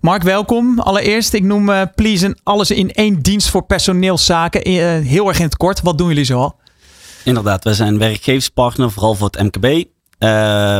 Mark, 0.00 0.22
welkom. 0.22 0.80
Allereerst, 0.80 1.32
ik 1.32 1.42
noem 1.42 1.68
uh, 1.68 1.82
Please 1.94 2.36
alles 2.42 2.70
in 2.70 2.92
één 2.92 3.20
dienst 3.22 3.48
voor 3.48 3.62
personeelszaken. 3.66 4.70
Uh, 4.70 4.76
heel 5.06 5.28
erg 5.28 5.38
in 5.38 5.44
het 5.44 5.56
kort, 5.56 5.80
wat 5.80 5.98
doen 5.98 6.08
jullie 6.08 6.24
zoal? 6.24 6.58
Inderdaad, 7.24 7.64
wij 7.64 7.72
zijn 7.72 7.98
werkgeverspartner, 7.98 8.90
vooral 8.90 9.14
voor 9.14 9.28
het 9.30 9.42
MKB. 9.42 9.64
Uh, 9.64 9.84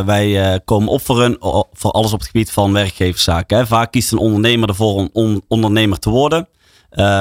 wij 0.05 0.61
komen 0.65 0.89
op 0.89 1.01
voor, 1.01 1.37
voor 1.73 1.91
alles 1.91 2.13
op 2.13 2.19
het 2.19 2.29
gebied 2.29 2.51
van 2.51 2.73
werkgeverszaken. 2.73 3.59
Hè. 3.59 3.67
Vaak 3.67 3.93
kiest 3.93 4.13
een 4.13 4.19
ondernemer 4.19 4.69
ervoor 4.69 4.95
om 4.95 5.11
on 5.13 5.43
ondernemer 5.49 5.99
te 5.99 6.11
worden. 6.11 6.49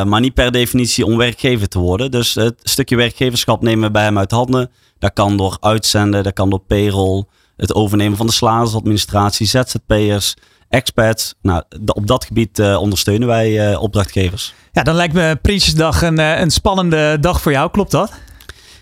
maar 0.06 0.20
niet 0.20 0.34
per 0.34 0.52
definitie 0.52 1.06
om 1.06 1.18
werkgever 1.18 1.68
te 1.68 1.80
worden. 1.80 2.12
Dus 2.12 2.34
het 2.34 2.60
stukje 2.64 2.96
werkgeverschap 2.96 3.62
nemen 3.62 3.88
we 3.88 3.92
bij 3.92 4.04
hem 4.04 4.18
uit 4.18 4.32
handen. 4.32 4.72
Dat 5.00 5.14
kan 5.14 5.38
door 5.38 5.58
uitzenden, 5.60 6.24
dat 6.24 6.34
kan 6.34 6.50
door 6.50 6.64
payroll, 6.68 7.24
het 7.58 7.74
overnemen 7.74 8.18
van 8.18 8.26
de 8.26 8.34
salarisadministratie, 8.34 9.48
ZZP'ers, 9.48 10.36
expats. 10.76 11.34
Nou, 11.42 11.64
op 11.86 12.08
dat 12.08 12.26
gebied 12.26 12.60
uh, 12.60 12.82
ondersteunen 12.82 13.28
wij 13.28 13.72
uh, 13.72 13.82
opdrachtgevers. 13.82 14.54
Ja, 14.72 14.84
dan 14.84 14.96
lijkt 14.96 15.14
me 15.14 15.38
Prinsjesdag 15.42 16.02
een, 16.02 16.20
uh, 16.20 16.40
een 16.40 16.52
spannende 16.52 17.18
dag 17.20 17.42
voor 17.42 17.52
jou, 17.52 17.72
klopt 17.72 17.92
dat? 17.92 18.12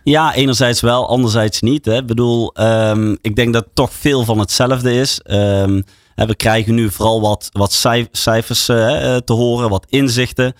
Ja, 0.03 0.33
enerzijds 0.33 0.81
wel, 0.81 1.07
anderzijds 1.07 1.61
niet. 1.61 1.85
Hè. 1.85 1.97
Ik 1.97 2.05
bedoel, 2.05 2.53
um, 2.61 3.17
ik 3.21 3.35
denk 3.35 3.53
dat 3.53 3.63
het 3.63 3.75
toch 3.75 3.93
veel 3.93 4.23
van 4.23 4.39
hetzelfde 4.39 4.93
is. 4.93 5.21
Um, 5.25 5.83
we 6.15 6.35
krijgen 6.35 6.75
nu 6.75 6.89
vooral 6.89 7.21
wat, 7.21 7.49
wat 7.51 7.73
cijfers 8.11 8.65
te 8.65 9.33
horen, 9.33 9.69
wat 9.69 9.85
inzichten. 9.89 10.53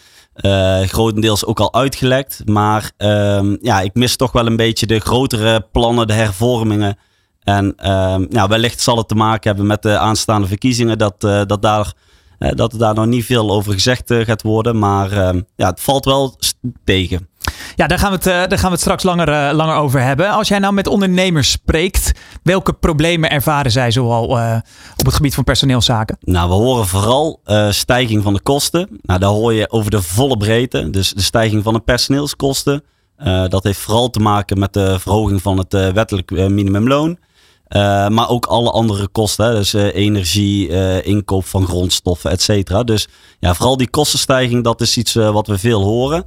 grotendeels 0.86 1.46
ook 1.46 1.60
al 1.60 1.74
uitgelekt. 1.74 2.42
Maar 2.46 2.92
um, 2.98 3.58
ja, 3.62 3.82
ik 3.82 3.94
mis 3.94 4.16
toch 4.16 4.32
wel 4.32 4.46
een 4.46 4.56
beetje 4.56 4.86
de 4.86 5.00
grotere 5.00 5.68
plannen, 5.72 6.08
de 6.08 6.14
hervormingen 6.14 6.98
en 7.44 7.74
uh, 7.78 8.16
nou, 8.30 8.50
wellicht 8.50 8.82
zal 8.82 8.98
het 8.98 9.08
te 9.08 9.16
maken 9.16 9.50
hebben 9.50 9.68
met 9.68 9.82
de 9.82 9.98
aanstaande 9.98 10.48
verkiezingen 10.48 10.98
dat, 10.98 11.24
uh, 11.24 11.42
dat, 11.46 11.62
daar, 11.62 11.94
uh, 12.40 12.52
dat 12.56 12.74
er 12.74 12.80
daar 12.80 12.94
nog 12.94 13.06
niet 13.06 13.26
veel 13.26 13.52
over 13.52 13.74
gezegd 13.74 14.12
uh, 14.12 14.26
gaat 14.26 14.42
worden. 14.42 14.80
Maar 14.80 15.12
ehm, 15.12 15.42
ja, 15.56 15.70
het 15.70 15.82
valt 15.82 16.06
wel 16.06 16.36
tegen. 16.84 17.28
Ja, 17.76 17.88
daar 17.88 18.00
gaan 18.00 18.10
we 18.10 18.16
het, 18.16 18.50
daar 18.50 18.60
gaan 18.60 18.68
we 18.68 18.74
het 18.74 18.80
straks 18.80 19.04
langer, 19.04 19.54
langer 19.54 19.76
over 19.76 20.02
hebben. 20.02 20.30
Als 20.30 20.48
jij 20.48 20.60
nou 20.60 20.74
met 20.74 20.88
ondernemers 20.88 21.52
spreekt, 21.52 22.12
welke 22.44 22.74
problemen 22.74 23.30
ervaren 23.30 23.72
zij 23.72 23.92
zoal 23.92 24.24
op 24.98 25.06
het 25.06 25.14
gebied 25.14 25.34
van 25.34 25.44
personeelszaken? 25.44 26.18
Nou, 26.22 26.50
we 26.50 26.56
horen 26.56 26.88
vooral 26.88 27.42
stijging 27.70 28.24
van 28.24 28.34
de 28.34 28.42
kosten. 28.42 29.00
Nou, 29.02 29.20
daar 29.20 29.30
hoor 29.30 29.54
je 29.54 29.72
over 29.72 29.92
de 29.92 30.02
volle 30.02 30.38
breedte. 30.38 30.90
Dus 30.90 31.14
de 31.14 31.22
stijging 31.22 31.64
van 31.64 31.74
de 31.74 31.80
personeelskosten. 31.80 32.84
dat 33.48 33.64
heeft 33.64 33.80
vooral 33.80 34.10
te 34.10 34.20
maken 34.20 34.60
met 34.60 34.74
de 34.74 35.00
verhoging 35.00 35.42
van 35.42 35.58
het 35.58 35.74
wettelijk 35.94 36.32
minimumloon. 36.32 37.18
Uh, 37.70 38.08
maar 38.08 38.30
ook 38.30 38.46
alle 38.46 38.72
andere 38.72 39.08
kosten. 39.08 39.46
Hè? 39.46 39.54
Dus 39.54 39.74
uh, 39.74 39.96
energie, 39.96 40.70
uh, 40.70 41.06
inkoop 41.06 41.46
van 41.46 41.66
grondstoffen, 41.66 42.32
et 42.32 42.42
cetera. 42.42 42.84
Dus 42.84 43.08
ja, 43.40 43.54
vooral 43.54 43.78
die 43.78 43.90
kostenstijging, 43.90 44.64
dat 44.64 44.82
is 44.82 44.98
iets 44.98 45.14
wat 45.14 45.48
we 45.48 45.58
veel 45.58 45.84
horen. 45.84 46.24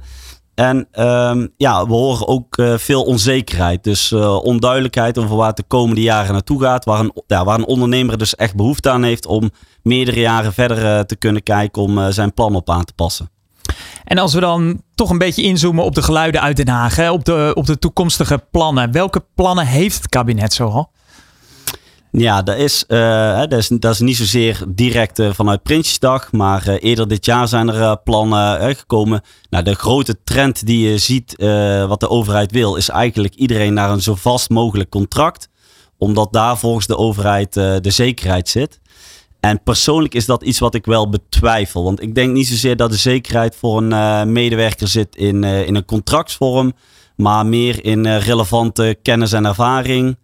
En 0.55 0.87
um, 0.99 1.53
ja, 1.57 1.85
we 1.87 1.93
horen 1.93 2.27
ook 2.27 2.61
veel 2.75 3.03
onzekerheid. 3.03 3.83
Dus 3.83 4.11
onduidelijkheid 4.41 5.17
over 5.17 5.35
waar 5.35 5.47
het 5.47 5.57
de 5.57 5.63
komende 5.67 6.01
jaren 6.01 6.33
naartoe 6.33 6.61
gaat. 6.61 6.85
Waar 6.85 6.99
een, 6.99 7.13
ja, 7.27 7.43
waar 7.43 7.57
een 7.57 7.65
ondernemer 7.65 8.17
dus 8.17 8.35
echt 8.35 8.55
behoefte 8.55 8.89
aan 8.89 9.03
heeft 9.03 9.25
om 9.25 9.49
meerdere 9.83 10.19
jaren 10.19 10.53
verder 10.53 11.05
te 11.05 11.15
kunnen 11.15 11.43
kijken 11.43 11.81
om 11.81 12.11
zijn 12.11 12.33
plan 12.33 12.55
op 12.55 12.69
aan 12.69 12.85
te 12.85 12.93
passen. 12.93 13.29
En 14.03 14.17
als 14.17 14.33
we 14.33 14.39
dan 14.39 14.81
toch 14.95 15.09
een 15.09 15.17
beetje 15.17 15.41
inzoomen 15.41 15.83
op 15.83 15.95
de 15.95 16.01
geluiden 16.01 16.41
uit 16.41 16.57
Den 16.57 16.67
Haag, 16.67 16.95
hè, 16.95 17.11
op, 17.11 17.25
de, 17.25 17.51
op 17.53 17.65
de 17.65 17.79
toekomstige 17.79 18.43
plannen. 18.51 18.91
Welke 18.91 19.25
plannen 19.35 19.65
heeft 19.65 19.97
het 19.97 20.09
kabinet 20.09 20.53
zoal? 20.53 20.91
Ja, 22.11 22.41
dat 22.41 22.57
is, 22.57 22.83
uh, 22.87 23.39
dat 23.39 23.51
is, 23.51 23.67
dat 23.67 23.93
is 23.93 23.99
niet 23.99 24.17
zozeer 24.17 24.63
direct 24.67 25.19
uh, 25.19 25.33
vanuit 25.33 25.63
Prinsjesdag, 25.63 26.31
maar 26.31 26.67
uh, 26.67 26.75
eerder 26.79 27.07
dit 27.07 27.25
jaar 27.25 27.47
zijn 27.47 27.69
er 27.69 27.97
plannen 27.97 28.75
gekomen. 28.75 29.21
Nou, 29.49 29.63
de 29.63 29.75
grote 29.75 30.17
trend 30.23 30.65
die 30.65 30.89
je 30.89 30.97
ziet, 30.97 31.35
wat 31.87 31.99
de 31.99 32.09
overheid 32.09 32.51
wil, 32.51 32.75
is 32.75 32.89
eigenlijk 32.89 33.35
iedereen 33.35 33.73
naar 33.73 33.89
een 33.89 34.01
zo 34.01 34.15
vast 34.15 34.49
mogelijk 34.49 34.89
contract. 34.89 35.49
Omdat 35.97 36.33
daar 36.33 36.57
volgens 36.57 36.87
de 36.87 36.97
overheid 36.97 37.53
de 37.53 37.91
zekerheid 37.91 38.49
zit. 38.49 38.79
En 39.39 39.63
persoonlijk 39.63 40.13
is 40.13 40.25
dat 40.25 40.43
iets 40.43 40.59
wat 40.59 40.75
ik 40.75 40.85
wel 40.85 41.09
betwijfel. 41.09 41.83
Want 41.83 42.01
ik 42.01 42.15
denk 42.15 42.33
niet 42.33 42.47
zozeer 42.47 42.75
dat 42.75 42.89
de 42.89 42.97
zekerheid 42.97 43.55
voor 43.55 43.81
een 43.81 44.31
medewerker 44.31 44.87
zit 44.87 45.15
in, 45.15 45.43
in 45.43 45.75
een 45.75 45.85
contractsvorm, 45.85 46.73
maar 47.15 47.45
meer 47.45 47.85
in 47.85 48.07
relevante 48.07 48.97
kennis 49.01 49.31
en 49.31 49.45
ervaring. 49.45 50.17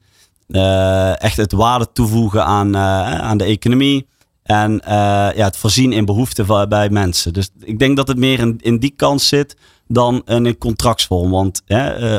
Uh, 0.48 1.22
echt 1.22 1.38
het 1.38 1.52
waarde 1.52 1.88
toevoegen 1.94 2.46
aan, 2.46 2.68
uh, 2.76 3.20
aan 3.22 3.38
de 3.38 3.44
economie. 3.44 4.08
En 4.44 4.72
uh, 4.72 4.90
ja, 5.36 5.44
het 5.46 5.58
voorzien 5.58 5.92
in 5.92 6.06
behoeften 6.06 6.70
bij 6.70 6.90
mensen. 6.90 7.34
Dus 7.34 7.50
ik 7.60 7.80
denk 7.80 7.98
dat 7.98 8.08
het 8.08 8.18
meer 8.18 8.56
in, 8.60 8.80
die 8.80 8.94
kant 8.96 9.22
zit 9.22 9.58
dan 9.88 10.22
in 10.26 10.46
een 10.46 10.58
contractsvorm. 10.58 11.32
Want 11.32 11.62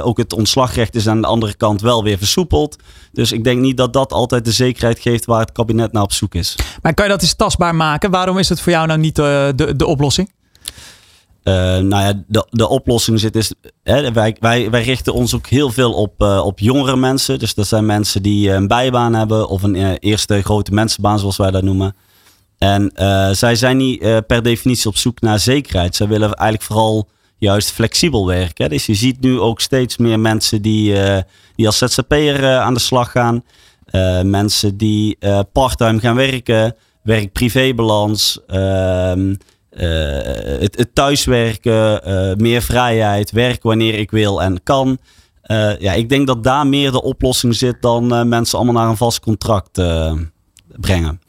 ook 0.03 0.19
het 0.19 0.33
ontslagrecht 0.33 0.95
is 0.95 1.09
aan 1.09 1.21
de 1.21 1.27
andere 1.27 1.55
kant 1.55 1.81
wel 1.81 2.03
weer 2.03 2.19
versoepeld. 2.19 2.77
Dus 3.13 3.33
ik 3.33 3.45
denk 3.45 3.61
niet 3.61 3.77
dat 3.77 3.93
dat 3.93 4.13
altijd 4.13 4.45
de 4.45 4.53
zekerheid 4.53 4.99
geeft 4.99 5.25
waar 5.25 5.41
het 5.41 5.53
kabinet 5.53 5.93
naar 5.93 6.03
op 6.03 6.13
zoek 6.13 6.35
is. 6.35 6.57
Maar 6.83 6.95
kan 6.95 7.05
je 7.05 7.11
dat 7.11 7.23
eens 7.23 7.35
tastbaar 7.35 7.75
maken? 7.75 8.11
Waarom 8.11 8.39
is 8.39 8.49
het 8.49 8.61
voor 8.61 8.73
jou 8.73 8.87
nou 8.87 8.99
niet 8.99 9.17
de, 9.17 9.73
de 9.77 9.87
oplossing? 9.87 10.33
Uh, 11.45 11.55
nou 11.79 12.03
ja, 12.03 12.23
de, 12.27 12.47
de 12.51 12.69
oplossing 12.69 13.21
zit 13.21 13.37
is. 13.37 13.53
Hè, 13.83 14.13
wij, 14.13 14.37
wij, 14.41 14.71
wij 14.71 14.83
richten 14.83 15.15
ons 15.15 15.35
ook 15.35 15.47
heel 15.47 15.71
veel 15.71 15.93
op, 15.93 16.23
uh, 16.23 16.43
op 16.45 16.59
jongere 16.59 16.97
mensen. 16.97 17.39
Dus 17.39 17.55
dat 17.55 17.67
zijn 17.67 17.87
mensen 17.87 18.23
die 18.23 18.51
een 18.51 18.69
bijbaan 18.69 19.15
hebben 19.15 19.49
of 19.49 19.63
een 19.63 19.97
eerste 19.97 20.43
grote 20.43 20.73
mensenbaan, 20.73 21.19
zoals 21.19 21.37
wij 21.37 21.51
dat 21.51 21.63
noemen. 21.63 21.95
En 22.59 22.91
zij 23.37 23.55
zijn 23.57 23.77
niet 23.77 24.27
per 24.27 24.43
definitie 24.43 24.89
op 24.89 24.97
zoek 24.97 25.21
naar 25.21 25.39
zekerheid. 25.39 25.97
Zij 25.97 26.09
willen 26.09 26.33
eigenlijk 26.33 26.63
vooral 26.63 27.09
juist 27.39 27.71
flexibel 27.71 28.27
werken. 28.27 28.65
Hè. 28.65 28.71
Dus 28.71 28.87
je 28.87 28.95
ziet 28.95 29.21
nu 29.21 29.41
ook 29.41 29.61
steeds 29.61 29.97
meer 29.97 30.21
mensen 30.21 30.63
die, 30.63 30.97
die 31.57 31.67
als 31.67 31.79
ZZP'er 31.79 32.59
aan 32.59 32.75
de 32.75 32.81
slag 32.81 33.11
gaan. 33.11 33.45
mensen 34.31 34.77
die 34.77 35.19
parttime 35.53 36.01
gaan 36.01 36.17
werken, 36.17 36.77
werk-privébalans. 37.03 38.41
Ehm, 38.47 39.35
het, 39.77 40.77
het, 40.77 40.89
thuiswerken, 40.93 42.09
uh, 42.09 42.35
meer 42.37 42.63
vrijheid, 42.63 43.31
werken 43.31 43.69
wanneer 43.69 43.95
ik 43.95 44.11
wil 44.11 44.43
en 44.43 44.63
kan. 44.63 44.99
Uh, 45.47 45.79
ja, 45.79 45.93
ik 45.93 46.09
denk 46.09 46.27
dat 46.27 46.45
daar 46.45 46.67
meer 46.67 46.91
de 46.93 47.03
oplossing 47.03 47.55
zit 47.55 47.77
dan 47.81 48.29
mensen 48.29 48.59
allemaal 48.59 48.83
naar 48.83 48.91
een 48.91 48.97
vast 48.97 49.21
contract 49.21 49.83
brengen. 50.81 51.21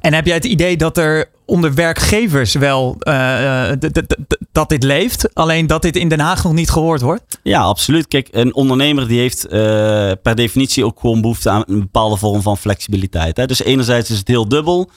En 0.00 0.14
heb 0.14 0.26
jij 0.26 0.34
het 0.34 0.44
idee 0.44 0.76
dat 0.76 0.98
er 0.98 1.30
onder 1.44 1.74
werkgevers 1.74 2.54
wel 2.54 2.96
dat 4.52 4.68
dit 4.68 4.82
leeft, 4.82 5.34
alleen 5.34 5.66
dat 5.66 5.82
dit 5.82 5.96
in 5.96 6.08
Den 6.08 6.20
Haag 6.20 6.44
nog 6.44 6.52
niet 6.52 6.70
gehoord 6.70 7.00
wordt? 7.00 7.38
Ja, 7.42 7.60
absoluut. 7.60 8.08
Kijk, 8.08 8.28
een 8.30 8.54
ondernemer 8.54 9.08
die 9.08 9.18
heeft 9.18 9.48
per 10.22 10.34
definitie 10.34 10.84
ook 10.84 11.00
gewoon 11.00 11.20
behoefte 11.20 11.50
aan 11.50 11.64
een 11.66 11.80
bepaalde 11.80 12.16
vorm 12.16 12.42
van 12.42 12.58
flexibiliteit. 12.58 13.36
Hè? 13.36 13.46
Dus 13.46 13.62
enerzijds 13.62 14.10
is 14.10 14.18
het 14.18 14.28
heel 14.28 14.48
dubbel. 14.48 14.90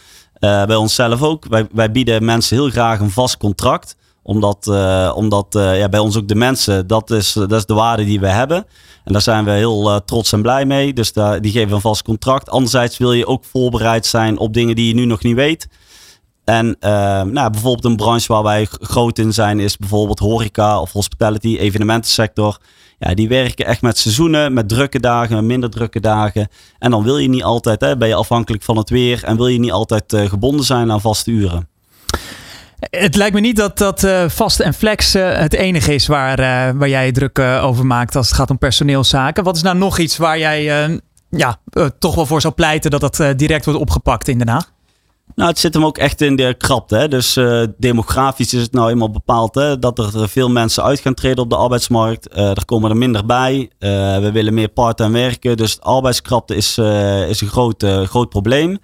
Uh, 0.45 0.65
bij 0.65 0.75
onszelf 0.75 1.21
ook. 1.21 1.45
Wij, 1.49 1.67
wij 1.71 1.91
bieden 1.91 2.25
mensen 2.25 2.57
heel 2.57 2.69
graag 2.69 2.99
een 2.99 3.11
vast 3.11 3.37
contract. 3.37 3.95
Omdat, 4.23 4.67
uh, 4.69 5.11
omdat 5.15 5.55
uh, 5.55 5.77
ja, 5.79 5.89
bij 5.89 5.99
ons 5.99 6.17
ook 6.17 6.27
de 6.27 6.35
mensen, 6.35 6.87
dat 6.87 7.11
is, 7.11 7.33
dat 7.33 7.51
is 7.51 7.65
de 7.65 7.73
waarde 7.73 8.05
die 8.05 8.19
we 8.19 8.27
hebben. 8.27 8.65
En 9.03 9.13
daar 9.13 9.21
zijn 9.21 9.45
we 9.45 9.51
heel 9.51 10.03
trots 10.05 10.31
en 10.31 10.41
blij 10.41 10.65
mee. 10.65 10.93
Dus 10.93 11.13
die 11.13 11.51
geven 11.51 11.75
een 11.75 11.81
vast 11.81 12.03
contract. 12.03 12.49
Anderzijds 12.49 12.97
wil 12.97 13.13
je 13.13 13.27
ook 13.27 13.43
voorbereid 13.43 14.05
zijn 14.05 14.37
op 14.37 14.53
dingen 14.53 14.75
die 14.75 14.87
je 14.87 14.93
nu 14.93 15.05
nog 15.05 15.23
niet 15.23 15.35
weet. 15.35 15.67
En 16.43 16.77
nou, 17.31 17.49
bijvoorbeeld 17.49 17.85
een 17.85 17.95
branche 17.95 18.33
waar 18.33 18.43
wij 18.43 18.67
groot 18.71 19.19
in 19.19 19.33
zijn 19.33 19.59
is 19.59 19.77
bijvoorbeeld 19.77 20.19
horeca 20.19 20.81
of 20.81 20.91
hospitality, 20.91 21.57
evenementensector. 21.57 22.57
Die 23.13 23.27
werken 23.27 23.65
echt 23.65 23.81
met 23.81 23.97
seizoenen, 23.97 24.53
met 24.53 24.69
drukke 24.69 24.99
dagen, 24.99 25.35
met 25.35 25.45
minder 25.45 25.69
drukke 25.69 25.99
dagen. 25.99 26.47
En 26.79 26.91
dan 26.91 27.03
wil 27.03 27.17
je 27.17 27.29
niet 27.29 27.43
altijd, 27.43 27.81
hè, 27.81 27.97
ben 27.97 28.07
je 28.07 28.15
afhankelijk 28.15 28.63
van 28.63 28.77
het 28.77 28.89
weer 28.89 29.23
en 29.23 29.37
wil 29.37 29.47
je 29.47 29.59
niet 29.59 29.71
altijd 29.71 30.13
uh, 30.13 30.25
gebonden 30.25 30.65
zijn 30.65 30.91
aan 30.91 31.01
vaste 31.01 31.31
uren. 31.31 31.67
Het 32.79 33.15
lijkt 33.15 33.33
me 33.33 33.39
niet 33.39 33.55
dat, 33.55 33.77
dat 33.77 34.03
uh, 34.03 34.29
vast 34.29 34.59
en 34.59 34.73
flex 34.73 35.15
uh, 35.15 35.37
het 35.37 35.53
enige 35.53 35.93
is 35.93 36.07
waar, 36.07 36.37
waar 36.77 36.89
jij 36.89 37.11
druk 37.11 37.39
over 37.39 37.85
maakt 37.85 38.15
als 38.15 38.27
het 38.27 38.35
gaat 38.35 38.49
om 38.49 38.57
personeelszaken. 38.57 39.43
Wat 39.43 39.55
is 39.55 39.61
nou 39.61 39.77
nog 39.77 39.97
iets 39.97 40.17
waar 40.17 40.39
jij 40.39 40.63
ja, 41.29 41.57
toch 41.99 42.15
wel 42.15 42.25
voor 42.25 42.41
zou 42.41 42.53
pleiten 42.53 42.91
dat 42.91 43.01
dat 43.01 43.37
direct 43.37 43.65
wordt 43.65 43.79
opgepakt 43.79 44.27
in 44.27 44.37
Den 44.37 44.49
Haag? 44.49 44.73
Nou, 45.35 45.49
het 45.49 45.59
zit 45.59 45.73
hem 45.73 45.85
ook 45.85 45.97
echt 45.97 46.21
in 46.21 46.35
de 46.35 46.55
krapte. 46.57 46.95
Hè? 46.95 47.07
Dus 47.07 47.37
uh, 47.37 47.63
demografisch 47.77 48.53
is 48.53 48.61
het 48.61 48.71
nou 48.71 48.89
eenmaal 48.89 49.11
bepaald 49.11 49.55
hè? 49.55 49.79
dat 49.79 49.99
er 49.99 50.29
veel 50.29 50.49
mensen 50.49 50.83
uit 50.83 50.99
gaan 50.99 51.13
treden 51.13 51.43
op 51.43 51.49
de 51.49 51.55
arbeidsmarkt. 51.55 52.37
Uh, 52.37 52.49
er 52.49 52.65
komen 52.65 52.89
er 52.89 52.97
minder 52.97 53.25
bij. 53.25 53.69
We 53.79 54.29
willen 54.33 54.53
meer 54.53 54.67
part-time 54.67 55.17
werken. 55.17 55.57
Dus 55.57 55.81
arbeidskrapte 55.81 56.55
is, 56.55 56.77
is 57.27 57.41
een 57.41 57.47
groot, 57.47 57.83
groot 57.83 58.29
probleem. 58.29 58.77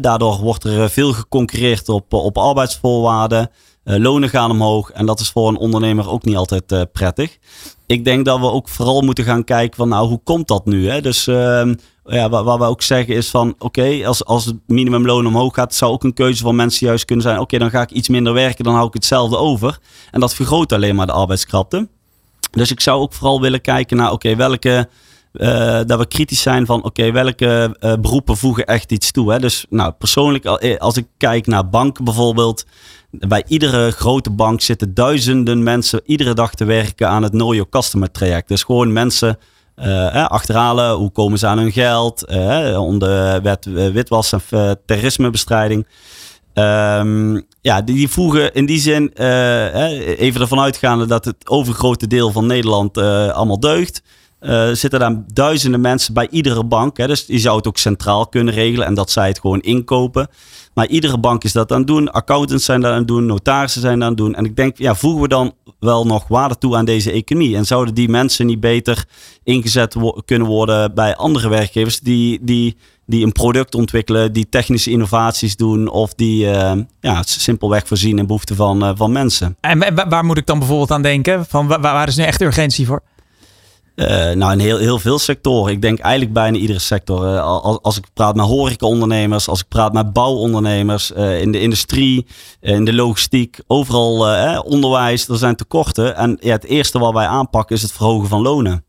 daardoor 0.00 0.38
wordt 0.40 0.64
er 0.64 0.90
veel 0.90 1.12
geconcurreerd 1.12 1.88
op, 1.88 2.12
op 2.12 2.38
arbeidsvoorwaarden. 2.38 3.50
lonen 3.84 4.28
gaan 4.28 4.50
omhoog. 4.50 4.90
En 4.90 5.06
dat 5.06 5.20
is 5.20 5.30
voor 5.30 5.48
een 5.48 5.56
ondernemer 5.56 6.10
ook 6.10 6.24
niet 6.24 6.36
altijd 6.36 6.92
prettig. 6.92 7.38
Ik 7.86 8.04
denk 8.04 8.24
dat 8.24 8.40
we 8.40 8.50
ook 8.50 8.68
vooral 8.68 9.00
moeten 9.00 9.24
gaan 9.24 9.44
kijken 9.44 9.76
van 9.76 9.88
nou, 9.88 10.08
hoe 10.08 10.20
komt 10.24 10.48
dat 10.48 10.64
nu? 10.64 10.88
Hè? 10.88 11.00
Dus 11.00 11.26
ehm, 11.26 11.74
ja, 12.06 12.28
waar 12.28 12.58
we 12.58 12.64
ook 12.64 12.82
zeggen 12.82 13.14
is 13.14 13.30
van 13.30 13.54
oké, 13.58 14.06
als, 14.06 14.24
als 14.24 14.44
het 14.44 14.56
minimumloon 14.66 15.26
omhoog 15.26 15.54
gaat, 15.54 15.74
zou 15.74 15.92
ook 15.92 16.04
een 16.04 16.12
keuze 16.14 16.42
van 16.42 16.56
mensen 16.56 16.86
juist 16.86 17.04
kunnen 17.04 17.24
zijn. 17.24 17.38
Oké, 17.38 17.58
dan 17.58 17.70
ga 17.70 17.82
ik 17.82 17.90
iets 17.90 18.08
minder 18.08 18.32
werken, 18.32 18.64
dan 18.64 18.74
hou 18.74 18.86
ik 18.86 18.94
hetzelfde 18.94 19.36
over. 19.36 19.78
En 20.10 20.20
dat 20.20 20.34
vergroot 20.34 20.72
alleen 20.72 20.94
maar 20.94 21.06
de 21.06 21.12
arbeidskrapte. 21.12 21.88
Dus 22.50 22.70
ik 22.70 22.80
zou 22.80 23.00
ook 23.00 23.12
vooral 23.12 23.40
willen 23.40 23.60
kijken 23.60 23.96
naar 23.96 24.12
oké, 24.12 24.36
welke. 24.36 24.88
eh, 25.32 25.80
dat 25.86 25.98
we 25.98 26.06
kritisch 26.06 26.42
zijn 26.42 26.66
van 26.66 26.84
oké, 26.84 27.12
welke 27.12 27.76
eh, 27.80 27.92
beroepen 28.00 28.36
voegen 28.36 28.66
echt 28.66 28.92
iets 28.92 29.10
toe. 29.10 29.32
Hè? 29.32 29.38
Dus 29.38 29.66
nou, 29.70 29.92
persoonlijk, 29.92 30.44
eh, 30.44 30.76
als 30.78 30.96
ik 30.96 31.06
kijk 31.16 31.46
naar 31.46 31.68
banken 31.68 32.04
bijvoorbeeld. 32.04 32.64
Bij 33.10 33.44
iedere 33.48 33.90
grote 33.90 34.30
bank 34.30 34.60
zitten 34.60 34.94
duizenden 34.94 35.62
mensen 35.62 36.00
iedere 36.04 36.34
dag 36.34 36.54
te 36.54 36.64
werken 36.64 37.08
aan 37.08 37.22
het 37.22 37.32
Know 37.32 37.64
Customer 37.70 38.10
traject. 38.10 38.48
Dus 38.48 38.62
gewoon 38.62 38.92
mensen 38.92 39.38
eh, 39.76 40.26
achterhalen. 40.26 40.94
Hoe 40.94 41.10
komen 41.10 41.38
ze 41.38 41.46
aan 41.46 41.58
hun 41.58 41.72
geld? 41.72 42.24
eh, 42.24 42.82
onder 42.82 43.42
wet 43.42 43.66
eh, 43.66 43.88
witwas- 43.88 44.32
en 44.32 44.40
eh, 44.50 44.70
terrorismebestrijding. 44.86 45.86
Ehm, 46.54 47.34
ja, 47.60 47.82
die, 47.82 47.94
die 47.94 48.08
voegen 48.08 48.54
in 48.54 48.66
die 48.66 48.78
zin, 48.80 49.08
even 50.18 50.40
ervan 50.40 50.60
uitgaande 50.60 51.06
dat 51.06 51.24
het 51.24 51.48
overgrote 51.48 52.06
deel 52.06 52.30
van 52.32 52.46
Nederland 52.46 52.98
allemaal 52.98 53.60
deugt. 53.60 54.02
eh, 54.38 54.70
zitten 54.72 55.00
daar 55.00 55.22
duizenden 55.32 55.80
mensen 55.80 56.14
bij 56.14 56.28
iedere 56.30 56.64
bank. 56.64 56.96
Hè, 56.96 57.06
dus 57.06 57.24
je 57.26 57.38
zou 57.38 57.56
het 57.56 57.66
ook 57.66 57.78
centraal 57.78 58.26
kunnen 58.28 58.54
regelen 58.54 58.86
en 58.86 58.94
dat 58.94 59.10
zij 59.10 59.28
het 59.28 59.40
gewoon 59.40 59.60
inkopen. 59.60 60.28
Maar 60.76 60.86
iedere 60.86 61.18
bank 61.18 61.44
is 61.44 61.52
dat 61.52 61.72
aan 61.72 61.78
het 61.78 61.86
doen. 61.86 62.10
Accountants 62.10 62.64
zijn 62.64 62.80
dat 62.80 62.92
aan 62.92 62.98
het 62.98 63.08
doen. 63.08 63.26
Notarissen 63.26 63.80
zijn 63.80 63.94
dat 63.98 64.02
aan 64.02 64.08
het 64.14 64.18
doen. 64.18 64.34
En 64.34 64.44
ik 64.44 64.56
denk, 64.56 64.78
ja, 64.78 64.94
voegen 64.94 65.22
we 65.22 65.28
dan 65.28 65.52
wel 65.80 66.06
nog 66.06 66.28
waarde 66.28 66.58
toe 66.58 66.76
aan 66.76 66.84
deze 66.84 67.12
economie? 67.12 67.56
En 67.56 67.64
zouden 67.66 67.94
die 67.94 68.08
mensen 68.08 68.46
niet 68.46 68.60
beter 68.60 69.04
ingezet 69.44 69.96
kunnen 70.24 70.48
worden 70.48 70.94
bij 70.94 71.16
andere 71.16 71.48
werkgevers 71.48 72.00
die, 72.00 72.38
die, 72.42 72.76
die 73.06 73.24
een 73.24 73.32
product 73.32 73.74
ontwikkelen, 73.74 74.32
die 74.32 74.48
technische 74.48 74.90
innovaties 74.90 75.56
doen 75.56 75.88
of 75.88 76.14
die 76.14 76.50
eh, 76.50 76.72
ja, 77.00 77.22
simpelweg 77.24 77.86
voorzien 77.86 78.18
in 78.18 78.26
behoeften 78.26 78.56
van, 78.56 78.82
eh, 78.84 78.90
van 78.94 79.12
mensen? 79.12 79.56
En 79.60 79.78
wa- 79.78 79.92
wa- 79.94 80.08
waar 80.08 80.24
moet 80.24 80.38
ik 80.38 80.46
dan 80.46 80.58
bijvoorbeeld 80.58 80.90
aan 80.90 81.02
denken? 81.02 81.46
Van, 81.46 81.66
wa- 81.66 81.80
waar 81.80 82.08
is 82.08 82.16
nu 82.16 82.24
echt 82.24 82.40
urgentie 82.40 82.86
voor? 82.86 83.02
Eh, 83.96 84.30
nou, 84.30 84.52
in 84.52 84.58
heel, 84.58 84.78
heel 84.78 84.98
veel 84.98 85.18
sectoren. 85.18 85.72
Ik 85.72 85.82
denk 85.82 85.98
eigenlijk 85.98 86.34
bijna 86.34 86.58
iedere 86.58 86.78
sector. 86.78 87.26
Eh, 87.26 87.42
als, 87.42 87.78
als 87.82 87.96
ik 87.96 88.04
praat 88.14 88.34
met 88.34 88.46
horecaondernemers, 88.46 89.48
als 89.48 89.60
ik 89.60 89.68
praat 89.68 89.92
met 89.92 90.12
bouwondernemers, 90.12 91.12
eh, 91.12 91.40
in 91.40 91.52
de 91.52 91.60
industrie, 91.60 92.26
in 92.60 92.84
de 92.84 92.94
logistiek, 92.94 93.58
overal 93.66 94.62
onderwijs, 94.62 95.28
er 95.28 95.36
zijn 95.36 95.56
tekorten. 95.56 96.16
En 96.16 96.36
ja, 96.40 96.52
het 96.52 96.64
eerste 96.64 96.98
wat 96.98 97.12
wij 97.12 97.26
aanpakken 97.26 97.76
is 97.76 97.82
het 97.82 97.92
verhogen 97.92 98.28
van 98.28 98.42
lonen. 98.42 98.85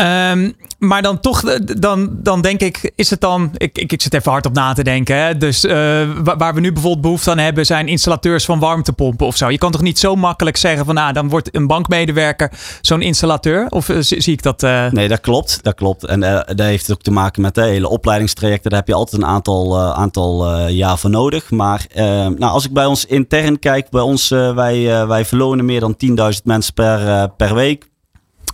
Ehm, 0.00 0.50
maar 0.78 1.02
dan 1.02 1.20
toch, 1.20 1.44
eh, 1.44 1.58
dan, 1.78 2.08
dan 2.12 2.40
denk 2.40 2.60
ik, 2.60 2.92
is 2.94 3.10
het 3.10 3.20
dan. 3.20 3.50
Ik, 3.56 3.78
ik, 3.78 3.92
ik 3.92 4.02
zit 4.02 4.14
even 4.14 4.30
hard 4.32 4.46
op 4.46 4.52
na 4.54 4.72
te 4.72 4.82
denken. 4.84 5.16
Hè? 5.16 5.36
Dus 5.36 5.64
eh, 5.64 5.74
wa- 6.24 6.36
waar 6.36 6.54
we 6.54 6.60
nu 6.60 6.72
bijvoorbeeld 6.72 7.02
behoefte 7.02 7.30
aan 7.30 7.38
hebben, 7.38 7.66
zijn 7.66 7.88
installateurs 7.88 8.44
van 8.44 8.58
warmtepompen 8.58 9.26
of 9.26 9.36
zo. 9.36 9.48
Je 9.50 9.58
kan 9.58 9.70
toch 9.72 9.82
niet 9.82 9.98
zo 9.98 10.14
makkelijk 10.14 10.56
zeggen 10.56 10.84
van, 10.84 10.94
nou, 10.94 11.12
dan 11.12 11.28
wordt 11.28 11.54
een 11.54 11.66
bankmedewerker 11.66 12.50
zo'n 12.80 13.02
installateur? 13.02 13.66
Of 13.68 13.88
eh, 13.88 13.96
zie, 14.00 14.32
ik 14.32 14.42
dat? 14.42 14.62
eh, 14.62 14.90
Nee, 14.90 15.08
dat 15.08 15.20
klopt. 15.20 15.58
Dat 15.62 15.74
klopt. 15.74 16.04
En 16.04 16.20
dat 16.20 16.58
heeft 16.60 16.92
ook 16.92 17.02
te 17.02 17.10
maken 17.10 17.42
met 17.42 17.54
de 17.54 17.62
hele 17.62 17.88
opleidingstrajecten. 17.88 18.70
Daar 18.70 18.78
heb 18.78 18.88
je 18.88 18.94
altijd 18.94 19.22
een 19.22 19.28
aantal, 19.28 19.78
aantal 19.80 20.66
jaar 20.68 20.98
voor 20.98 21.10
nodig. 21.10 21.50
Maar 21.50 21.86
eh, 21.94 22.04
nou, 22.04 22.38
als 22.40 22.64
ik 22.64 22.72
bij 22.72 22.84
ons 22.86 23.04
intern 23.06 23.58
kijk, 23.58 23.90
bij 23.90 24.00
ons, 24.02 24.28
wij, 24.28 25.06
wij 25.06 25.24
verlonen 25.24 25.64
meer 25.64 25.80
dan 25.80 25.96
10.000 26.32 26.42
mensen 26.44 26.74
per, 26.74 27.28
per 27.36 27.54
week. 27.54 27.88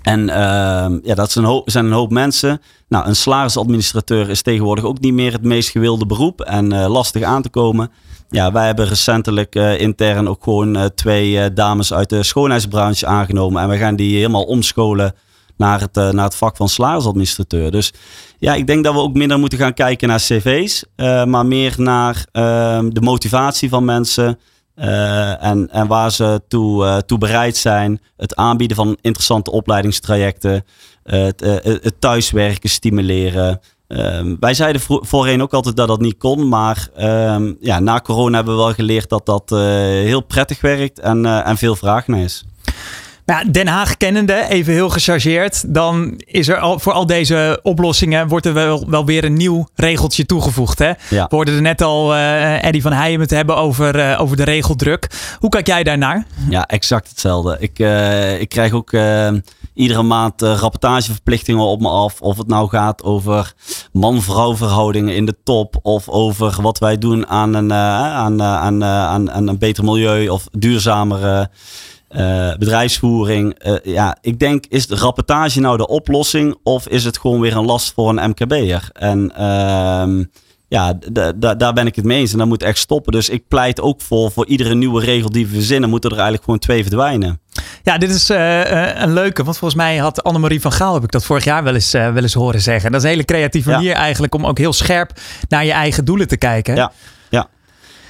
En 0.07 0.29
ehm, 0.29 0.99
ja, 1.03 1.15
dat 1.15 1.33
zijn 1.33 1.45
een, 1.45 1.51
hoop, 1.51 1.71
zijn 1.71 1.85
een 1.85 1.93
hoop 1.93 2.11
mensen. 2.11 2.61
Nou, 2.89 3.07
een 3.07 3.17
salarisadministrateur 3.17 4.31
is 4.31 4.43
tegenwoordig 4.43 4.85
ook 4.85 5.01
niet 5.01 5.13
meer 5.13 5.33
het 5.33 5.43
meest 5.43 5.69
gewilde 5.69 6.07
beroep 6.07 6.41
en 6.41 6.73
eh, 6.73 6.89
lastig 6.89 7.23
aan 7.23 7.43
te 7.43 7.49
komen. 7.49 7.91
Ja, 8.29 8.53
wij 8.53 8.67
hebben 8.67 8.87
recentelijk 8.87 9.55
eh, 9.55 9.81
intern 9.81 10.29
ook 10.29 10.43
gewoon 10.45 10.77
eh, 10.77 10.85
twee 10.85 11.53
dames 11.53 11.93
uit 11.93 12.09
de 12.09 12.23
schoonheidsbranche 12.23 13.07
aangenomen. 13.07 13.63
En 13.63 13.69
we 13.69 13.77
gaan 13.77 13.97
die 13.97 14.17
helemaal 14.17 14.45
omscholen 14.45 15.15
naar 15.57 15.81
het, 15.81 15.95
naar 15.95 16.25
het 16.25 16.35
vak 16.35 16.57
van 16.57 16.69
salarisadministrateur. 16.69 17.71
Dus 17.71 17.93
ja, 18.39 18.55
ik 18.55 18.67
denk 18.67 18.85
dat 18.85 18.95
we 18.95 19.01
ook 19.01 19.15
minder 19.15 19.39
moeten 19.39 19.59
gaan 19.59 19.75
kijken 19.75 20.09
naar 20.09 20.19
cv's, 20.19 20.85
maar 21.27 21.47
meer 21.47 21.75
naar 21.77 22.27
ehm, 22.33 22.89
de 22.89 23.01
motivatie 23.01 23.69
van 23.69 23.85
mensen. 23.85 24.39
Eh, 24.77 25.45
en, 25.45 25.71
en 25.71 25.87
waar 25.87 26.13
ze 26.13 26.41
toe, 26.49 26.85
eh, 26.85 26.97
toe 26.97 27.19
bereid 27.19 27.57
zijn. 27.57 28.01
Het 28.17 28.35
aanbieden 28.35 28.77
van 28.77 28.97
interessante 29.01 29.51
opleidingstrajecten. 29.51 30.65
het, 31.03 31.43
eh, 31.43 31.55
het 31.63 31.95
thuiswerken 31.99 32.71
stimuleren. 32.71 33.61
Ehm, 33.89 34.37
wij 34.41 34.55
zeiden 34.55 34.83
voorheen 34.85 35.43
ook 35.43 35.53
altijd 35.53 35.77
dat 35.77 35.89
dat 35.89 36.01
niet 36.01 36.17
kon. 36.19 36.49
Maar 36.49 36.89
ehm, 36.95 37.53
ja, 37.61 37.81
na 37.81 38.01
corona 38.01 38.37
hebben 38.37 38.57
we 38.57 38.63
wel 38.63 38.73
geleerd 38.73 39.09
dat 39.09 39.27
dat 39.27 39.51
heel 39.51 40.21
prettig 40.21 40.61
werkt 40.61 40.99
en, 40.99 41.45
en 41.45 41.57
veel 41.57 41.77
vraag 41.77 42.07
naar 42.07 42.21
is. 42.21 42.45
Nou, 43.27 43.51
Den 43.51 43.67
Haag 43.67 43.97
kennende, 43.97 44.47
even 44.49 44.73
heel 44.73 44.89
gechargeerd. 44.89 45.75
Dan 45.75 46.21
is 46.25 46.49
er 46.49 46.59
al, 46.59 46.79
voor 46.79 46.93
al 46.93 47.07
deze 47.07 47.61
oplossingen 47.63 48.29
wordt 48.29 48.47
er 48.47 48.53
wel, 48.53 48.91
wel 48.91 49.05
weer 49.05 49.25
een 49.25 49.37
nieuw 49.37 49.69
regeltje 49.75 50.27
toegevoegd. 50.27 50.79
Hè? 50.79 50.87
Ja. 50.87 51.27
We 51.29 51.37
hoorden 51.37 51.55
er 51.55 51.63
net 51.63 51.83
al 51.83 52.15
eh 52.15 52.65
Eddie 52.65 52.83
van 52.83 52.93
Heijem 52.93 53.21
het 53.21 53.31
hebben 53.31 53.57
over, 53.57 53.99
eh, 53.99 54.21
over 54.21 54.37
de 54.37 54.45
regeldruk. 54.45 55.11
Hoe 55.39 55.51
kijk 55.51 55.67
jij 55.67 55.83
daarnaar? 55.83 56.27
Ja, 56.51 56.67
exact 56.67 57.09
hetzelfde. 57.09 57.57
Ik, 57.61 57.79
eh, 57.79 58.41
ik 58.41 58.49
krijg 58.49 58.73
ook 58.73 58.93
iedere 59.75 60.03
maand 60.03 60.43
rapportageverplichtingen 60.43 61.65
op 61.65 61.81
me 61.81 61.89
af. 61.89 62.21
Of 62.21 62.37
het 62.37 62.47
nou 62.47 62.69
gaat 62.69 63.03
over 63.03 63.53
man-vrouw 63.93 64.57
verhoudingen 64.57 65.15
in 65.15 65.27
de 65.27 65.37
top. 65.45 65.79
Of 65.83 66.09
over 66.09 66.63
wat 66.63 66.79
wij 66.79 66.99
doen 66.99 67.27
aan 67.27 67.55
een, 67.55 67.73
aan, 67.73 68.43
aan, 68.43 68.85
aan, 68.85 69.31
aan 69.31 69.49
een 69.49 69.59
beter 69.59 69.85
milieu 69.85 70.29
of 70.29 70.49
duurzamere 70.53 71.51
eh, 72.17 72.57
bedrijfsvoering. 72.59 73.55
Eh, 73.59 73.75
ja, 73.83 74.17
ik 74.21 74.39
denk, 74.39 74.65
is 74.69 74.87
de 74.87 74.97
rapportage 74.97 75.61
nou 75.61 75.77
de 75.77 75.89
oplossing? 75.89 76.57
Of 76.63 76.89
is 76.89 77.05
het 77.05 77.19
gewoon 77.19 77.41
weer 77.41 77.57
een 77.57 77.65
last 77.65 77.93
voor 77.95 78.09
een 78.09 78.31
MKB'er? 78.31 78.89
En 78.93 79.33
ehm, 79.37 80.25
ja, 80.69 80.99
daar 81.57 81.73
ben 81.73 81.87
ik 81.87 81.97
het 81.97 82.05
mee 82.05 82.19
eens. 82.19 82.33
En 82.33 82.39
dat 82.39 82.47
moet 82.47 82.63
echt 82.63 82.79
stoppen. 82.79 83.13
Dus 83.13 83.29
ik 83.29 83.49
pleit 83.49 83.81
ook 83.81 84.01
voor, 84.01 84.31
voor 84.31 84.47
iedere 84.47 84.75
nieuwe 84.75 85.01
regel 85.05 85.31
die 85.31 85.47
we 85.47 85.55
verzinnen, 85.55 85.89
moeten 85.91 86.11
er 86.11 86.17
eigenlijk 86.17 86.45
gewoon 86.45 86.61
twee 86.61 86.83
verdwijnen. 86.83 87.41
Ja, 87.83 87.99
dit 87.99 88.11
is 88.11 88.31
eh, 88.31 89.01
een 89.03 89.13
leuke. 89.13 89.45
Want 89.45 89.59
volgens 89.59 89.81
mij 89.81 89.97
had 89.97 90.23
Annemarie 90.23 90.61
van 90.61 90.73
Gaal, 90.73 90.95
heb 90.95 91.03
ik 91.03 91.11
dat 91.11 91.25
vorig 91.25 91.45
jaar 91.45 91.63
wel 91.65 91.75
eens, 91.75 91.93
wel 91.93 92.17
eens 92.17 92.35
horen 92.35 92.61
zeggen. 92.61 92.91
Dat 92.91 93.01
is 93.01 93.07
een 93.07 93.13
hele 93.13 93.25
creatieve 93.25 93.71
Ja. 93.71 93.77
manier 93.77 93.93
eigenlijk 93.95 94.35
om 94.35 94.47
ook 94.47 94.59
heel 94.59 94.73
scherp 94.73 95.13
naar 95.49 95.65
je 95.65 95.73
eigen 95.73 96.05
doelen 96.05 96.29
te 96.29 96.37
kijken. 96.37 96.75
Ja, 96.75 96.93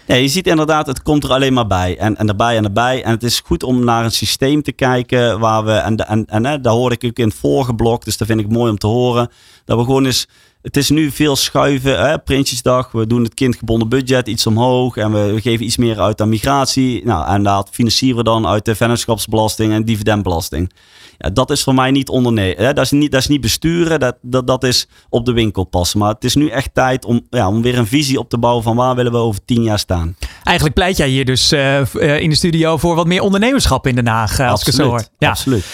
Ja, 0.06 0.14
je 0.14 0.28
ziet 0.28 0.46
inderdaad, 0.46 0.86
het 0.86 1.02
komt 1.02 1.24
er 1.24 1.30
alleen 1.30 1.52
maar 1.52 1.66
bij. 1.66 1.98
En, 1.98 2.16
en 2.16 2.28
erbij 2.28 2.56
en 2.56 2.64
erbij. 2.64 3.02
En 3.02 3.10
het 3.10 3.22
is 3.22 3.40
goed 3.40 3.62
om 3.62 3.84
naar 3.84 4.04
een 4.04 4.10
systeem 4.10 4.62
te 4.62 4.72
kijken 4.72 5.38
waar 5.38 5.64
we. 5.64 5.72
En, 5.72 5.96
en, 5.96 6.26
en 6.26 6.46
hè, 6.46 6.60
daar 6.60 6.72
hoorde 6.72 6.94
ik 6.94 7.04
ook 7.04 7.18
in 7.18 7.28
het 7.28 7.36
vorige 7.36 7.74
blok. 7.74 8.04
Dus 8.04 8.16
dat 8.16 8.26
vind 8.26 8.40
ik 8.40 8.48
mooi 8.48 8.70
om 8.70 8.78
te 8.78 8.86
horen. 8.86 9.30
Dat 9.64 9.78
we 9.78 9.84
gewoon 9.84 10.04
eens. 10.04 10.28
Het 10.66 10.76
is 10.76 10.90
nu 10.90 11.10
veel 11.10 11.36
schuiven. 11.36 12.08
Hè, 12.08 12.18
Prinsjesdag. 12.18 12.92
We 12.92 13.06
doen 13.06 13.22
het 13.22 13.34
kindgebonden 13.34 13.88
budget 13.88 14.28
iets 14.28 14.46
omhoog. 14.46 14.96
En 14.96 15.12
we, 15.12 15.32
we 15.32 15.40
geven 15.40 15.66
iets 15.66 15.76
meer 15.76 16.00
uit 16.00 16.20
aan 16.20 16.28
migratie. 16.28 17.04
Nou, 17.04 17.26
en 17.26 17.42
dat 17.42 17.68
financieren 17.72 18.16
we 18.16 18.22
dan 18.22 18.46
uit 18.46 18.64
de 18.64 18.74
vennootschapsbelasting 18.74 19.72
en 19.72 19.84
dividendbelasting. 19.84 20.72
Ja, 21.18 21.30
dat 21.30 21.50
is 21.50 21.62
voor 21.62 21.74
mij 21.74 21.90
niet 21.90 22.08
ondernemen. 22.08 22.74
Dat, 22.74 22.84
is 22.84 22.90
niet, 22.90 23.10
dat 23.10 23.20
is 23.20 23.26
niet 23.26 23.40
besturen, 23.40 24.00
dat, 24.00 24.16
dat, 24.22 24.46
dat 24.46 24.64
is 24.64 24.88
op 25.08 25.24
de 25.24 25.32
winkel 25.32 25.64
passen. 25.64 25.98
Maar 25.98 26.12
het 26.12 26.24
is 26.24 26.34
nu 26.34 26.48
echt 26.48 26.70
tijd 26.74 27.04
om, 27.04 27.26
ja, 27.30 27.48
om 27.48 27.62
weer 27.62 27.78
een 27.78 27.86
visie 27.86 28.18
op 28.18 28.28
te 28.28 28.38
bouwen 28.38 28.62
van 28.62 28.76
waar 28.76 28.94
willen 28.94 29.12
we 29.12 29.18
over 29.18 29.44
tien 29.44 29.62
jaar 29.62 29.78
staan. 29.78 30.16
Eigenlijk 30.44 30.76
pleit 30.76 30.96
jij 30.96 31.08
hier 31.08 31.24
dus 31.24 31.52
eh, 31.52 31.80
eh, 31.94 32.20
in 32.20 32.30
de 32.30 32.36
studio 32.36 32.76
voor 32.76 32.94
wat 32.94 33.06
meer 33.06 33.22
ondernemerschap 33.22 33.86
in 33.86 33.94
Den 33.94 34.06
Haag, 34.06 34.38
eh, 34.38 34.50
als 34.50 34.60
ik 34.60 34.66
het 34.66 34.74
zo 34.74 34.88
hoor. 34.88 35.04
Ja. 35.18 35.28
absoluut. 35.28 35.64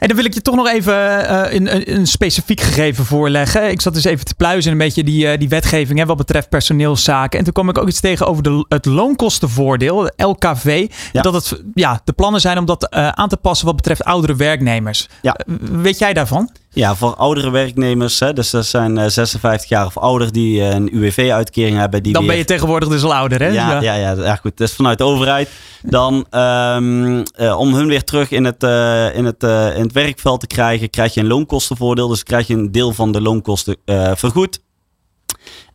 En 0.00 0.08
dan 0.08 0.16
wil 0.16 0.24
ik 0.24 0.34
je 0.34 0.42
toch 0.42 0.54
nog 0.54 0.68
even 0.68 1.28
eh, 1.28 1.54
een, 1.54 1.74
een, 1.74 1.94
een 1.94 2.06
specifiek 2.06 2.60
gegeven 2.60 3.04
voorleggen. 3.04 3.70
Ik 3.70 3.80
zat 3.80 3.94
dus 3.94 4.04
even 4.04 4.24
te 4.24 4.34
pluizen 4.34 4.72
een 4.72 4.78
beetje 4.78 5.04
die, 5.04 5.28
eh, 5.28 5.38
die 5.38 5.48
wetgeving 5.48 5.98
hè, 5.98 6.06
wat 6.06 6.16
betreft 6.16 6.48
personeelszaken. 6.48 7.38
En 7.38 7.44
toen 7.44 7.52
kwam 7.52 7.68
ik 7.68 7.78
ook 7.78 7.88
iets 7.88 8.00
tegen 8.00 8.26
over 8.26 8.42
de, 8.42 8.64
het 8.68 8.86
loonkostenvoordeel, 8.86 9.96
de 9.96 10.12
LKV. 10.24 10.86
Ja. 11.12 11.22
Dat 11.22 11.34
het, 11.34 11.62
ja, 11.74 12.00
de 12.04 12.12
plannen 12.12 12.40
zijn 12.40 12.58
om 12.58 12.64
dat 12.64 12.88
eh, 12.88 13.08
aan 13.08 13.28
te 13.28 13.36
passen 13.36 13.66
wat 13.66 13.76
betreft 13.76 14.04
oudere 14.04 14.36
werknemers. 14.36 15.08
Ja. 15.22 15.34
Eh, 15.34 15.54
weet 15.58 15.98
jij 15.98 16.12
daarvan? 16.12 16.50
Ja, 16.72 16.94
voor 16.94 17.14
oudere 17.14 17.50
werknemers, 17.50 18.20
hè, 18.20 18.32
dus 18.32 18.50
dat 18.50 18.66
zijn 18.66 18.98
eh, 18.98 19.08
56 19.08 19.68
jaar 19.68 19.86
of 19.86 19.98
ouder 19.98 20.32
die 20.32 20.60
eh, 20.60 20.74
een 20.74 20.96
UWV-uitkering 20.96 21.76
hebben. 21.76 22.02
Die 22.02 22.12
Dan 22.12 22.22
weer, 22.22 22.30
ben 22.30 22.40
je 22.40 22.46
tegenwoordig 22.46 22.88
dus 22.88 23.02
al 23.02 23.14
ouder, 23.14 23.40
hè? 23.42 23.48
Ja, 23.48 23.80
ja. 23.80 23.94
Ja, 23.94 24.14
ja, 24.14 24.36
goed. 24.36 24.56
Dat 24.56 24.68
is 24.68 24.74
vanuit 24.74 24.98
de 24.98 25.04
overheid. 25.04 25.50
Dan 25.82 26.26
ehm, 26.30 27.22
eh, 27.34 27.58
om 27.58 27.74
hun 27.74 27.86
weer 27.86 28.04
terug 28.04 28.30
in 28.30 28.44
het, 28.44 28.62
eh, 28.62 29.16
in, 29.16 29.24
het, 29.24 29.42
eh, 29.42 29.76
in 29.76 29.82
het 29.82 29.92
werkveld 29.92 30.40
te 30.40 30.46
krijgen, 30.46 30.90
krijg 30.90 31.14
je 31.14 31.20
een 31.20 31.26
loonkostenvoordeel. 31.26 32.08
Dus 32.08 32.22
krijg 32.22 32.46
je 32.46 32.54
een 32.54 32.72
deel 32.72 32.92
van 32.92 33.12
de 33.12 33.20
loonkosten 33.20 33.76
eh, 33.84 34.12
vergoed. 34.14 34.60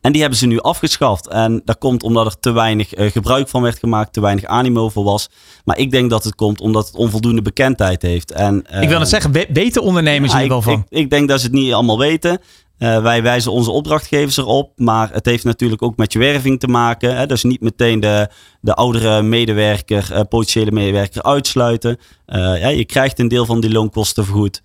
En 0.06 0.12
die 0.12 0.22
hebben 0.22 0.39
ze 0.39 0.45
nu 0.47 0.60
afgeschaft. 0.60 1.28
En 1.28 1.62
dat 1.66 1.78
komt 1.78 2.03
omdat 2.03 2.26
er 2.26 2.39
te 2.39 2.51
weinig 2.51 2.93
eh, 2.93 3.12
gebruik 3.12 3.47
van 3.47 3.62
werd 3.62 3.80
gemaakt, 3.80 4.14
te 4.14 4.22
weinig 4.22 4.45
animo 4.45 4.89
voor 4.89 5.03
was. 5.03 5.30
Maar 5.64 5.78
ik 5.78 5.91
denk 5.91 6.10
dat 6.10 6.24
het 6.24 6.36
komt 6.36 6.62
omdat 6.62 6.88
het 6.88 6.95
onvoldoende 6.95 7.41
bekendheid 7.41 8.01
heeft. 8.01 8.32
En, 8.32 8.58
Ik 8.58 8.80
wil 8.80 8.89
eh, 8.91 8.99
het 8.99 9.10
zeggen, 9.10 9.32
we- 9.32 9.47
weten 9.53 9.82
ondernemers 9.82 10.34
ja, 10.34 10.47
wel 10.47 10.62
van? 10.62 10.74
Ik, 10.74 10.99
ik 10.99 11.10
denk 11.10 11.28
dat 11.30 11.39
ze 11.39 11.45
het 11.45 11.56
niet 11.56 11.74
allemaal 11.74 11.99
weten. 11.99 12.39
Uh, 12.80 13.01
wij 13.01 13.22
wijzen 13.24 13.51
onze 13.51 13.72
opdrachtgevers 13.72 14.38
erop, 14.38 14.72
maar 14.76 15.10
het 15.14 15.26
heeft 15.26 15.43
natuurlijk 15.43 15.82
ook 15.82 15.97
met 15.97 16.14
je 16.14 16.20
werving 16.20 16.60
te 16.60 16.68
maken. 16.68 17.18
Hè? 17.18 17.26
Dus 17.26 17.43
niet 17.43 17.62
meteen 17.62 17.99
de, 17.99 18.30
de 18.62 18.74
oudere 18.74 19.22
medewerker, 19.22 20.08
uh, 20.12 20.20
potentiële 20.30 20.72
medewerker 20.72 21.24
uitsluiten. 21.24 21.97
Ja, 22.26 22.68
je 22.68 22.86
krijgt 22.86 23.20
een 23.20 23.28
deel 23.28 23.45
van 23.45 23.60
die 23.60 23.72
loonkosten 23.72 24.26
vergoed. 24.26 24.62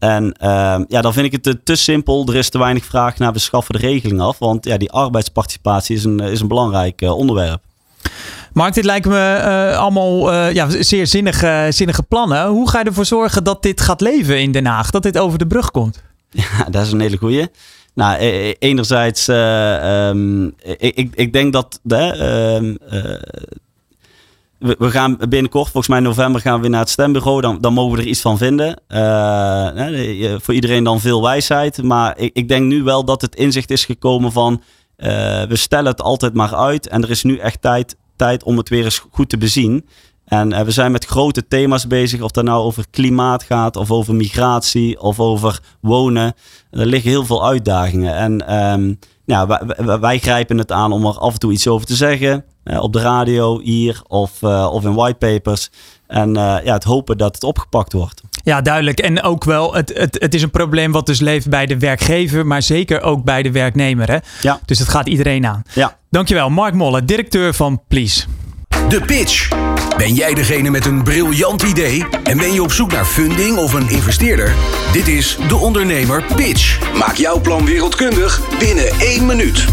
En 0.00 0.32
ehm, 0.32 0.84
ja, 0.88 1.00
dan 1.00 1.12
vind 1.12 1.26
ik 1.26 1.32
het 1.32 1.42
te, 1.42 1.62
te, 1.62 1.76
simpel. 1.76 2.26
Er 2.26 2.36
is 2.36 2.50
te 2.50 2.58
weinig 2.58 2.84
vraag 2.84 3.18
naar 3.18 3.32
we 3.32 3.38
schaffen 3.38 3.74
de 3.74 3.86
regeling 3.86 4.20
af. 4.20 4.38
Want 4.38 4.64
ja, 4.64 4.76
die 4.76 4.90
arbeidsparticipatie 4.90 5.96
is 5.96 6.04
een, 6.04 6.20
is 6.20 6.40
een 6.40 6.48
belangrijk 6.48 7.00
onderwerp. 7.00 7.60
Mark, 8.52 8.74
dit 8.74 8.84
lijken 8.84 9.10
me 9.10 9.74
allemaal 9.76 10.32
ja, 10.32 10.82
zeer 10.82 11.06
zinnige, 11.06 11.66
zinnige 11.70 12.02
plannen. 12.02 12.46
Hoe 12.46 12.70
ga 12.70 12.78
je 12.78 12.84
ervoor 12.84 13.04
zorgen 13.04 13.44
dat 13.44 13.62
dit 13.62 13.80
gaat 13.80 14.00
leven 14.00 14.40
in 14.40 14.52
Den 14.52 14.66
Haag? 14.66 14.90
Dat 14.90 15.02
dit 15.02 15.18
over 15.18 15.38
de 15.38 15.46
brug 15.46 15.70
komt? 15.70 16.02
Ja, 16.30 16.64
dat 16.70 16.86
is 16.86 16.92
een 16.92 17.00
hele 17.00 17.16
goeie. 17.16 17.48
Nou, 17.94 18.20
e, 18.20 18.48
e, 18.48 18.54
enerzijds, 18.58 19.28
uh, 19.28 20.08
um, 20.08 20.54
ik, 20.78 21.10
ik 21.14 21.32
denk 21.32 21.52
dat 21.52 21.80
uh, 21.86 22.74
we, 24.60 24.90
gaan 24.90 25.16
binnenkort, 25.28 25.64
volgens 25.64 25.88
mij 25.88 25.98
in 25.98 26.04
november, 26.04 26.40
gaan 26.40 26.54
we 26.54 26.60
weer 26.60 26.70
naar 26.70 26.80
het 26.80 26.88
stembureau. 26.88 27.40
Dan, 27.40 27.60
dan 27.60 27.72
mogen 27.72 27.96
we 27.96 28.02
er 28.02 28.08
iets 28.08 28.20
van 28.20 28.38
vinden. 28.38 28.80
Eh, 28.86 30.34
voor 30.40 30.54
iedereen 30.54 30.84
dan 30.84 31.00
veel 31.00 31.22
wijsheid. 31.22 31.82
Maar 31.82 32.18
ik, 32.18 32.30
ik, 32.34 32.48
denk 32.48 32.66
nu 32.66 32.82
wel 32.82 33.04
dat 33.04 33.20
het 33.20 33.34
inzicht 33.34 33.70
is 33.70 33.84
gekomen 33.84 34.32
van 34.32 34.62
we 35.48 35.56
stellen 35.56 35.90
het 35.90 36.02
altijd 36.02 36.34
maar 36.34 36.54
uit. 36.54 36.88
En 36.88 37.02
er 37.02 37.10
is 37.10 37.22
nu 37.22 37.36
echt 37.36 37.60
tijd, 37.60 37.96
tijd 38.16 38.42
om 38.42 38.56
het 38.56 38.68
weer 38.68 38.84
eens 38.84 39.04
goed 39.10 39.28
te 39.28 39.38
bezien. 39.38 39.84
En 40.30 40.50
uh, 40.50 40.60
we 40.60 40.70
zijn 40.70 40.92
met 40.92 41.04
grote 41.04 41.46
thema's 41.46 41.86
bezig, 41.86 42.20
of 42.20 42.30
dat 42.30 42.44
nou 42.44 42.62
over 42.62 42.84
klimaat 42.90 43.42
gaat, 43.42 43.76
of 43.76 43.90
over 43.90 44.14
migratie, 44.14 45.00
of 45.00 45.20
over 45.20 45.60
wonen. 45.80 46.34
Er 46.70 46.86
liggen 46.86 47.10
heel 47.10 47.24
veel 47.24 47.46
uitdagingen. 47.46 48.14
En 48.14 48.54
um, 48.72 48.98
ja, 49.24 49.46
wij, 49.46 50.00
wij, 50.00 50.18
grijpen 50.18 50.58
het 50.58 50.72
aan 50.72 50.92
om 50.92 51.06
er 51.06 51.18
af 51.18 51.32
en 51.32 51.38
toe 51.38 51.52
iets 51.52 51.68
over 51.68 51.86
te 51.86 51.94
zeggen. 51.94 52.44
Uh, 52.64 52.82
op 52.82 52.92
de 52.92 53.00
radio, 53.00 53.60
hier, 53.60 54.02
of, 54.06 54.42
uh, 54.42 54.68
of 54.72 54.84
in 54.84 54.94
whitepapers. 54.94 55.70
En 56.06 56.32
ja, 56.34 56.72
het 56.72 56.84
hopen 56.84 57.18
dat 57.18 57.34
het 57.34 57.44
opgepakt 57.44 57.92
wordt. 57.92 58.22
Ja, 58.44 58.60
duidelijk. 58.60 58.98
En 58.98 59.22
ook 59.22 59.44
wel, 59.44 59.74
het, 59.74 59.92
het, 59.94 60.16
het 60.20 60.34
is 60.34 60.42
een 60.42 60.50
probleem 60.50 60.92
wat 60.92 61.06
dus 61.06 61.20
leeft 61.20 61.48
bij 61.48 61.66
de 61.66 61.78
werkgever, 61.78 62.46
maar 62.46 62.62
zeker 62.62 63.00
ook 63.02 63.24
bij 63.24 63.42
de 63.42 63.50
werknemer. 63.50 64.10
Hè? 64.10 64.18
Ja. 64.42 64.60
Dus 64.64 64.78
het 64.78 64.88
gaat 64.88 65.08
iedereen 65.08 65.46
aan. 65.46 65.62
Ja. 65.74 65.96
Dankjewel, 66.10 66.50
Mark 66.50 66.74
Molle, 66.74 67.04
directeur 67.04 67.54
van 67.54 67.82
Please. 67.88 68.26
De 68.88 69.00
pitch. 69.00 69.48
Ben 69.96 70.14
jij 70.14 70.34
degene 70.34 70.70
met 70.70 70.86
een 70.86 71.02
briljant 71.02 71.62
idee 71.62 72.06
en 72.24 72.38
ben 72.38 72.52
je 72.52 72.62
op 72.62 72.72
zoek 72.72 72.92
naar 72.92 73.04
funding 73.04 73.56
of 73.56 73.72
een 73.72 73.88
investeerder? 73.88 74.54
Dit 74.92 75.08
is 75.08 75.38
De 75.48 75.56
Ondernemer 75.56 76.24
Pitch. 76.36 76.94
Maak 76.98 77.14
jouw 77.14 77.40
plan 77.40 77.64
wereldkundig 77.64 78.58
binnen 78.58 78.88
één 79.00 79.26
minuut. 79.26 79.66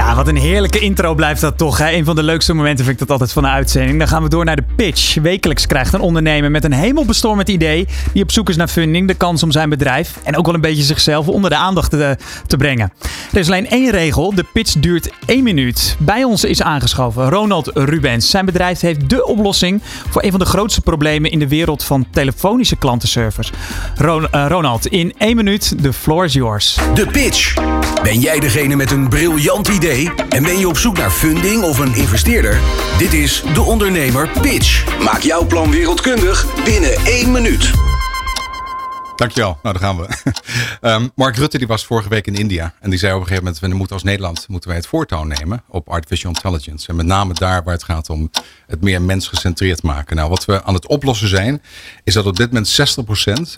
Ja, 0.00 0.14
wat 0.14 0.28
een 0.28 0.36
heerlijke 0.36 0.78
intro 0.78 1.14
blijft 1.14 1.40
dat 1.40 1.58
toch. 1.58 1.78
Hè? 1.78 1.90
Een 1.90 2.04
van 2.04 2.16
de 2.16 2.22
leukste 2.22 2.52
momenten 2.52 2.84
vind 2.84 3.00
ik 3.00 3.06
dat 3.06 3.10
altijd 3.10 3.32
van 3.32 3.42
de 3.42 3.48
uitzending. 3.48 3.98
Dan 3.98 4.08
gaan 4.08 4.22
we 4.22 4.28
door 4.28 4.44
naar 4.44 4.56
de 4.56 4.64
pitch. 4.76 5.14
Wekelijks 5.14 5.66
krijgt 5.66 5.92
een 5.92 6.00
ondernemer 6.00 6.50
met 6.50 6.64
een 6.64 6.72
hemelbestormend 6.72 7.48
idee... 7.48 7.88
die 8.12 8.22
op 8.22 8.30
zoek 8.30 8.48
is 8.48 8.56
naar 8.56 8.68
funding, 8.68 9.08
de 9.08 9.14
kans 9.14 9.42
om 9.42 9.50
zijn 9.50 9.68
bedrijf... 9.68 10.18
en 10.22 10.36
ook 10.36 10.46
wel 10.46 10.54
een 10.54 10.60
beetje 10.60 10.82
zichzelf 10.82 11.28
onder 11.28 11.50
de 11.50 11.56
aandacht 11.56 11.90
te, 11.90 12.56
brengen. 12.58 12.92
Er 13.32 13.38
is 13.38 13.46
alleen 13.46 13.68
één 13.68 13.90
regel. 13.90 14.34
De 14.34 14.44
pitch 14.52 14.72
duurt 14.72 15.10
één 15.26 15.42
minuut. 15.42 15.96
Bij 15.98 16.24
ons 16.24 16.44
is 16.44 16.62
aangeschoven 16.62 17.28
Ronald 17.28 17.70
Rubens. 17.74 18.30
Zijn 18.30 18.44
bedrijf 18.44 18.80
heeft 18.80 19.10
de 19.10 19.26
oplossing... 19.26 19.80
voor 20.10 20.22
een 20.22 20.30
van 20.30 20.40
de 20.40 20.46
grootste 20.46 20.80
problemen 20.80 21.30
in 21.30 21.38
de 21.38 21.48
wereld 21.48 21.84
van 21.84 22.06
telefonische 22.10 22.76
klantenservice. 22.76 23.52
Ron, 23.96 24.26
uh, 24.34 24.46
Ronald, 24.48 24.86
in 24.86 25.14
één 25.18 25.36
minuut, 25.36 25.82
de 25.82 25.92
floor 25.92 26.24
is 26.24 26.32
yours. 26.32 26.78
De 26.94 27.06
pitch. 27.06 27.54
Ben 28.02 28.20
jij 28.20 28.40
degene 28.40 28.76
met 28.76 28.90
een 28.90 29.08
briljant 29.08 29.68
idee 29.68 29.89
en 29.90 30.42
ben 30.42 30.58
je 30.58 30.68
op 30.68 30.78
zoek 30.78 30.96
naar 30.96 31.10
funding 31.10 31.62
of 31.62 31.78
een 31.78 31.94
investeerder? 31.94 32.60
Dit 32.98 33.12
is 33.12 33.42
De 33.54 33.62
Ondernemer 33.62 34.28
Pitch. 34.40 34.98
Maak 35.04 35.20
jouw 35.20 35.46
plan 35.46 35.70
wereldkundig 35.70 36.64
binnen 36.64 36.94
één 36.94 37.32
minuut. 37.32 37.70
Dankjewel. 39.16 39.58
Nou, 39.62 39.78
daar 39.78 39.82
gaan 39.82 39.96
we. 39.96 40.32
um, 40.80 41.10
Mark 41.22 41.36
Rutte 41.36 41.58
die 41.58 41.66
was 41.66 41.86
vorige 41.86 42.08
week 42.08 42.26
in 42.26 42.34
India. 42.34 42.74
En 42.80 42.90
die 42.90 42.98
zei 42.98 43.12
op 43.12 43.20
een 43.20 43.26
gegeven 43.26 43.44
moment, 43.44 43.62
we 43.62 43.74
moeten 43.76 43.94
als 43.94 44.04
Nederland 44.04 44.48
moeten 44.48 44.68
wij 44.68 44.78
het 44.78 44.86
voortouw 44.86 45.24
nemen 45.24 45.62
op 45.68 45.88
artificial 45.88 46.32
intelligence. 46.32 46.88
En 46.88 46.96
met 46.96 47.06
name 47.06 47.34
daar 47.34 47.62
waar 47.64 47.74
het 47.74 47.84
gaat 47.84 48.10
om 48.10 48.30
het 48.66 48.82
meer 48.82 49.02
mensgecentreerd 49.02 49.82
maken. 49.82 50.16
Nou, 50.16 50.28
wat 50.28 50.44
we 50.44 50.64
aan 50.64 50.74
het 50.74 50.86
oplossen 50.86 51.28
zijn, 51.28 51.62
is 52.04 52.14
dat 52.14 52.26
op 52.26 52.36
dit 52.36 52.52
moment 52.52 52.98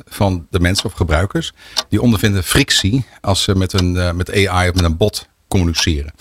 60% 0.02 0.04
van 0.04 0.46
de 0.50 0.60
mensen 0.60 0.84
of 0.84 0.92
gebruikers, 0.92 1.52
die 1.88 2.02
ondervinden 2.02 2.44
frictie 2.44 3.06
als 3.20 3.42
ze 3.42 3.54
met, 3.54 3.72
een, 3.72 3.94
uh, 3.94 4.12
met 4.12 4.46
AI 4.46 4.68
of 4.68 4.74
met 4.74 4.84
een 4.84 4.96
bot 4.96 5.30
communiceren. 5.52 6.12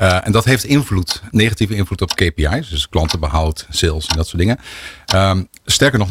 Uh, 0.00 0.26
en 0.26 0.32
dat 0.32 0.44
heeft 0.44 0.64
invloed, 0.64 1.22
negatieve 1.30 1.74
invloed 1.74 2.02
op 2.02 2.14
KPI's, 2.14 2.68
dus 2.68 2.88
klantenbehoud, 2.88 3.66
sales 3.70 4.06
en 4.06 4.16
dat 4.16 4.26
soort 4.26 4.38
dingen. 4.38 4.58
Um, 5.14 5.48
sterker 5.64 5.98
nog, 5.98 6.08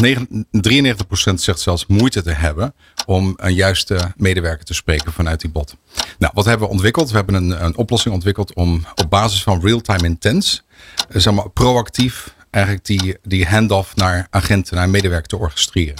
93% 1.32 1.34
zegt 1.34 1.59
zelfs 1.59 1.86
moeite 1.86 2.24
te 2.24 2.32
hebben 2.32 2.74
om 3.05 3.34
een 3.36 3.53
juiste 3.53 4.13
medewerker 4.15 4.65
te 4.65 4.74
spreken 4.74 5.13
vanuit 5.13 5.41
die 5.41 5.49
bot. 5.49 5.76
Nou, 6.17 6.32
wat 6.36 6.45
hebben 6.45 6.67
we 6.67 6.74
ontwikkeld? 6.74 7.09
We 7.09 7.15
hebben 7.15 7.36
een, 7.36 7.63
een 7.65 7.78
oplossing 7.78 8.13
ontwikkeld 8.13 8.53
om 8.53 8.86
op 8.95 9.09
basis 9.09 9.43
van 9.43 9.61
real-time 9.61 10.05
intents, 10.05 10.63
uh, 11.09 11.21
zeg 11.21 11.34
maar, 11.34 11.49
proactief 11.49 12.34
eigenlijk 12.54 12.86
die, 12.86 13.18
die 13.24 13.45
handoff 13.45 13.95
naar 13.95 14.28
agenten, 14.30 14.76
naar 14.76 14.89
medewerker 14.89 15.28
te 15.28 15.38
orchestreren. 15.38 15.95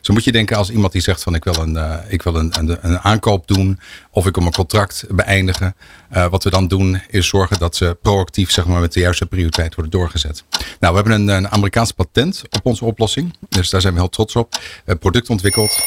Zo 0.00 0.12
moet 0.12 0.24
je 0.24 0.32
denken 0.32 0.56
als 0.56 0.70
iemand 0.70 0.92
die 0.92 1.02
zegt 1.02 1.22
van 1.22 1.34
ik 1.34 1.44
wil 1.44 1.54
een, 1.54 1.74
uh, 1.74 1.94
ik 2.08 2.22
wil 2.22 2.34
een, 2.34 2.52
een, 2.58 2.78
een, 2.80 2.98
aankoop 2.98 3.46
doen 3.46 3.80
of 4.10 4.26
ik 4.26 4.34
wil 4.34 4.42
mijn 4.42 4.54
contract 4.54 5.04
beëindigen. 5.10 5.76
Uh, 6.16 6.26
wat 6.26 6.44
we 6.44 6.50
dan 6.50 6.68
doen 6.68 7.00
is 7.08 7.28
zorgen 7.28 7.58
dat 7.58 7.76
ze 7.76 7.96
proactief 8.02 8.50
zeg 8.50 8.66
maar, 8.66 8.80
met 8.80 8.92
de 8.92 9.00
juiste 9.00 9.26
prioriteit 9.26 9.74
worden 9.74 9.92
doorgezet. 9.92 10.44
Nou, 10.80 10.94
we 10.94 11.00
hebben 11.00 11.20
een, 11.20 11.28
een 11.28 11.48
Amerikaans 11.48 11.92
patent 11.92 12.42
op 12.50 12.66
onze 12.66 12.84
oplossing. 12.84 13.34
Dus 13.48 13.70
daar 13.70 13.80
zijn 13.80 13.92
we 13.92 13.98
heel 13.98 14.08
trots 14.08 14.36
op. 14.36 14.60
Een 14.84 14.98
product 14.98 15.30
ontwikkeld. 15.30 15.78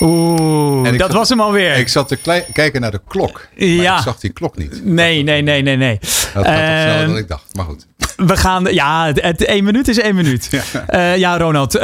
Oeh, 0.00 0.98
dat 0.98 1.12
was 1.12 1.28
hem 1.28 1.40
alweer. 1.40 1.76
Ik 1.76 1.88
zat 1.88 2.08
te 2.08 2.42
kijken 2.52 2.80
naar 2.80 2.90
de 2.90 3.00
klok. 3.08 3.48
ja. 3.56 3.96
ik 3.96 4.02
zag 4.02 4.20
die 4.20 4.30
klok 4.30 4.56
niet. 4.56 4.84
Nee, 4.84 5.22
nee, 5.22 5.42
nee, 5.42 5.62
nee, 5.62 5.76
nee. 5.76 5.98
Dat 6.34 6.44
gaat 6.44 6.58
uh, 6.58 6.80
sneller 6.80 7.06
dan 7.06 7.16
ik 7.16 7.28
dacht, 7.28 7.54
maar 7.54 7.64
goed. 7.64 7.86
We 8.16 8.36
gaan, 8.36 8.64
ja, 8.64 9.12
het, 9.14 9.44
één 9.44 9.64
minuut 9.64 9.88
is 9.88 9.98
één 9.98 10.14
minuut. 10.14 10.48
Ja, 10.54 10.94
uh, 10.94 11.16
ja 11.16 11.38
Ronald, 11.38 11.76
uh, 11.76 11.82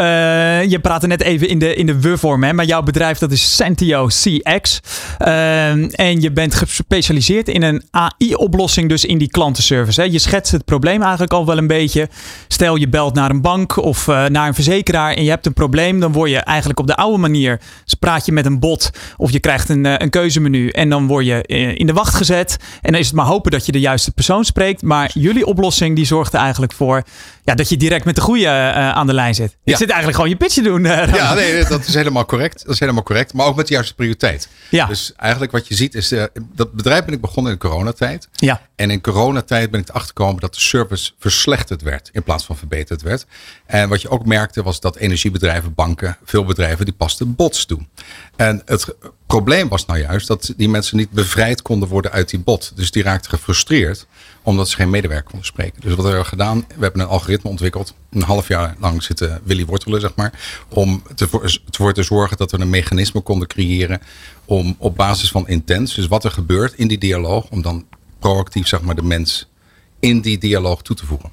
je 0.65 0.79
praatte 0.83 1.07
net 1.07 1.23
even 1.23 1.49
in 1.49 1.59
de, 1.59 1.75
in 1.75 1.87
de 1.87 2.01
we-vorm, 2.01 2.45
hè, 2.45 2.53
maar 2.53 2.65
jouw 2.65 2.83
bedrijf 2.83 3.19
dat 3.19 3.33
is 3.33 3.57
Sentio 3.57 4.07
CX. 4.07 4.81
Uh, 5.19 6.01
en 6.01 6.21
je 6.21 6.33
bent 6.33 6.55
gespecialiseerd 6.55 7.49
in 7.49 7.63
een 7.63 7.83
AI-oplossing, 7.91 8.89
dus 8.89 9.05
in 9.05 9.19
die 9.19 9.31
klantenservice. 9.31 10.01
Hè. 10.01 10.07
Je 10.07 10.19
schetst 10.19 10.53
het 10.53 10.65
probleem 10.65 11.03
eigenlijk 11.03 11.33
al 11.33 11.47
wel 11.47 11.59
een 11.59 11.67
beetje. 11.67 12.09
Stel 12.49 12.77
je 12.77 12.89
belt 12.89 13.15
naar 13.15 13.31
een 13.31 13.41
bank 13.41 13.77
of 13.77 14.07
uh, 14.07 14.27
naar 14.27 14.47
een 14.47 14.55
verzekeraar 14.55 15.15
en 15.15 15.25
je 15.25 15.31
hebt 15.31 15.47
een 15.47 15.53
probleem, 15.53 16.01
dan 16.01 16.13
word 16.13 16.31
je 16.31 16.39
eigenlijk 16.39 16.79
op 16.79 16.87
de 16.87 16.97
oude 16.97 17.19
manier, 17.19 17.61
dus 17.85 17.95
praat 17.95 18.27
je 18.27 18.33
met 18.33 18.47
een 18.47 18.59
bot 18.59 18.91
of 19.17 19.31
je 19.31 19.41
krijgt 19.41 19.69
een, 19.69 20.03
een 20.03 20.11
keuzemenu 20.11 20.69
en 20.69 20.89
dan 20.89 21.07
word 21.07 21.27
je 21.27 21.43
in 21.77 21.87
de 21.87 21.93
wacht 21.93 22.15
gezet. 22.15 22.57
En 22.81 22.93
dan 22.93 23.01
is 23.01 23.07
het 23.07 23.17
maar 23.17 23.27
hopen 23.27 23.51
dat 23.51 23.67
je 23.67 23.73
de 23.73 23.81
juiste 23.81 24.13
persoon 24.13 24.40
spreekt. 24.45 24.83
Maar 24.83 25.11
jullie 25.15 25.47
oplossing 25.47 25.97
die 25.97 26.05
zorgt 26.05 26.35
eigenlijk 26.35 26.73
voor 26.73 27.03
ja, 27.51 27.57
dat 27.57 27.69
je 27.69 27.77
direct 27.77 28.05
met 28.05 28.15
de 28.15 28.21
goede 28.21 28.45
uh, 28.45 28.91
aan 28.91 29.07
de 29.07 29.15
lijn 29.15 29.35
zit. 29.35 29.57
Je 29.65 29.77
zit 29.77 29.89
eigenlijk 29.89 30.15
gewoon 30.15 30.31
je 30.31 30.37
pitje 30.37 30.63
doen. 30.63 30.85
Uh, 30.85 31.15
ja, 31.15 31.35
nee, 31.35 31.65
dat 31.65 31.87
is 31.87 31.95
helemaal 31.95 32.25
correct. 32.25 32.63
Dat 32.65 32.75
is 32.75 32.81
helemaal 32.81 33.03
correct. 33.03 33.33
Maar 33.33 33.47
ook 33.47 33.57
met 33.57 33.67
de 33.67 33.75
juiste 33.75 33.95
prioriteit. 33.95 34.49
Ja. 34.69 34.87
Dus 34.87 35.13
eigenlijk 35.17 35.53
wat 35.53 35.69
je 35.69 35.75
ziet 35.75 35.95
is, 35.95 36.13
uh, 36.13 36.25
dat 36.55 36.73
bedrijf 36.73 37.05
ben 37.05 37.15
ik 37.15 37.21
begonnen 37.21 37.53
in 37.53 37.59
de 37.59 37.69
coronatijd. 37.69 38.29
Ja. 38.33 38.61
En 38.77 38.91
in 38.91 39.01
coronatijd 39.01 39.71
ben 39.71 39.81
ik 39.81 39.89
erachter 39.89 40.09
gekomen 40.09 40.41
dat 40.41 40.55
de 40.55 40.61
service 40.61 41.13
verslechterd 41.19 41.83
werd 41.83 42.09
in 42.13 42.23
plaats 42.23 42.45
van 42.45 42.57
verbeterd 42.57 43.03
werd. 43.03 43.27
En 43.67 43.89
wat 43.89 44.03
je 44.03 44.09
ook 44.09 44.27
merkte 44.27 44.63
was 44.63 44.81
dat 44.81 44.97
energiebedrijven, 44.97 45.75
banken, 45.75 46.17
veel 46.25 46.45
bedrijven 46.45 46.85
die 46.85 46.95
pasten 46.95 47.35
bots 47.35 47.67
doen. 47.67 47.89
En 48.37 48.63
het 48.65 48.95
probleem 49.27 49.69
was 49.69 49.87
nou 49.87 49.99
juist 49.99 50.27
dat 50.27 50.53
die 50.57 50.69
mensen 50.69 50.97
niet 50.97 51.11
bevrijd 51.11 51.63
konden 51.63 51.89
worden 51.89 52.13
uit 52.13 52.29
die 52.29 52.41
bot. 52.41 52.73
Dus 52.75 52.91
die 52.91 53.03
raakten 53.03 53.31
gefrustreerd 53.31 54.07
omdat 54.43 54.69
ze 54.69 54.77
geen 54.77 54.91
medewerker 54.91 55.31
konden 55.31 55.47
spreken. 55.47 55.81
Dus 55.81 55.91
wat 55.91 56.01
we 56.01 56.09
hebben 56.09 56.27
gedaan, 56.27 56.65
we 56.77 56.83
hebben 56.83 57.01
een 57.01 57.07
algoritme 57.07 57.51
ontwikkeld. 57.51 57.95
Een 58.11 58.23
half 58.23 58.49
jaar 58.49 58.77
lang 58.79 59.03
zitten 59.03 59.41
Willy 59.45 59.65
wortelen, 59.65 60.01
zeg 60.01 60.15
maar. 60.15 60.63
Om 60.69 61.03
ervoor 61.67 61.93
te 61.93 62.03
zorgen 62.03 62.37
dat 62.37 62.51
we 62.51 62.61
een 62.61 62.71
mechanisme 62.71 63.21
konden 63.21 63.49
creëren. 63.49 64.01
Om 64.45 64.75
op 64.79 64.97
basis 64.97 65.31
van 65.31 65.49
intents, 65.49 65.95
dus 65.95 66.07
wat 66.07 66.25
er 66.25 66.31
gebeurt 66.31 66.73
in 66.75 66.89
die 66.89 66.99
dialoog. 66.99 67.51
Om 67.51 67.63
dan 67.63 67.87
proactief 68.19 68.67
zeg 68.67 68.81
maar, 68.81 68.95
de 68.95 69.03
mens 69.03 69.49
in 70.01 70.21
die 70.21 70.39
dialoog 70.39 70.83
toe 70.83 70.97
te 70.97 71.07
voegen. 71.07 71.31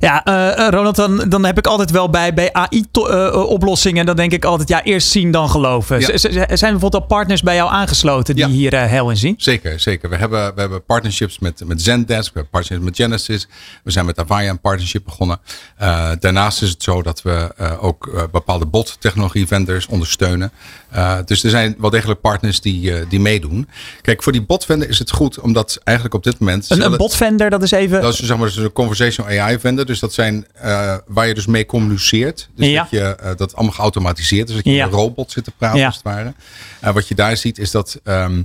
Ja, 0.00 0.24
eh, 0.24 0.66
eh, 0.66 0.72
Ronald, 0.72 0.96
dan, 0.96 1.24
dan 1.28 1.44
heb 1.44 1.58
ik 1.58 1.66
altijd 1.66 1.90
wel 1.90 2.10
bij, 2.10 2.34
bij 2.34 2.52
AI-oplossingen, 2.52 4.06
dan 4.06 4.16
denk 4.16 4.32
ik 4.32 4.44
altijd, 4.44 4.68
ja, 4.68 4.82
eerst 4.82 5.08
zien 5.08 5.30
dan 5.30 5.50
geloven. 5.50 6.00
Ja. 6.00 6.16
Zijn 6.16 6.40
er 6.48 6.56
bijvoorbeeld 6.58 6.94
al 6.94 7.00
partners 7.00 7.42
bij 7.42 7.54
jou 7.54 7.70
aangesloten 7.70 8.34
die 8.34 8.46
Ja. 8.46 8.50
hier 8.50 8.74
eh, 8.74 8.84
heel 8.84 9.10
in 9.10 9.16
zien? 9.16 9.34
Zeker, 9.38 9.80
zeker. 9.80 10.08
We 10.10 10.16
hebben, 10.16 10.54
we 10.54 10.60
hebben 10.60 10.84
partnerships 10.84 11.38
met, 11.38 11.62
met 11.66 11.82
Zendesk, 11.82 12.32
we 12.32 12.38
hebben 12.40 12.50
partnerships 12.50 12.84
met 12.88 12.96
Genesis. 12.96 13.48
We 13.84 13.90
zijn 13.90 14.06
met 14.06 14.18
Avaya 14.18 14.50
een 14.50 14.60
partnership 14.60 15.04
begonnen. 15.04 15.40
Eh, 15.76 16.10
daarnaast 16.20 16.62
is 16.62 16.70
het 16.70 16.82
zo 16.82 17.02
dat 17.02 17.22
we 17.22 17.52
eh, 17.56 17.84
ook 17.84 18.06
eh, 18.14 18.22
bepaalde 18.32 18.66
bot-technologie 18.66 19.46
vendors 19.46 19.86
ondersteunen. 19.86 20.52
Eh, 20.90 21.18
dus 21.24 21.44
er 21.44 21.50
zijn 21.50 21.74
wel 21.78 21.90
degelijk 21.90 22.20
partners 22.20 22.60
die, 22.60 22.94
eh, 22.94 23.04
die 23.08 23.20
meedoen. 23.20 23.68
Kijk, 24.02 24.22
voor 24.22 24.32
die 24.32 24.42
bot-vendor 24.42 24.88
is 24.88 24.98
het 24.98 25.10
goed, 25.10 25.40
omdat 25.40 25.80
eigenlijk 25.84 26.16
op 26.16 26.24
dit 26.24 26.38
moment... 26.38 26.70
Een, 26.70 26.84
een 26.84 26.96
botvender, 26.96 27.50
dat 27.50 27.62
is 27.62 27.70
even... 27.70 28.00
Dat 28.00 28.12
is 28.12 28.18
zeg 28.22 28.36
maar 28.36 28.56
een 28.56 28.72
conversational 28.72 29.40
AI 29.40 29.58
vendor. 29.58 29.86
Dus 29.88 29.98
dat 30.00 30.12
zijn 30.12 30.46
eh, 30.54 30.96
waar 31.06 31.26
je 31.26 31.34
dus 31.34 31.46
mee 31.46 31.66
communiceert. 31.66 32.48
Dus 32.56 32.66
Ja. 32.66 32.80
dat 32.82 32.90
je 32.90 33.00
eh, 33.00 33.30
dat 33.36 33.54
allemaal 33.54 33.74
geautomatiseerd. 33.74 34.46
Dus 34.46 34.56
dat 34.56 34.64
je 34.64 34.72
Ja. 34.72 34.84
met 34.84 34.94
een 34.94 35.00
robot 35.00 35.32
zit 35.32 35.44
te 35.44 35.50
praten 35.58 35.78
Ja. 35.78 35.86
als 35.86 35.94
het 35.94 36.04
ware. 36.04 36.34
En 36.80 36.94
wat 36.94 37.08
je 37.08 37.14
daar 37.14 37.36
ziet 37.36 37.58
is 37.58 37.70
dat 37.70 38.00
ehm, 38.04 38.42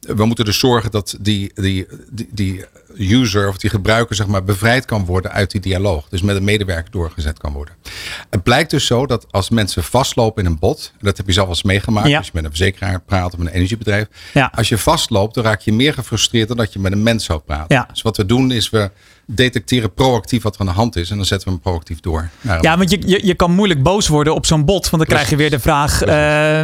we 0.00 0.24
moeten 0.24 0.44
dus 0.44 0.58
zorgen 0.58 0.90
dat 0.90 1.16
die, 1.20 1.50
die, 1.54 1.86
die, 2.10 2.28
die 2.32 2.64
user 2.98 3.48
of 3.48 3.56
die 3.58 3.70
gebruiker 3.70 4.16
zeg 4.16 4.26
maar 4.26 4.44
bevrijd 4.44 4.84
kan 4.84 5.04
worden 5.04 5.30
uit 5.32 5.50
die 5.50 5.60
dialoog. 5.60 6.08
Dus 6.08 6.22
met 6.22 6.36
een 6.36 6.44
medewerker 6.44 6.90
doorgezet 6.90 7.38
kan 7.38 7.52
worden. 7.52 7.74
Het 8.30 8.42
blijkt 8.42 8.70
dus 8.70 8.86
zo 8.86 9.06
dat 9.06 9.26
als 9.32 9.50
mensen 9.50 9.82
vastlopen 9.84 10.44
in 10.44 10.50
een 10.50 10.58
bot, 10.58 10.92
en 10.92 11.06
dat 11.06 11.16
heb 11.16 11.26
je 11.26 11.32
zelf 11.32 11.48
eens 11.48 11.62
meegemaakt, 11.62 12.08
Ja. 12.08 12.16
als 12.16 12.26
je 12.26 12.32
met 12.34 12.44
een 12.44 12.50
verzekeraar 12.50 13.00
praat 13.00 13.32
of 13.32 13.38
met 13.38 13.46
een 13.48 13.54
energiebedrijf. 13.54 14.06
Ja. 14.34 14.52
Als 14.54 14.68
je 14.68 14.78
vastloopt, 14.78 15.34
dan 15.34 15.44
raak 15.44 15.60
je 15.60 15.72
meer 15.72 15.92
gefrustreerd 15.94 16.48
dan 16.48 16.56
dat 16.56 16.72
je 16.72 16.78
met 16.78 16.92
een 16.92 17.02
mens 17.02 17.24
zou 17.24 17.40
praten. 17.40 17.76
Ja. 17.76 17.88
Dus 17.92 18.02
wat 18.02 18.16
we 18.16 18.26
doen 18.26 18.50
is 18.50 18.70
we 18.70 18.90
detecteren 19.26 19.94
proactief 19.94 20.42
wat 20.42 20.54
er 20.54 20.60
aan 20.60 20.66
de 20.66 20.72
hand 20.72 20.96
is 20.96 21.10
en 21.10 21.16
dan 21.16 21.26
zetten 21.26 21.48
we 21.48 21.54
hem 21.54 21.62
proactief 21.62 22.00
door. 22.00 22.30
Ja, 22.60 22.76
want 22.76 22.90
je, 22.90 23.08
je, 23.08 23.26
je 23.26 23.34
kan 23.34 23.50
moeilijk 23.50 23.82
boos 23.82 24.08
worden 24.08 24.34
op 24.34 24.46
zo'n 24.46 24.64
bot. 24.64 24.90
Want 24.90 25.02
dan 25.02 25.16
krijg 25.16 25.30
je 25.30 25.36
weer 25.36 25.50
de 25.50 25.58
vraag: 25.58 26.02
eh, 26.02 26.62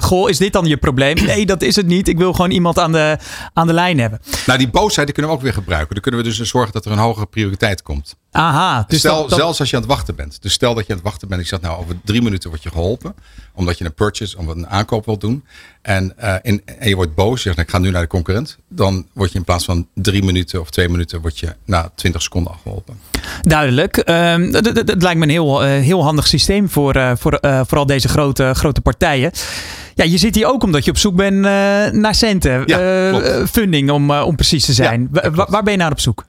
Goh, 0.00 0.28
is 0.28 0.38
dit 0.38 0.52
dan 0.52 0.64
je 0.64 0.76
probleem? 0.76 1.24
Nee, 1.24 1.46
dat 1.46 1.62
is 1.62 1.76
het 1.76 1.86
niet. 1.86 2.08
Ik 2.08 2.18
wil 2.18 2.32
gewoon 2.32 2.50
iemand 2.50 2.78
aan 2.78 2.92
de, 2.92 3.18
aan 3.52 3.66
de 3.66 3.72
lijn 3.72 3.98
hebben. 3.98 4.20
Nou, 4.46 4.58
die 4.58 4.68
boosheid 4.68 5.06
die 5.06 5.14
kunnen 5.14 5.32
we 5.32 5.38
ook 5.38 5.44
weer 5.44 5.52
gebruiken. 5.52 5.94
Dan 5.94 6.02
kunnen 6.02 6.20
we 6.20 6.26
dus 6.26 6.40
zorgen 6.40 6.72
dat 6.72 6.84
er 6.84 6.92
een 6.92 6.98
hogere 6.98 7.26
prioriteit 7.26 7.82
komt. 7.82 8.16
Aha. 8.34 8.84
Dus 8.88 8.98
stel, 8.98 9.20
dat- 9.20 9.28
dat- 9.30 9.38
zelfs 9.38 9.60
als 9.60 9.70
je 9.70 9.76
aan 9.76 9.82
het 9.82 9.90
wachten 9.90 10.14
bent. 10.14 10.42
Dus 10.42 10.52
stel 10.52 10.74
dat 10.74 10.86
je 10.86 10.92
aan 10.92 10.98
het 10.98 11.06
wachten 11.08 11.28
bent. 11.28 11.40
Ik 11.40 11.46
zeg 11.46 11.60
nou, 11.60 11.78
over 11.78 11.96
drie 12.04 12.22
minuten 12.22 12.50
word 12.50 12.62
je 12.62 12.70
geholpen. 12.70 13.14
Omdat 13.54 13.78
je 13.78 13.84
een 13.84 13.94
purchase 13.94 14.38
of 14.38 14.46
een 14.46 14.68
aankoop 14.68 15.04
wilt 15.04 15.20
doen. 15.20 15.44
En, 15.82 16.18
eh, 16.18 16.34
in, 16.42 16.62
en 16.78 16.88
je 16.88 16.94
wordt 16.96 17.14
boos. 17.14 17.36
Je 17.36 17.42
zegt, 17.42 17.56
nou, 17.56 17.68
ik 17.68 17.74
ga 17.74 17.78
nu 17.80 17.90
naar 17.90 18.02
de 18.02 18.08
concurrent. 18.08 18.58
Dan 18.68 19.06
word 19.12 19.32
je 19.32 19.38
in 19.38 19.44
plaats 19.44 19.64
van 19.64 19.88
drie 19.94 20.22
minuten 20.22 20.60
of 20.60 20.70
twee 20.70 20.88
minuten, 20.88 21.20
word 21.20 21.38
je 21.38 21.56
na 21.64 21.90
twintig 21.94 22.22
seconden 22.22 22.52
al 22.52 22.58
geholpen. 22.62 22.98
Duidelijk. 23.40 23.96
Ehm, 23.96 24.50
dat 24.84 25.02
lijkt 25.02 25.18
me 25.18 25.24
een 25.24 25.30
heel, 25.30 25.64
eh, 25.64 25.68
heel 25.68 26.02
handig 26.02 26.26
systeem 26.26 26.68
voor, 26.70 26.94
eh, 26.94 27.12
voor 27.18 27.32
eh, 27.32 27.60
vooral 27.66 27.86
deze 27.86 28.08
grote, 28.08 28.50
grote 28.54 28.80
partijen. 28.80 29.30
Ja, 29.94 30.04
je 30.04 30.18
zit 30.18 30.34
hier 30.34 30.46
ook 30.46 30.62
omdat 30.62 30.84
je 30.84 30.90
op 30.90 30.98
zoek 30.98 31.16
bent 31.16 31.40
naar 31.92 32.14
centen. 32.14 32.62
Ja, 32.66 33.46
funding 33.46 33.90
om, 33.90 34.10
om 34.10 34.36
precies 34.36 34.64
te 34.64 34.72
zijn. 34.72 35.08
Ja, 35.12 35.30
Wa- 35.30 35.46
waar 35.50 35.62
ben 35.62 35.72
je 35.72 35.78
naar 35.78 35.90
op 35.90 36.00
zoek? 36.00 36.24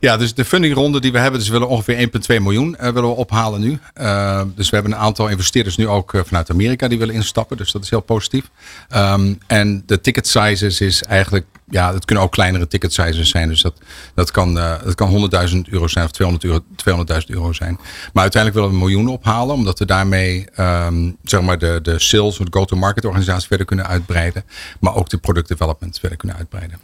Ja, 0.00 0.16
dus 0.16 0.34
de 0.34 0.44
fundingronde 0.44 1.00
die 1.00 1.12
we 1.12 1.18
hebben, 1.18 1.38
dus 1.38 1.48
we 1.48 1.54
willen 1.54 1.68
ongeveer 1.68 1.98
1,2 1.98 2.40
miljoen 2.40 2.76
willen 2.80 3.02
we 3.02 3.08
ophalen 3.08 3.60
nu. 3.60 3.78
Eh, 3.94 4.40
dus 4.54 4.70
we 4.70 4.74
hebben 4.76 4.94
een 4.94 4.98
aantal 4.98 5.28
investeerders 5.28 5.76
nu 5.76 5.88
ook 5.88 6.12
vanuit 6.26 6.50
Amerika 6.50 6.88
die 6.88 6.98
willen 6.98 7.14
instappen. 7.14 7.56
Dus 7.56 7.72
dat 7.72 7.82
is 7.82 7.90
heel 7.90 8.00
positief. 8.00 8.44
Ehm, 8.88 9.34
en 9.46 9.82
de 9.86 10.00
ticket 10.00 10.28
sizes 10.28 10.80
is 10.80 11.02
eigenlijk, 11.02 11.46
ja, 11.70 11.92
het 11.92 12.04
kunnen 12.04 12.24
ook 12.24 12.32
kleinere 12.32 12.66
ticket 12.66 12.92
sizes 12.92 13.28
zijn. 13.28 13.48
Dus 13.48 13.62
dat, 13.62 13.80
dat 14.14 14.30
kan, 14.30 14.58
eh, 14.58 14.82
dat 14.84 14.94
kan 14.94 15.08
100.000 15.08 15.68
euro 15.68 15.86
zijn 15.86 16.04
of 16.04 16.10
200 16.10 16.44
euro, 16.44 16.60
200.000 16.76 17.30
euro 17.30 17.52
zijn. 17.52 17.78
Maar 18.12 18.22
uiteindelijk 18.22 18.54
willen 18.54 18.68
we 18.68 18.84
een 18.84 18.92
miljoen 18.92 19.08
ophalen, 19.08 19.54
omdat 19.54 19.78
we 19.78 19.84
daarmee 19.84 20.46
ehm, 20.54 21.10
zeg 21.22 21.40
maar 21.40 21.58
de, 21.58 21.78
de 21.82 21.98
sales 21.98 22.36
de 22.36 22.46
go-to-market 22.50 23.04
organisatie 23.04 23.48
verder 23.48 23.66
kunnen 23.66 23.86
uitbreiden. 23.86 24.44
Maar 24.80 24.94
ook 24.94 25.08
de 25.08 25.18
product 25.18 25.48
development 25.48 25.98
verder 25.98 26.18
kunnen 26.18 26.36
uitbreiden. 26.36 26.78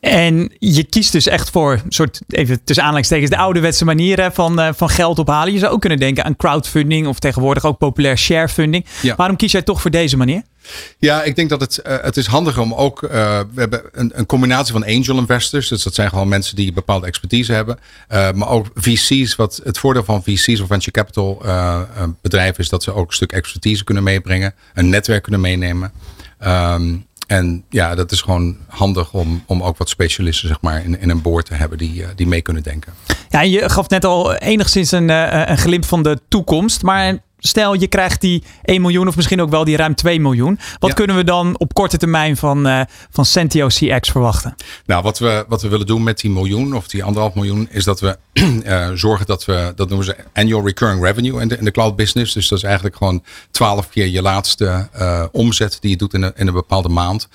En 0.00 0.52
je 0.58 0.84
kiest 0.84 1.12
dus 1.12 1.26
echt 1.26 1.50
voor 1.50 1.72
een 1.72 1.92
soort, 1.92 2.20
even 2.28 2.64
tussen 2.64 2.84
aanleidingstekens, 2.84 3.30
de 3.30 3.36
ouderwetse 3.36 3.84
manieren 3.84 4.32
van, 4.32 4.60
eh, 4.60 4.68
van 4.74 4.88
geld 4.88 5.18
ophalen. 5.18 5.52
Je 5.52 5.58
zou 5.58 5.72
ook 5.72 5.80
kunnen 5.80 5.98
denken 5.98 6.24
aan 6.24 6.36
crowdfunding 6.36 7.06
of 7.06 7.18
tegenwoordig 7.18 7.64
ook 7.64 7.78
populair 7.78 8.18
sharefunding. 8.18 8.86
Ja. 9.02 9.14
Waarom 9.16 9.36
kies 9.36 9.52
jij 9.52 9.62
toch 9.62 9.80
voor 9.80 9.90
deze 9.90 10.16
manier? 10.16 10.42
Ja, 10.98 11.22
ik 11.22 11.36
denk 11.36 11.48
dat 11.48 11.60
het, 11.60 11.78
eh, 11.78 11.96
het 12.02 12.16
is 12.16 12.26
handig 12.26 12.58
om 12.58 12.74
ook. 12.74 13.02
eh, 13.02 13.40
we 13.54 13.60
hebben 13.60 13.82
een, 13.92 14.12
een 14.14 14.26
combinatie 14.26 14.72
van 14.72 14.84
angel 14.84 15.16
investors. 15.16 15.68
Dus 15.68 15.82
dat 15.82 15.94
zijn 15.94 16.08
gewoon 16.08 16.28
mensen 16.28 16.56
die 16.56 16.72
bepaalde 16.72 17.06
expertise 17.06 17.52
hebben. 17.52 17.78
Eh, 18.08 18.32
maar 18.32 18.48
ook 18.48 18.66
VC's. 18.74 19.36
Wat 19.36 19.60
het 19.64 19.78
voordeel 19.78 20.04
van 20.04 20.22
VC's 20.22 20.60
of 20.60 20.66
venture 20.66 20.90
capital 20.90 21.42
bedrijven 22.20 22.58
is 22.58 22.68
dat 22.68 22.82
ze 22.82 22.94
ook 22.94 23.06
een 23.08 23.14
stuk 23.14 23.32
expertise 23.32 23.84
kunnen 23.84 24.02
meebrengen. 24.02 24.54
Een 24.74 24.88
netwerk 24.88 25.22
kunnen 25.22 25.40
meenemen. 25.40 25.92
Ehm, 26.38 26.96
en 27.26 27.64
ja, 27.70 27.94
dat 27.94 28.12
is 28.12 28.20
gewoon 28.20 28.56
handig 28.68 29.12
om, 29.12 29.42
om 29.46 29.62
ook 29.62 29.78
wat 29.78 29.88
specialisten 29.88 30.48
zeg 30.48 30.60
maar, 30.60 30.84
in, 30.84 31.00
in 31.00 31.10
een 31.10 31.22
boord 31.22 31.46
te 31.46 31.54
hebben 31.54 31.78
die, 31.78 32.04
die 32.14 32.26
mee 32.26 32.42
kunnen 32.42 32.62
denken. 32.62 32.92
Ja, 33.28 33.40
je 33.42 33.68
gaf 33.68 33.88
net 33.88 34.04
al 34.04 34.34
enigszins 34.34 34.90
een, 34.92 35.08
een 35.50 35.58
glimp 35.58 35.84
van 35.84 36.02
de 36.02 36.20
toekomst. 36.28 36.82
Maar 36.82 37.18
stel 37.44 37.74
je 37.74 37.86
krijgt 37.86 38.20
die 38.20 38.42
1 38.64 38.80
miljoen 38.80 39.08
of 39.08 39.16
misschien 39.16 39.40
ook 39.42 39.50
wel 39.50 39.64
die 39.64 39.76
ruim 39.76 39.94
2 39.94 40.20
miljoen. 40.20 40.58
Wat 40.78 40.90
Ja. 40.90 40.96
kunnen 40.96 41.16
we 41.16 41.24
dan 41.24 41.58
op 41.58 41.74
korte 41.74 41.96
termijn 41.96 42.36
van, 42.36 42.66
eh 42.66 42.80
van 43.10 43.24
Centio 43.24 43.66
CX 43.66 44.10
verwachten? 44.10 44.54
Nou, 44.86 45.02
wat 45.02 45.18
we, 45.18 45.44
wat 45.48 45.62
we 45.62 45.68
willen 45.68 45.86
doen 45.86 46.02
met 46.02 46.20
die 46.20 46.30
miljoen 46.30 46.74
of 46.76 46.88
die 46.88 47.04
anderhalf 47.04 47.34
miljoen, 47.34 47.68
is 47.70 47.84
dat 47.84 48.00
we 48.00 48.18
eh, 48.64 48.90
zorgen 48.94 49.26
dat 49.26 49.44
we, 49.44 49.72
dat 49.76 49.88
noemen 49.88 50.06
ze 50.06 50.16
annual 50.32 50.66
recurring 50.66 51.02
revenue 51.04 51.40
in 51.40 51.48
de, 51.48 51.56
in 51.58 51.64
de 51.64 51.70
cloud 51.70 51.96
business. 51.96 52.32
Dus 52.32 52.48
dat 52.48 52.58
is 52.58 52.64
eigenlijk 52.64 52.96
gewoon 52.96 53.22
twaalf 53.50 53.88
keer 53.88 54.06
je 54.06 54.22
laatste 54.22 54.88
eh, 54.92 55.24
omzet 55.32 55.76
die 55.80 55.90
je 55.90 55.96
doet 55.96 56.14
in 56.14 56.22
een, 56.22 56.32
in 56.36 56.46
een 56.46 56.52
bepaalde 56.52 56.88
maand. 56.88 57.28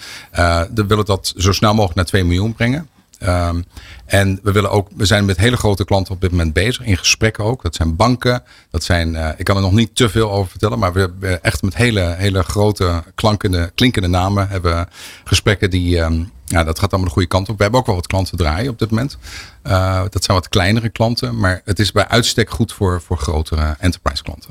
We 0.74 0.86
willen 0.88 1.06
dat 1.06 1.34
zo 1.38 1.52
snel 1.52 1.72
mogelijk 1.74 1.96
naar 1.96 2.06
2 2.06 2.24
miljoen 2.24 2.54
brengen. 2.54 2.90
Ehm, 3.20 3.62
en 4.06 4.40
we 4.44 4.52
willen 4.52 4.72
ook, 4.72 4.88
we 4.96 5.06
zijn 5.06 5.26
met 5.26 5.38
hele 5.38 5.58
grote 5.58 5.86
klanten 5.86 6.14
op 6.14 6.22
dit 6.22 6.32
moment 6.32 6.54
bezig, 6.54 6.86
in 6.86 6.98
gesprekken 6.98 7.44
ook. 7.44 7.64
Dat 7.64 7.76
zijn 7.76 7.96
banken, 7.96 8.44
dat 8.70 8.84
zijn, 8.84 9.16
eh, 9.16 9.30
ik 9.38 9.46
kan 9.46 9.56
er 9.56 9.62
nog 9.62 9.72
niet 9.72 9.96
te 9.96 10.10
veel 10.10 10.32
over 10.32 10.50
vertellen, 10.50 10.80
maar 10.80 10.94
we 10.94 11.00
hebben 11.00 11.44
echt 11.44 11.62
met 11.62 11.76
hele, 11.76 12.16
hele 12.18 12.44
grote 12.44 13.04
klankende, 13.16 13.72
klinkende 13.76 14.08
namen 14.08 14.50
hebben 14.50 14.90
gesprekken 15.24 15.70
die, 15.70 16.00
ehm, 16.00 16.24
ja, 16.46 16.64
dat 16.64 16.80
gaat 16.80 16.90
allemaal 16.90 17.08
de 17.08 17.14
goede 17.14 17.28
kant 17.28 17.50
op. 17.50 17.58
We 17.58 17.62
hebben 17.64 17.80
ook 17.80 17.86
wel 17.86 17.96
wat 17.96 18.08
klanten 18.08 18.38
draaien 18.38 18.72
op 18.72 18.80
dit 18.80 18.90
moment. 18.90 19.18
Eh, 19.62 20.02
dat 20.10 20.24
zijn 20.24 20.38
wat 20.38 20.50
kleinere 20.50 20.90
klanten, 20.90 21.40
maar 21.40 21.62
het 21.66 21.80
is 21.80 21.92
bij 21.92 22.08
uitstek 22.08 22.50
goed 22.50 22.74
voor, 22.74 23.02
voor 23.02 23.18
grotere 23.18 23.76
enterprise 23.80 24.24
klanten. 24.24 24.50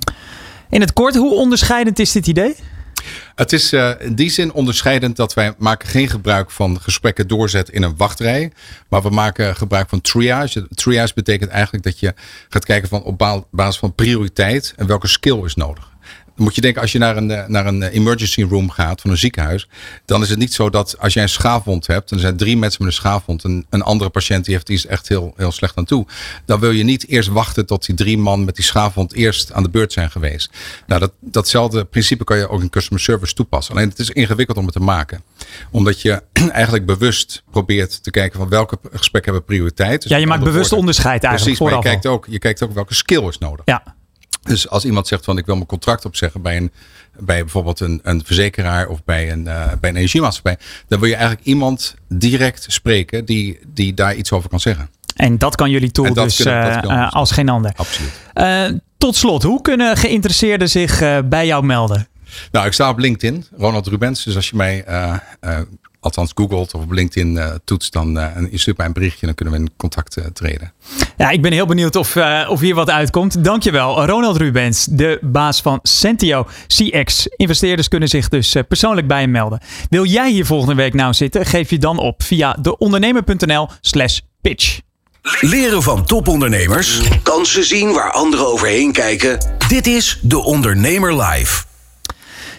In 0.70 0.80
het 0.80 0.92
kort, 0.92 1.14
hoe 1.14 1.34
onderscheidend 1.34 1.98
is 1.98 2.12
dit 2.12 2.26
idee? 2.26 2.56
Het 3.36 3.52
is 3.52 3.72
eh, 3.72 3.90
in 3.98 4.14
die 4.14 4.30
zin 4.30 4.52
onderscheidend 4.52 5.16
dat 5.16 5.34
wij 5.34 5.54
maken 5.58 5.88
geen 5.88 6.08
gebruik 6.08 6.50
van 6.50 6.80
gesprekken 6.80 7.28
doorzetten 7.28 7.74
in 7.74 7.82
een 7.82 7.96
wachtrij. 7.96 8.52
Maar 8.88 9.02
we 9.02 9.10
maken 9.10 9.56
gebruik 9.56 9.88
van 9.88 10.00
triage. 10.00 10.66
Triage 10.74 11.14
betekent 11.14 11.50
eigenlijk 11.50 11.84
dat 11.84 12.00
je 12.00 12.14
gaat 12.48 12.64
kijken 12.64 12.88
van 12.88 13.02
op 13.02 13.18
ba- 13.18 13.44
basis 13.50 13.78
van 13.78 13.94
prioriteit 13.94 14.72
en 14.76 14.86
welke 14.86 15.06
skill 15.06 15.44
is 15.44 15.54
nodig. 15.54 15.94
Dan 16.36 16.44
moet 16.44 16.54
je 16.54 16.60
denken, 16.60 16.82
als 16.82 16.92
je 16.92 16.98
naar 16.98 17.16
een, 17.16 17.30
eh, 17.30 17.46
naar 17.46 17.66
een 17.66 17.82
eh, 17.82 17.94
emergency 17.94 18.42
room 18.42 18.70
gaat 18.70 19.00
van 19.00 19.10
een 19.10 19.16
ziekenhuis, 19.16 19.68
dan 20.04 20.22
is 20.22 20.28
het 20.28 20.38
niet 20.38 20.54
zo 20.54 20.70
dat 20.70 20.98
als 20.98 21.12
jij 21.12 21.22
een 21.22 21.28
schaafwond 21.28 21.86
hebt, 21.86 22.10
en 22.10 22.16
er 22.16 22.22
zijn 22.22 22.36
drie 22.36 22.56
mensen 22.56 22.84
met 22.84 22.92
een 22.92 22.98
schaafwond, 22.98 23.44
en 23.44 23.66
een 23.70 23.82
andere 23.82 24.10
patiënt 24.10 24.44
die, 24.44 24.54
heeft, 24.54 24.66
die 24.66 24.76
is 24.76 24.86
echt 24.86 25.08
heel, 25.08 25.34
heel 25.36 25.52
slecht 25.52 25.76
aan 25.76 25.84
toe, 25.84 26.06
dan 26.44 26.60
wil 26.60 26.70
je 26.70 26.84
niet 26.84 27.08
eerst 27.08 27.28
wachten 27.28 27.66
tot 27.66 27.86
die 27.86 27.94
drie 27.94 28.18
man 28.18 28.44
met 28.44 28.54
die 28.54 28.64
schaafwond 28.64 29.12
eerst 29.12 29.52
aan 29.52 29.62
de 29.62 29.68
beurt 29.68 29.92
zijn 29.92 30.10
geweest. 30.10 30.50
Nou, 30.86 31.00
dat, 31.00 31.12
datzelfde 31.20 31.84
principe 31.84 32.24
kan 32.24 32.38
je 32.38 32.48
ook 32.48 32.60
in 32.60 32.70
customer 32.70 33.02
service 33.02 33.34
toepassen. 33.34 33.74
Alleen 33.74 33.88
het 33.88 33.98
is 33.98 34.10
ingewikkeld 34.10 34.58
om 34.58 34.64
het 34.64 34.74
te 34.74 34.80
maken. 34.80 35.22
Omdat 35.70 36.02
je 36.02 36.22
eigenlijk 36.52 36.86
bewust 36.86 37.42
probeert 37.50 38.02
te 38.02 38.10
kijken 38.10 38.38
van 38.38 38.48
welke 38.48 38.78
gesprekken 38.92 39.32
hebben 39.32 39.48
prioriteit. 39.48 40.02
Dus 40.02 40.10
Ja, 40.10 40.16
je 40.16 40.26
maakt 40.26 40.40
bewust 40.40 40.58
woorden. 40.58 40.78
onderscheid 40.78 41.24
eigenlijk 41.24 41.58
Precies, 41.58 41.74
maar 41.74 41.84
je 41.84 41.90
kijkt, 41.90 42.06
ook, 42.06 42.26
je 42.28 42.38
kijkt 42.38 42.62
ook 42.62 42.72
welke 42.72 42.94
skill 42.94 43.28
is 43.28 43.38
nodig. 43.38 43.64
Ja. 43.64 43.95
Dus 44.46 44.68
als 44.68 44.84
iemand 44.84 45.06
zegt 45.06 45.24
van 45.24 45.38
ik 45.38 45.46
wil 45.46 45.54
mijn 45.54 45.66
contract 45.66 46.04
opzeggen 46.04 46.42
bij, 46.42 46.56
een, 46.56 46.70
bij 47.18 47.40
bijvoorbeeld 47.40 47.80
een, 47.80 48.00
een 48.02 48.22
verzekeraar 48.24 48.88
of 48.88 49.04
bij 49.04 49.32
een, 49.32 49.46
eh, 49.46 49.72
bij 49.80 49.90
een 49.90 49.96
energiemaatschappij, 49.96 50.58
dan 50.88 51.00
wil 51.00 51.08
je 51.08 51.14
eigenlijk 51.14 51.46
iemand 51.46 51.94
direct 52.08 52.64
spreken 52.68 53.24
die, 53.24 53.58
die 53.66 53.94
daar 53.94 54.14
iets 54.14 54.32
over 54.32 54.48
kan 54.48 54.60
zeggen. 54.60 54.90
En 55.16 55.38
dat 55.38 55.54
kan 55.54 55.70
jullie 55.70 55.90
tool 55.90 56.14
dus 56.14 56.36
kunnen- 56.36 56.82
eh, 56.82 57.02
eh, 57.02 57.12
als 57.12 57.30
geen 57.30 57.48
ander. 57.48 57.72
Absoluut. 57.76 58.80
Tot 58.98 59.16
slot, 59.16 59.42
hoe 59.42 59.62
kunnen 59.62 59.96
geïnteresseerden 59.96 60.68
zich 60.68 60.98
bij 61.24 61.46
jou 61.46 61.64
melden? 61.64 62.08
Nou, 62.52 62.66
ik 62.66 62.72
sta 62.72 62.88
op 62.88 62.98
LinkedIn, 62.98 63.46
Ronald 63.56 63.86
Rubens. 63.86 64.24
Dus 64.24 64.36
als 64.36 64.48
je 64.48 64.56
mij, 64.56 64.84
althans 66.06 66.32
googelt 66.34 66.74
of 66.74 66.82
op 66.82 66.90
LinkedIn 66.90 67.38
eh, 67.38 67.54
toetst, 67.64 67.92
dan 67.92 68.18
eh, 68.18 68.36
en 68.36 68.48
je 68.50 68.58
stuurt 68.58 68.76
mij 68.76 68.86
een 68.86 68.92
berichtje, 68.92 69.26
dan 69.26 69.34
kunnen 69.34 69.54
we 69.54 69.60
in 69.60 69.70
contact 69.76 70.16
eh, 70.16 70.24
treden. 70.24 70.72
Ja, 71.16 71.30
ik 71.30 71.42
ben 71.42 71.52
heel 71.52 71.66
benieuwd 71.66 71.96
of, 71.96 72.16
eh, 72.16 72.46
of 72.50 72.60
hier 72.60 72.74
wat 72.74 72.90
uitkomt. 72.90 73.44
Dankjewel, 73.44 74.06
Ronald 74.06 74.36
Rubens, 74.36 74.86
de 74.90 75.18
baas 75.22 75.60
van 75.60 75.78
Centio 75.82 76.46
CX. 76.66 77.28
Investeerders 77.36 77.88
kunnen 77.88 78.08
zich 78.08 78.28
dus 78.28 78.54
eh, 78.54 78.62
persoonlijk 78.68 79.06
bij 79.06 79.20
hem 79.20 79.30
melden. 79.30 79.60
Wil 79.90 80.04
jij 80.04 80.30
hier 80.30 80.46
volgende 80.46 80.74
week 80.74 80.94
nou 80.94 81.14
zitten? 81.14 81.46
Geef 81.46 81.70
je 81.70 81.78
dan 81.78 81.98
op 81.98 82.22
via 82.22 82.56
deondernemer.nl 82.60 83.68
slash 83.80 84.18
pitch. 84.40 84.80
Leren 85.40 85.82
van 85.82 86.04
topondernemers. 86.04 87.00
Kansen 87.22 87.64
zien 87.64 87.92
waar 87.92 88.12
anderen 88.12 88.46
overheen 88.46 88.92
kijken. 88.92 89.38
Dit 89.68 89.86
is 89.86 90.18
De 90.22 90.38
Ondernemer 90.38 91.22
Live. 91.22 91.64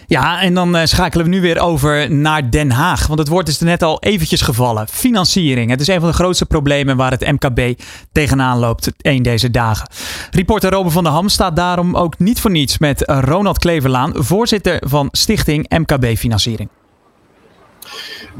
Ja, 0.08 0.40
en 0.40 0.54
dan 0.54 0.76
uh, 0.76 0.84
schakelen 0.84 1.24
we 1.24 1.30
nu 1.30 1.40
weer 1.40 1.60
over 1.60 2.10
naar 2.12 2.50
Den 2.50 2.70
Haag. 2.70 3.06
Want 3.06 3.18
het 3.18 3.28
woord 3.28 3.48
is 3.48 3.60
er 3.60 3.66
net 3.66 3.82
al 3.82 4.00
eventjes 4.00 4.40
gevallen. 4.40 4.88
Financiering. 4.88 5.70
Het 5.70 5.80
is 5.80 5.88
een 5.88 6.00
van 6.00 6.08
de 6.08 6.14
grootste 6.14 6.46
problemen 6.46 6.96
waar 6.96 7.10
het 7.10 7.32
MKB 7.40 7.80
tegenaan 8.12 8.58
loopt 8.58 8.92
een 8.98 9.22
deze 9.22 9.50
dagen. 9.50 9.90
Reporter 10.30 10.70
Robin 10.70 10.90
van 10.90 11.04
der 11.04 11.12
Ham 11.12 11.28
staat 11.28 11.56
daarom 11.56 11.96
ook 11.96 12.18
niet 12.18 12.40
voor 12.40 12.50
niets 12.50 12.78
met 12.78 13.02
Ronald 13.06 13.58
Kleverlaan, 13.58 14.12
voorzitter 14.14 14.82
van 14.86 15.08
Stichting 15.10 15.68
MKB 15.68 16.16
Financiering. 16.16 16.68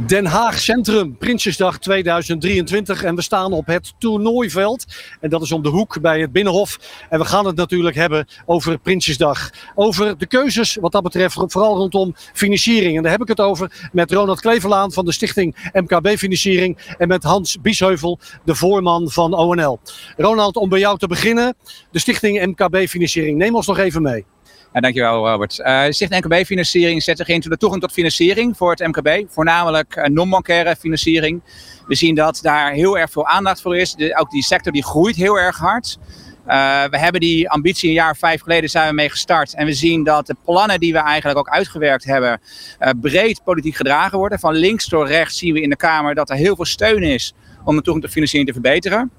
Den 0.06 0.26
Haag 0.26 0.60
Centrum, 0.60 1.16
Prinsjesdag 1.16 1.78
2023. 1.78 3.02
En 3.02 3.14
we 3.14 3.22
staan 3.22 3.52
op 3.52 3.66
het 3.66 3.94
toernooiveld. 3.98 4.84
En 5.20 5.30
dat 5.30 5.42
is 5.42 5.52
om 5.52 5.62
de 5.62 5.68
hoek 5.68 6.00
bij 6.00 6.20
het 6.20 6.32
Binnenhof. 6.32 6.78
En 7.08 7.18
we 7.18 7.24
gaan 7.24 7.46
het 7.46 7.56
natuurlijk 7.56 7.96
hebben 7.96 8.26
over 8.46 8.78
Prinsjesdag. 8.78 9.50
Over 9.74 10.18
de 10.18 10.26
keuzes 10.26 10.76
wat 10.80 10.92
dat 10.92 11.02
betreft, 11.02 11.34
vooral 11.46 11.76
rondom 11.76 12.14
financiering. 12.32 12.96
En 12.96 13.02
daar 13.02 13.12
heb 13.12 13.20
ik 13.20 13.28
het 13.28 13.40
over 13.40 13.88
met 13.92 14.12
Ronald 14.12 14.40
Kleverlaan 14.40 14.92
van 14.92 15.04
de 15.04 15.12
stichting 15.12 15.70
MKB 15.72 16.08
Financiering. 16.08 16.94
En 16.98 17.08
met 17.08 17.22
Hans 17.22 17.60
Biesheuvel, 17.60 18.18
de 18.44 18.54
voorman 18.54 19.10
van 19.10 19.34
ONL. 19.34 19.80
Ronald, 20.16 20.56
om 20.56 20.68
bij 20.68 20.78
jou 20.78 20.98
te 20.98 21.06
beginnen. 21.06 21.54
De 21.90 21.98
stichting 21.98 22.46
MKB 22.46 22.88
Financiering. 22.88 23.38
Neem 23.38 23.54
ons 23.54 23.66
nog 23.66 23.78
even 23.78 24.02
mee. 24.02 24.24
Ja, 24.72 24.80
dankjewel 24.80 25.28
Robert. 25.28 25.58
Uh, 25.58 25.84
Stichting 25.88 26.24
MKB-financiering 26.24 27.02
zet 27.02 27.16
zich 27.16 27.28
in 27.28 27.40
de 27.40 27.56
toegang 27.56 27.82
tot 27.82 27.92
financiering 27.92 28.56
voor 28.56 28.70
het 28.70 28.86
MKB. 28.86 29.24
Voornamelijk 29.28 29.96
uh, 29.96 30.04
non-bankaire 30.04 30.76
financiering. 30.76 31.42
We 31.86 31.94
zien 31.94 32.14
dat 32.14 32.38
daar 32.42 32.72
heel 32.72 32.98
erg 32.98 33.10
veel 33.10 33.26
aandacht 33.26 33.60
voor 33.60 33.76
is. 33.76 33.96
Ook 34.14 34.30
die 34.30 34.42
sector 34.42 34.72
die 34.72 34.84
groeit 34.84 35.16
heel 35.16 35.38
erg 35.38 35.58
hard. 35.58 35.98
We 36.90 36.98
hebben 36.98 37.20
die 37.20 37.50
ambitie 37.50 37.88
een 37.88 37.94
jaar 37.94 38.10
of 38.10 38.18
vijf 38.18 38.42
geleden 38.42 38.70
zijn 38.70 38.88
we 38.88 38.94
mee 38.94 39.10
gestart. 39.10 39.54
En 39.54 39.66
we 39.66 39.72
zien 39.72 40.04
dat 40.04 40.26
de 40.26 40.36
plannen 40.44 40.80
die 40.80 40.92
we 40.92 40.98
eigenlijk 40.98 41.38
ook 41.38 41.48
uitgewerkt 41.48 42.04
hebben, 42.04 42.40
breed 43.00 43.40
politiek 43.44 43.76
gedragen 43.76 44.18
worden. 44.18 44.38
Van 44.38 44.54
links 44.54 44.88
tot 44.88 45.08
rechts 45.08 45.38
zien 45.38 45.52
we 45.52 45.60
in 45.60 45.70
de 45.70 45.76
Kamer 45.76 46.14
dat 46.14 46.30
er 46.30 46.36
heel 46.36 46.56
veel 46.56 46.64
steun 46.64 47.02
is 47.02 47.34
om 47.64 47.76
de 47.76 47.82
toegang 47.82 48.04
tot 48.04 48.12
financiering 48.12 48.48
te 48.48 48.60
verbeteren. 48.60 49.10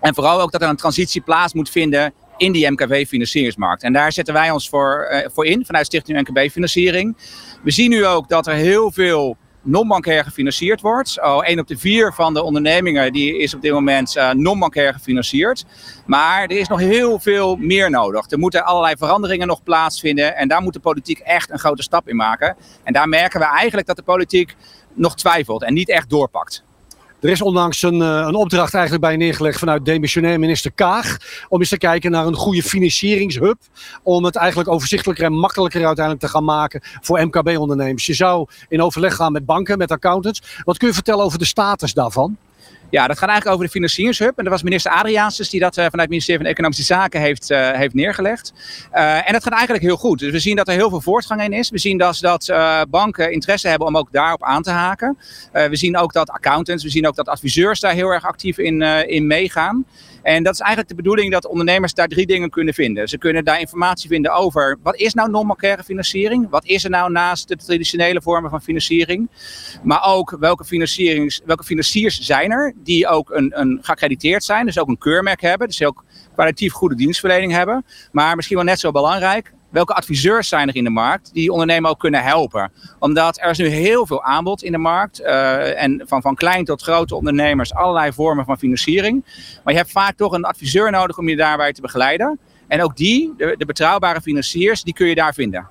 En 0.00 0.14
vooral 0.14 0.40
ook 0.40 0.52
dat 0.52 0.62
er 0.62 0.68
een 0.68 0.76
transitie 0.76 1.20
plaats 1.20 1.54
moet 1.54 1.70
vinden 1.70 2.12
in 2.36 2.52
die 2.52 2.70
MKB-financieringsmarkt. 2.70 3.82
En 3.82 3.92
daar 3.92 4.12
zetten 4.12 4.34
wij 4.34 4.50
ons 4.50 4.68
voor, 4.68 5.08
uh, 5.10 5.28
voor 5.32 5.46
in 5.46 5.64
vanuit 5.66 5.86
Stichting 5.86 6.20
MKB-financiering. 6.20 7.16
We 7.62 7.70
zien 7.70 7.90
nu 7.90 8.06
ook 8.06 8.28
dat 8.28 8.46
er 8.46 8.54
heel 8.54 8.92
veel 8.92 9.36
non-bankair 9.66 10.24
gefinancierd 10.24 10.80
wordt. 10.80 11.22
Oh, 11.22 11.38
een 11.42 11.58
op 11.58 11.66
de 11.66 11.78
vier 11.78 12.12
van 12.12 12.34
de 12.34 12.42
ondernemingen 12.42 13.12
die 13.12 13.38
is 13.38 13.54
op 13.54 13.62
dit 13.62 13.72
moment 13.72 14.16
uh, 14.16 14.30
non-bankair 14.30 14.92
gefinancierd. 14.92 15.64
Maar 16.06 16.42
er 16.42 16.58
is 16.58 16.68
nog 16.68 16.78
heel 16.78 17.18
veel 17.18 17.56
meer 17.56 17.90
nodig. 17.90 18.30
Er 18.30 18.38
moeten 18.38 18.64
allerlei 18.64 18.96
veranderingen 18.96 19.46
nog 19.46 19.62
plaatsvinden. 19.62 20.36
En 20.36 20.48
daar 20.48 20.62
moet 20.62 20.72
de 20.72 20.80
politiek 20.80 21.18
echt 21.18 21.50
een 21.50 21.58
grote 21.58 21.82
stap 21.82 22.08
in 22.08 22.16
maken. 22.16 22.56
En 22.82 22.92
daar 22.92 23.08
merken 23.08 23.40
we 23.40 23.46
eigenlijk 23.46 23.86
dat 23.86 23.96
de 23.96 24.02
politiek 24.02 24.54
nog 24.92 25.16
twijfelt 25.16 25.62
en 25.62 25.74
niet 25.74 25.88
echt 25.88 26.10
doorpakt. 26.10 26.64
Er 27.26 27.32
is 27.32 27.42
onlangs 27.42 27.82
een, 27.82 28.02
eh, 28.02 28.08
een 28.08 28.34
opdracht 28.34 28.74
eigenlijk 28.74 29.04
bij 29.04 29.16
neergelegd 29.16 29.58
vanuit 29.58 29.84
demissionair 29.84 30.38
minister 30.38 30.72
Kaag. 30.72 31.16
Om 31.48 31.60
eens 31.60 31.68
te 31.68 31.78
kijken 31.78 32.10
naar 32.10 32.26
een 32.26 32.34
goede 32.34 32.62
financieringshub. 32.62 33.58
Om 34.02 34.24
het 34.24 34.36
eigenlijk 34.36 34.68
overzichtelijker 34.68 35.24
en 35.24 35.32
makkelijker 35.32 35.86
uiteindelijk 35.86 36.24
te 36.24 36.30
gaan 36.30 36.44
maken 36.44 36.80
voor 37.00 37.26
MKB-ondernemers. 37.26 38.06
Je 38.06 38.14
zou 38.14 38.48
in 38.68 38.82
overleg 38.82 39.14
gaan 39.14 39.32
met 39.32 39.46
banken, 39.46 39.78
met 39.78 39.90
accountants. 39.90 40.42
Wat 40.64 40.78
kun 40.78 40.88
je 40.88 40.94
vertellen 40.94 41.24
over 41.24 41.38
de 41.38 41.44
status 41.44 41.94
daarvan? 41.94 42.36
Ja, 42.90 43.06
dat 43.06 43.18
gaat 43.18 43.28
eigenlijk 43.28 43.56
over 43.56 43.64
de 43.64 43.72
financieringshub. 43.72 44.38
En 44.38 44.44
dat 44.44 44.52
was 44.52 44.62
minister 44.62 44.92
Adriaansens 44.92 45.50
die 45.50 45.60
dat 45.60 45.76
uh, 45.76 45.84
vanuit 45.84 46.00
het 46.00 46.08
ministerie 46.08 46.42
van 46.42 46.50
Economische 46.50 46.84
Zaken 46.84 47.20
heeft, 47.20 47.50
uh, 47.50 47.70
heeft 47.70 47.94
neergelegd. 47.94 48.52
Uh, 48.94 49.26
en 49.26 49.32
dat 49.32 49.42
gaat 49.42 49.52
eigenlijk 49.52 49.84
heel 49.84 49.96
goed. 49.96 50.18
Dus 50.18 50.30
we 50.30 50.38
zien 50.38 50.56
dat 50.56 50.68
er 50.68 50.74
heel 50.74 50.88
veel 50.88 51.00
voortgang 51.00 51.42
in 51.42 51.52
is. 51.52 51.70
We 51.70 51.78
zien 51.78 51.98
dat, 51.98 52.18
dat 52.20 52.52
banken 52.90 53.32
interesse 53.32 53.68
hebben 53.68 53.88
om 53.88 53.96
ook 53.96 54.12
daarop 54.12 54.42
aan 54.42 54.62
te 54.62 54.70
haken. 54.70 55.18
we 55.52 55.76
zien 55.76 55.96
ook 55.96 56.12
dat 56.12 56.30
accountants, 56.30 56.82
we 56.82 56.90
zien 56.90 57.06
ook 57.06 57.16
dat 57.16 57.28
adviseurs 57.28 57.80
daar 57.80 57.92
heel 57.92 58.08
erg 58.08 58.24
actief 58.24 58.58
in, 58.58 58.82
in 59.08 59.26
meegaan. 59.26 59.84
En 60.26 60.42
dat 60.42 60.52
is 60.52 60.60
eigenlijk 60.60 60.88
de 60.88 61.02
bedoeling 61.02 61.32
dat 61.32 61.46
ondernemers 61.46 61.94
daar 61.94 62.08
drie 62.08 62.26
dingen 62.26 62.50
kunnen 62.50 62.74
vinden. 62.74 63.08
Ze 63.08 63.18
kunnen 63.18 63.44
daar 63.44 63.60
informatie 63.60 64.08
vinden 64.08 64.32
over 64.32 64.78
wat 64.82 64.96
is 64.96 65.14
nou 65.14 65.30
non-bankaire 65.30 65.84
financiering? 65.84 66.50
Wat 66.50 66.64
is 66.64 66.84
er 66.84 66.90
nou 66.90 67.10
naast 67.10 67.48
de 67.48 67.56
traditionele 67.56 68.22
vormen 68.22 68.50
van 68.50 68.62
financiering? 68.62 69.28
Maar 69.82 70.04
ook 70.04 70.36
welke, 70.40 70.64
financierings, 70.64 71.40
welke 71.44 71.64
financiers 71.64 72.20
zijn 72.20 72.50
er 72.50 72.74
die 72.76 73.08
ook 73.08 73.30
een, 73.30 73.60
een 73.60 73.78
geaccrediteerd 73.82 74.44
zijn, 74.44 74.66
dus 74.66 74.78
ook 74.78 74.88
een 74.88 74.98
keurmerk 74.98 75.40
hebben, 75.40 75.66
dus 75.66 75.82
ook 75.82 76.04
kwalitatief 76.32 76.72
goede 76.72 76.94
dienstverlening 76.94 77.52
hebben. 77.52 77.84
Maar 78.12 78.36
misschien 78.36 78.56
wel 78.56 78.64
net 78.64 78.80
zo 78.80 78.90
belangrijk, 78.90 79.52
welke 79.76 79.94
adviseurs 79.94 80.48
zijn 80.48 80.68
er 80.68 80.76
in 80.76 80.84
de 80.84 80.90
markt 80.90 81.30
die 81.32 81.52
ondernemer 81.52 81.90
ook 81.90 81.98
kunnen 81.98 82.22
helpen? 82.22 82.72
Omdat 82.98 83.38
er 83.40 83.50
is 83.50 83.58
nu 83.58 83.66
heel 83.66 84.06
veel 84.06 84.22
aanbod 84.22 84.62
in 84.62 84.72
de 84.72 84.78
markt. 84.78 85.20
Uh, 85.20 85.82
en 85.82 86.02
van, 86.06 86.22
van 86.22 86.34
klein 86.34 86.64
tot 86.64 86.82
grote 86.82 87.14
ondernemers 87.14 87.74
allerlei 87.74 88.12
vormen 88.12 88.44
van 88.44 88.58
financiering. 88.58 89.24
Maar 89.64 89.72
je 89.72 89.78
hebt 89.78 89.90
vaak 89.90 90.16
toch 90.16 90.32
een 90.32 90.44
adviseur 90.44 90.90
nodig 90.90 91.18
om 91.18 91.28
je 91.28 91.36
daarbij 91.36 91.72
te 91.72 91.80
begeleiden. 91.80 92.38
En 92.68 92.82
ook 92.82 92.96
die, 92.96 93.34
de 93.36 93.66
betrouwbare 93.66 94.20
financiers, 94.20 94.82
die 94.82 94.94
kun 94.94 95.06
je 95.06 95.14
daar 95.14 95.34
vinden. 95.34 95.68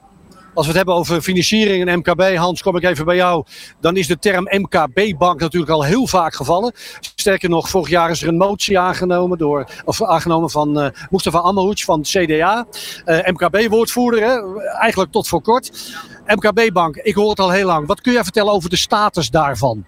Als 0.56 0.66
we 0.66 0.72
het 0.72 0.76
hebben 0.76 0.96
over 0.96 1.22
financiering 1.22 1.88
en 1.88 1.98
MKB, 1.98 2.36
Hans, 2.36 2.62
kom 2.62 2.76
ik 2.76 2.84
even 2.84 3.06
bij 3.06 3.16
jou. 3.16 3.46
Dan 3.80 3.98
is 3.98 4.08
de 4.08 4.20
term 4.20 4.48
MKB-bank 4.50 5.40
natuurlijk 5.40 5.72
al 5.72 5.84
heel 5.84 6.08
vaak 6.08 6.36
gevallen. 6.36 6.74
Sterker 7.00 7.50
nog, 7.50 7.70
vorig 7.70 7.90
jaar 7.90 8.10
is 8.10 8.22
er 8.22 8.28
een 8.28 8.38
motie 8.38 8.80
aangenomen, 8.80 9.38
door, 9.38 9.70
of 9.86 10.04
aangenomen 10.04 10.50
van 10.50 10.80
uh, 10.80 10.88
Mustafa 11.10 11.38
Ammerhoets 11.38 11.84
van 11.84 12.02
CDA. 12.02 12.66
Uh, 13.06 13.18
MKB-woordvoerder, 13.24 14.44
eigenlijk 14.80 15.12
tot 15.12 15.28
voor 15.28 15.42
kort. 15.42 15.96
MKB-bank, 16.26 16.96
ik 16.96 17.16
hoor 17.16 17.30
het 17.30 17.40
al 17.40 17.52
heel 17.52 17.68
lang. 17.68 17.88
Wat 17.88 18.02
kun 18.02 18.14
jij 18.14 18.24
vertellen 18.24 18.54
over 18.54 18.70
de 18.70 18.78
status 18.78 19.30
daarvan? 19.30 19.86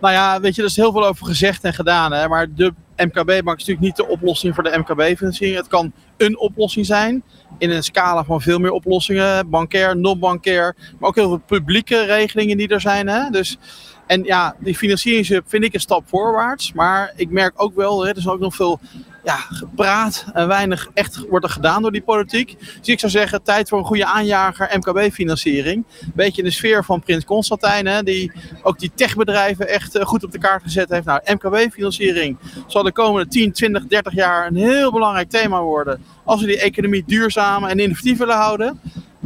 Nou 0.00 0.14
ja, 0.14 0.40
weet 0.40 0.54
je, 0.54 0.62
er 0.62 0.68
is 0.68 0.76
heel 0.76 0.92
veel 0.92 1.06
over 1.06 1.26
gezegd 1.26 1.64
en 1.64 1.74
gedaan. 1.74 2.12
Hè? 2.12 2.28
Maar 2.28 2.54
de 2.54 2.74
MKB-bank 2.96 3.58
is 3.58 3.66
natuurlijk 3.66 3.80
niet 3.80 3.96
de 3.96 4.08
oplossing 4.08 4.54
voor 4.54 4.64
de 4.64 4.78
MKB-financiering. 4.78 5.58
Het 5.58 5.68
kan 5.68 5.92
een 6.16 6.38
oplossing 6.38 6.86
zijn 6.86 7.22
in 7.58 7.70
een 7.70 7.82
scala 7.82 8.24
van 8.24 8.40
veel 8.40 8.58
meer 8.58 8.70
oplossingen. 8.70 9.50
Bankair, 9.50 9.96
non-bankair, 9.96 10.76
maar 10.98 11.08
ook 11.08 11.14
heel 11.14 11.28
veel 11.28 11.42
publieke 11.46 12.04
regelingen 12.04 12.56
die 12.56 12.68
er 12.68 12.80
zijn. 12.80 13.08
Hè? 13.08 13.30
Dus, 13.30 13.58
en 14.06 14.24
ja, 14.24 14.56
die 14.58 14.76
financieringshub 14.76 15.44
vind 15.46 15.64
ik 15.64 15.74
een 15.74 15.80
stap 15.80 16.08
voorwaarts. 16.08 16.72
Maar 16.72 17.12
ik 17.16 17.30
merk 17.30 17.62
ook 17.62 17.74
wel, 17.74 18.02
hè, 18.02 18.08
er 18.08 18.16
is 18.16 18.28
ook 18.28 18.40
nog 18.40 18.54
veel 18.54 18.80
ja, 19.24 19.36
gepraat 19.36 20.24
en 20.32 20.48
weinig 20.48 20.88
echt 20.94 21.24
wordt 21.28 21.44
er 21.44 21.50
gedaan 21.50 21.82
door 21.82 21.92
die 21.92 22.02
politiek. 22.02 22.58
Dus 22.58 22.88
ik 22.88 22.98
zou 22.98 23.12
zeggen, 23.12 23.42
tijd 23.42 23.68
voor 23.68 23.78
een 23.78 23.84
goede 23.84 24.06
aanjager 24.06 24.78
MKB-financiering. 24.78 25.84
Beetje 26.14 26.42
in 26.42 26.48
de 26.48 26.54
sfeer 26.54 26.84
van 26.84 27.00
Prins 27.00 27.24
Constantijn, 27.24 27.86
hè, 27.86 28.02
die 28.02 28.32
ook 28.62 28.78
die 28.78 28.90
techbedrijven 28.94 29.68
echt 29.68 29.98
goed 30.02 30.24
op 30.24 30.32
de 30.32 30.38
kaart 30.38 30.62
gezet 30.62 30.88
heeft. 30.88 31.04
Nou, 31.04 31.20
MKB-financiering 31.24 32.36
zal 32.66 32.82
de 32.82 32.92
komende 32.92 33.30
10, 33.30 33.52
20, 33.52 33.86
30 33.86 34.14
jaar 34.14 34.46
een 34.46 34.56
heel 34.56 34.92
belangrijk 34.92 35.30
thema 35.30 35.62
worden. 35.62 36.04
Als 36.24 36.40
we 36.40 36.46
die 36.46 36.60
economie 36.60 37.04
duurzaam 37.06 37.64
en 37.64 37.78
innovatief 37.78 38.18
willen 38.18 38.36
houden. 38.36 38.80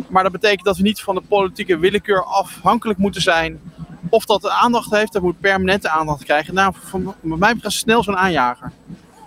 Maar 0.08 0.22
dat 0.22 0.32
betekent 0.32 0.64
dat 0.64 0.76
we 0.76 0.82
niet 0.82 1.00
van 1.00 1.14
de 1.14 1.22
politieke 1.28 1.78
willekeur 1.78 2.24
afhankelijk 2.24 2.98
moeten 2.98 3.22
zijn. 3.22 3.60
Of 4.08 4.24
dat 4.24 4.42
de 4.42 4.50
aandacht 4.50 4.90
heeft, 4.90 5.12
dat 5.12 5.22
moet 5.22 5.40
permanente 5.40 5.88
aandacht 5.88 6.24
krijgen. 6.24 6.54
Nou, 6.54 6.74
van, 6.82 7.14
wat 7.20 7.38
mij 7.38 7.54
snel 7.60 8.02
zo'n 8.02 8.16
aanjager. 8.16 8.72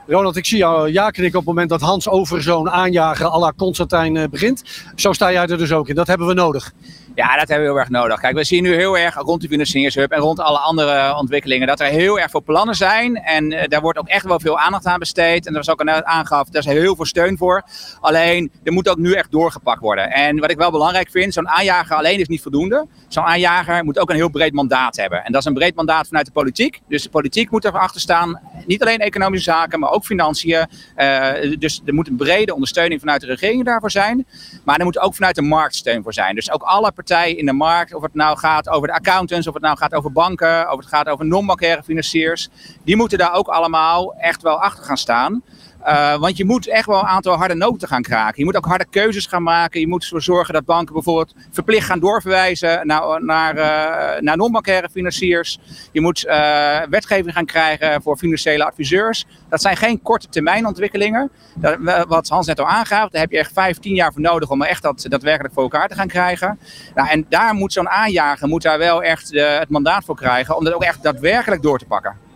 Ronald, 0.08 0.36
ik 0.36 0.46
zie 0.46 0.58
jou 0.58 0.92
ja 0.92 1.10
knikken 1.10 1.40
op 1.40 1.46
het 1.46 1.54
moment 1.56 1.70
dat 1.70 1.82
Hans 1.82 2.10
over 2.10 2.42
zo'n 2.42 2.70
aanjager 2.70 3.26
à 3.26 3.40
la 3.40 3.54
Constantijn 3.58 4.30
begint. 4.30 4.64
Zo 4.96 5.14
sta 5.14 5.32
jij 5.32 5.48
er 5.48 5.58
dus 5.58 5.72
ook 5.72 5.90
in. 5.90 5.96
Dat 5.96 6.08
hebben 6.08 6.28
we 6.28 6.34
nodig. 6.34 6.74
Ja, 7.18 7.38
dat 7.38 7.48
hebben 7.48 7.68
we 7.68 7.72
heel 7.72 7.80
erg 7.80 7.90
nodig. 7.90 8.20
Kijk, 8.20 8.36
we 8.36 8.44
zien 8.44 8.64
nu 8.64 8.74
heel 8.74 8.98
erg 8.98 9.16
rond 9.16 9.42
de 9.42 9.48
financieringshub 9.48 10.12
en 10.12 10.20
rond 10.20 10.40
alle 10.40 10.58
andere 10.58 11.16
ontwikkelingen 11.16 11.68
dat 11.68 11.80
er 11.80 11.88
heel 11.88 12.20
erg 12.20 12.32
veel 12.32 12.44
plannen 12.44 12.76
zijn. 12.76 13.16
En 13.16 13.52
uh, 13.52 13.64
daar 13.68 13.82
wordt 13.82 14.00
ook 14.00 14.08
echt 14.08 14.26
wel 14.26 14.40
veel 14.40 14.60
aandacht 14.60 14.86
aan 14.86 15.00
besteed. 15.00 15.46
En 15.46 15.52
er 15.52 15.58
was 15.58 15.70
ook 15.70 15.84
net 15.84 16.04
aangaf, 16.04 16.50
daar 16.50 16.62
is 16.62 16.68
heel 16.68 16.96
veel 16.96 17.06
steun 17.06 17.38
voor. 17.38 17.64
Alleen, 18.00 18.52
er 18.64 18.72
moet 18.74 18.90
ook 18.90 18.98
nu 18.98 19.14
echt 19.14 19.32
doorgepakt 19.32 19.82
worden. 19.82 20.12
En 20.12 20.40
wat 20.40 20.52
ik 20.52 20.58
wel 20.58 20.72
belangrijk 20.72 21.10
vind, 21.10 21.34
zo'n 21.34 21.50
aanjager 21.50 21.96
alleen 21.96 22.20
is 22.20 22.28
niet 22.28 22.42
voldoende. 22.42 22.88
Zo'n 23.08 23.24
aanjager 23.24 23.84
moet 23.84 24.00
ook 24.00 24.10
een 24.10 24.16
heel 24.16 24.30
breed 24.30 24.54
mandaat 24.54 24.96
hebben. 24.96 25.24
En 25.24 25.32
dat 25.32 25.42
is 25.42 25.48
een 25.48 25.54
breed 25.54 25.76
mandaat 25.76 26.08
vanuit 26.08 26.26
de 26.26 26.32
politiek. 26.32 26.82
Dus 26.88 27.04
de 27.04 27.10
politiek 27.10 27.52
moet 27.52 27.66
erachter 27.66 28.02
staan. 28.02 28.40
Niet 28.66 28.82
alleen 28.82 29.00
economische 29.00 29.52
zaken, 29.52 29.80
maar 29.80 29.92
ook 29.92 30.06
financiën. 30.06 30.68
Uh, 30.98 31.32
dus 31.60 31.82
er 31.86 31.94
moet 31.94 32.08
een 32.08 32.16
brede 32.16 32.54
ondersteuning 32.54 33.00
vanuit 33.00 33.22
de 33.22 33.28
regering 33.28 33.66
daarvoor 33.66 33.92
zijn. 33.92 34.28
Maar 34.64 34.78
er 34.78 34.86
moet 34.86 35.00
ook 35.00 35.16
vanuit 35.16 35.36
de 35.36 35.42
markt 35.42 35.76
steun 35.76 36.04
voor 36.04 36.14
zijn. 36.14 36.36
Dus 36.36 36.52
ook 36.52 36.62
alle 36.62 36.82
partijen 36.82 37.06
partijen 37.08 37.38
in 37.38 37.46
de 37.46 37.54
markt, 37.54 37.94
of 37.94 38.02
het 38.02 38.14
nou 38.14 38.38
gaat 38.38 38.70
over 38.70 38.88
de 38.88 38.94
accountants, 38.94 39.48
of 39.48 39.54
het 39.54 39.64
nou 39.64 39.78
gaat 39.78 39.94
over 39.94 40.12
banken, 40.12 40.72
of 40.72 40.78
het 40.80 40.88
gaat 40.88 41.08
over 41.08 41.26
non-bankaire 41.26 41.84
financiers, 41.84 42.50
die 42.84 42.96
moeten 42.96 43.18
daar 43.18 43.34
ook 43.34 43.48
allemaal 43.48 44.16
echt 44.16 44.42
wel 44.42 44.62
achter 44.62 44.84
gaan 44.84 44.98
staan. 44.98 45.42
Uh, 45.86 46.16
want 46.16 46.38
je 46.38 46.46
moet 46.46 46.68
echt 46.68 46.86
wel 46.86 47.00
een 47.00 47.06
aantal 47.06 47.36
harde 47.36 47.56
noten 47.56 47.88
gaan 47.88 48.02
kraken. 48.02 48.36
Je 48.38 48.46
moet 48.46 48.56
ook 48.56 48.66
harde 48.66 48.86
keuzes 48.90 49.26
gaan 49.26 49.44
maken. 49.44 49.80
Je 49.80 49.88
moet 49.88 50.04
ervoor 50.04 50.22
zorgen 50.22 50.54
dat 50.54 50.66
banken 50.66 50.94
bijvoorbeeld 50.94 51.34
verplicht 51.52 51.86
gaan 51.86 52.00
doorverwijzen 52.00 52.88
naar, 52.88 53.24
naar, 53.24 53.56
uh, 53.56 54.22
naar 54.22 54.38
non-bankaire 54.38 54.90
financiers. 54.90 55.60
Je 55.92 56.02
moet 56.02 56.26
uh, 56.26 56.80
wetgeving 56.90 57.34
gaan 57.34 57.46
krijgen 57.46 58.02
voor 58.02 58.18
financiële 58.18 58.66
adviseurs. 58.66 59.26
Dat 59.50 59.62
zijn 59.62 59.78
geen 59.78 60.02
korte 60.02 60.28
termijn 60.30 60.66
ontwikkelingen. 60.66 61.32
Dat, 61.56 62.06
wat 62.08 62.28
Hans 62.28 62.48
net 62.48 62.60
al 62.60 62.68
aangaf, 62.68 63.10
daar 63.10 63.22
heb 63.22 63.32
je 63.32 63.38
echt 63.38 63.54
vijf, 63.54 63.78
tien 63.78 63.96
jaar 63.96 64.14
voor 64.14 64.22
nodig 64.22 64.50
om 64.50 64.62
echt 64.62 64.82
dat 64.82 65.06
daadwerkelijk 65.10 65.54
voor 65.54 65.64
elkaar 65.64 65.88
te 65.88 65.96
gaan 65.96 66.08
krijgen. 66.08 66.60
Nou, 66.96 67.10
en 67.10 67.26
daar 67.30 67.54
moet 67.54 67.74
zo'n 67.74 67.90
aanjager 67.90 68.48
moet 68.48 68.62
daar 68.62 68.78
wel 68.78 69.04
echt 69.04 69.30
het 69.32 69.70
mandaat 69.70 70.06
voor 70.06 70.16
krijgen 70.16 70.58
om 70.58 70.64
dat 70.64 70.74
ook 70.74 70.84
echt 70.84 71.04
daadwerkelijk 71.04 71.62
door 71.62 71.80
te 71.80 71.86
pakken. 71.86 72.27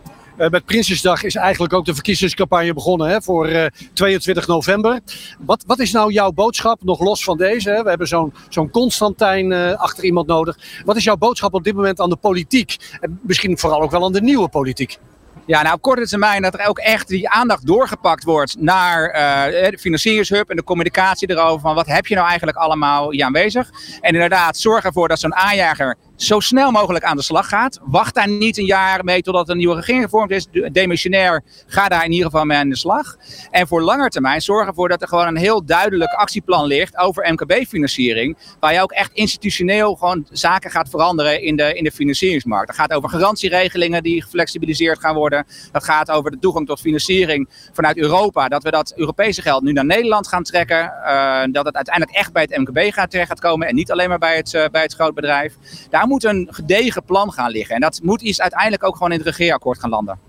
Uh, 0.42 0.50
met 0.50 0.66
Prinsjesdag 0.66 1.24
is 1.24 1.36
eigenlijk 1.36 1.74
ook 1.74 1.86
de 1.86 1.94
verkiezingscampagne 1.94 2.74
begonnen 2.74 3.10
hè, 3.10 3.22
voor 3.22 3.50
uh, 3.50 3.66
22 3.94 4.48
november. 4.48 5.00
Wat, 5.40 5.64
wat 5.68 5.80
is 5.80 5.92
nou 5.92 6.12
jouw 6.12 6.32
boodschap, 6.32 6.84
nog 6.84 7.00
los 7.00 7.24
van 7.24 7.38
deze? 7.38 7.70
Hè? 7.70 7.84
We 7.84 7.90
hebben 7.90 8.08
zo'n 8.08 8.34
zo'n 8.50 8.70
Constantijn 8.70 9.52
uh, 9.52 9.74
achter 9.74 10.04
iemand 10.04 10.28
nodig. 10.28 10.58
Wat 10.86 10.96
is 10.96 11.04
jouw 11.04 11.16
boodschap 11.16 11.54
op 11.54 11.64
dit 11.64 11.76
moment 11.76 12.00
aan 12.00 12.10
de 12.10 12.16
politiek? 12.16 12.76
En 13.00 13.20
misschien 13.24 13.58
vooral 13.58 13.82
ook 13.82 13.92
wel 13.92 14.06
aan 14.06 14.12
de 14.12 14.22
nieuwe 14.22 14.50
politiek? 14.50 14.98
Ja, 15.46 15.62
nou 15.62 15.76
op 15.76 15.82
korte 15.82 16.08
termijn 16.08 16.42
dat 16.42 16.54
er 16.54 16.68
ook 16.68 16.80
echt 16.80 17.08
die 17.08 17.30
aandacht 17.30 17.66
doorgepakt 17.66 18.24
wordt 18.24 18.56
naar 18.60 19.12
de 19.54 19.78
financieringshub 19.80 20.50
en 20.50 20.56
de 20.56 20.64
communicatie 20.64 21.30
erover 21.30 21.60
van 21.60 21.76
wat 21.76 21.88
heb 21.88 22.08
je 22.08 22.16
nou 22.16 22.28
eigenlijk 22.28 22.58
allemaal 22.58 23.12
hier 23.12 23.26
aanwezig. 23.26 23.70
En 24.02 24.14
inderdaad, 24.14 24.58
zorg 24.58 24.84
ervoor 24.84 25.08
dat 25.08 25.20
zo'n 25.20 25.36
aanjager 25.36 25.98
zo 26.22 26.40
snel 26.40 26.72
mogelijk 26.72 27.04
aan 27.04 27.16
de 27.16 27.24
slag 27.24 27.48
gaat. 27.48 27.80
Wacht 27.84 28.16
daar 28.16 28.30
niet 28.30 28.58
een 28.58 28.66
jaar 28.66 29.04
mee 29.04 29.22
totdat 29.22 29.50
een 29.50 29.58
nieuwe 29.58 29.76
regering 29.76 30.04
gevormd 30.04 30.32
is. 30.32 30.48
Demissionair, 30.72 31.44
ga 31.68 31.88
daar 31.88 32.06
in 32.06 32.12
ieder 32.12 32.26
geval 32.26 32.46
mee 32.46 32.58
aan 32.58 32.70
de 32.70 32.78
slag. 32.78 33.16
En 33.52 33.68
voor 33.68 33.82
langer 33.82 34.10
termijn 34.10 34.42
zorg 34.42 34.68
ervoor 34.68 34.90
dat 34.90 35.02
er 35.02 35.08
gewoon 35.08 35.28
een 35.28 35.38
heel 35.38 35.66
duidelijk 35.66 36.14
actieplan 36.14 36.66
ligt 36.66 36.98
over 36.98 37.32
MKB-financiering. 37.34 38.38
Waar 38.60 38.74
je 38.74 38.82
ook 38.82 38.92
echt 38.92 39.12
institutioneel 39.14 39.96
gewoon 39.96 40.26
zaken 40.32 40.72
gaat 40.72 40.90
veranderen 40.90 41.42
in 41.42 41.56
de, 41.56 41.74
in 41.74 41.84
de 41.84 41.92
financieringsmarkt. 41.92 42.68
Dat 42.68 42.76
gaat 42.76 42.94
over 42.94 43.10
garantieregelingen 43.10 44.04
die 44.04 44.22
geflexibiliseerd 44.22 45.00
gaan 45.00 45.16
worden. 45.16 45.46
Dat 45.72 45.84
gaat 45.84 46.12
over 46.12 46.32
de 46.32 46.40
toegang 46.40 46.68
tot 46.68 46.80
financiering 46.80 47.50
vanuit 47.74 47.98
Europa. 47.98 48.48
Dat 48.48 48.64
we 48.64 48.72
dat 48.72 48.94
Europese 48.96 49.42
geld 49.42 49.64
nu 49.64 49.72
naar 49.72 49.86
Nederland 49.86 50.28
gaan 50.28 50.44
trekken. 50.44 50.94
Uh, 51.06 51.44
dat 51.52 51.66
het 51.66 51.76
uiteindelijk 51.76 52.18
echt 52.18 52.34
bij 52.34 52.48
het 52.50 52.58
MKB 52.58 52.94
gaat 52.94 53.12
terecht 53.12 53.30
gaat 53.30 53.40
komen 53.40 53.68
en 53.68 53.76
niet 53.76 53.92
alleen 53.92 54.10
maar 54.10 54.20
bij 54.20 54.36
het, 54.36 54.54
uh, 54.54 54.66
bij 54.72 54.82
het 54.82 54.94
grootbedrijf. 54.94 55.56
Daar 55.90 56.10
moet 56.12 56.24
een 56.24 56.48
gedegen 56.52 57.04
plan 57.04 57.32
gaan 57.32 57.52
liggen. 57.52 57.76
En 57.76 57.82
dat 57.82 58.00
moet 58.04 58.22
iets 58.22 58.42
uiteindelijk 58.42 58.84
ook 58.84 58.94
gewoon 58.94 59.12
in 59.12 59.18
het 59.18 59.28
regeerakkoord 59.28 59.80
gaan 59.80 59.90
landen. 59.90 60.20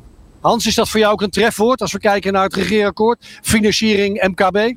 Hans, 0.40 0.66
is 0.66 0.74
dat 0.74 0.88
voor 0.88 1.00
jou 1.00 1.12
ook 1.12 1.22
een 1.22 1.30
trefwoord 1.30 1.80
als 1.80 1.92
we 1.92 1.98
kijken 1.98 2.32
naar 2.32 2.44
het 2.44 2.54
regeerakkoord? 2.54 3.24
Financiering 3.42 4.26
MKB? 4.26 4.74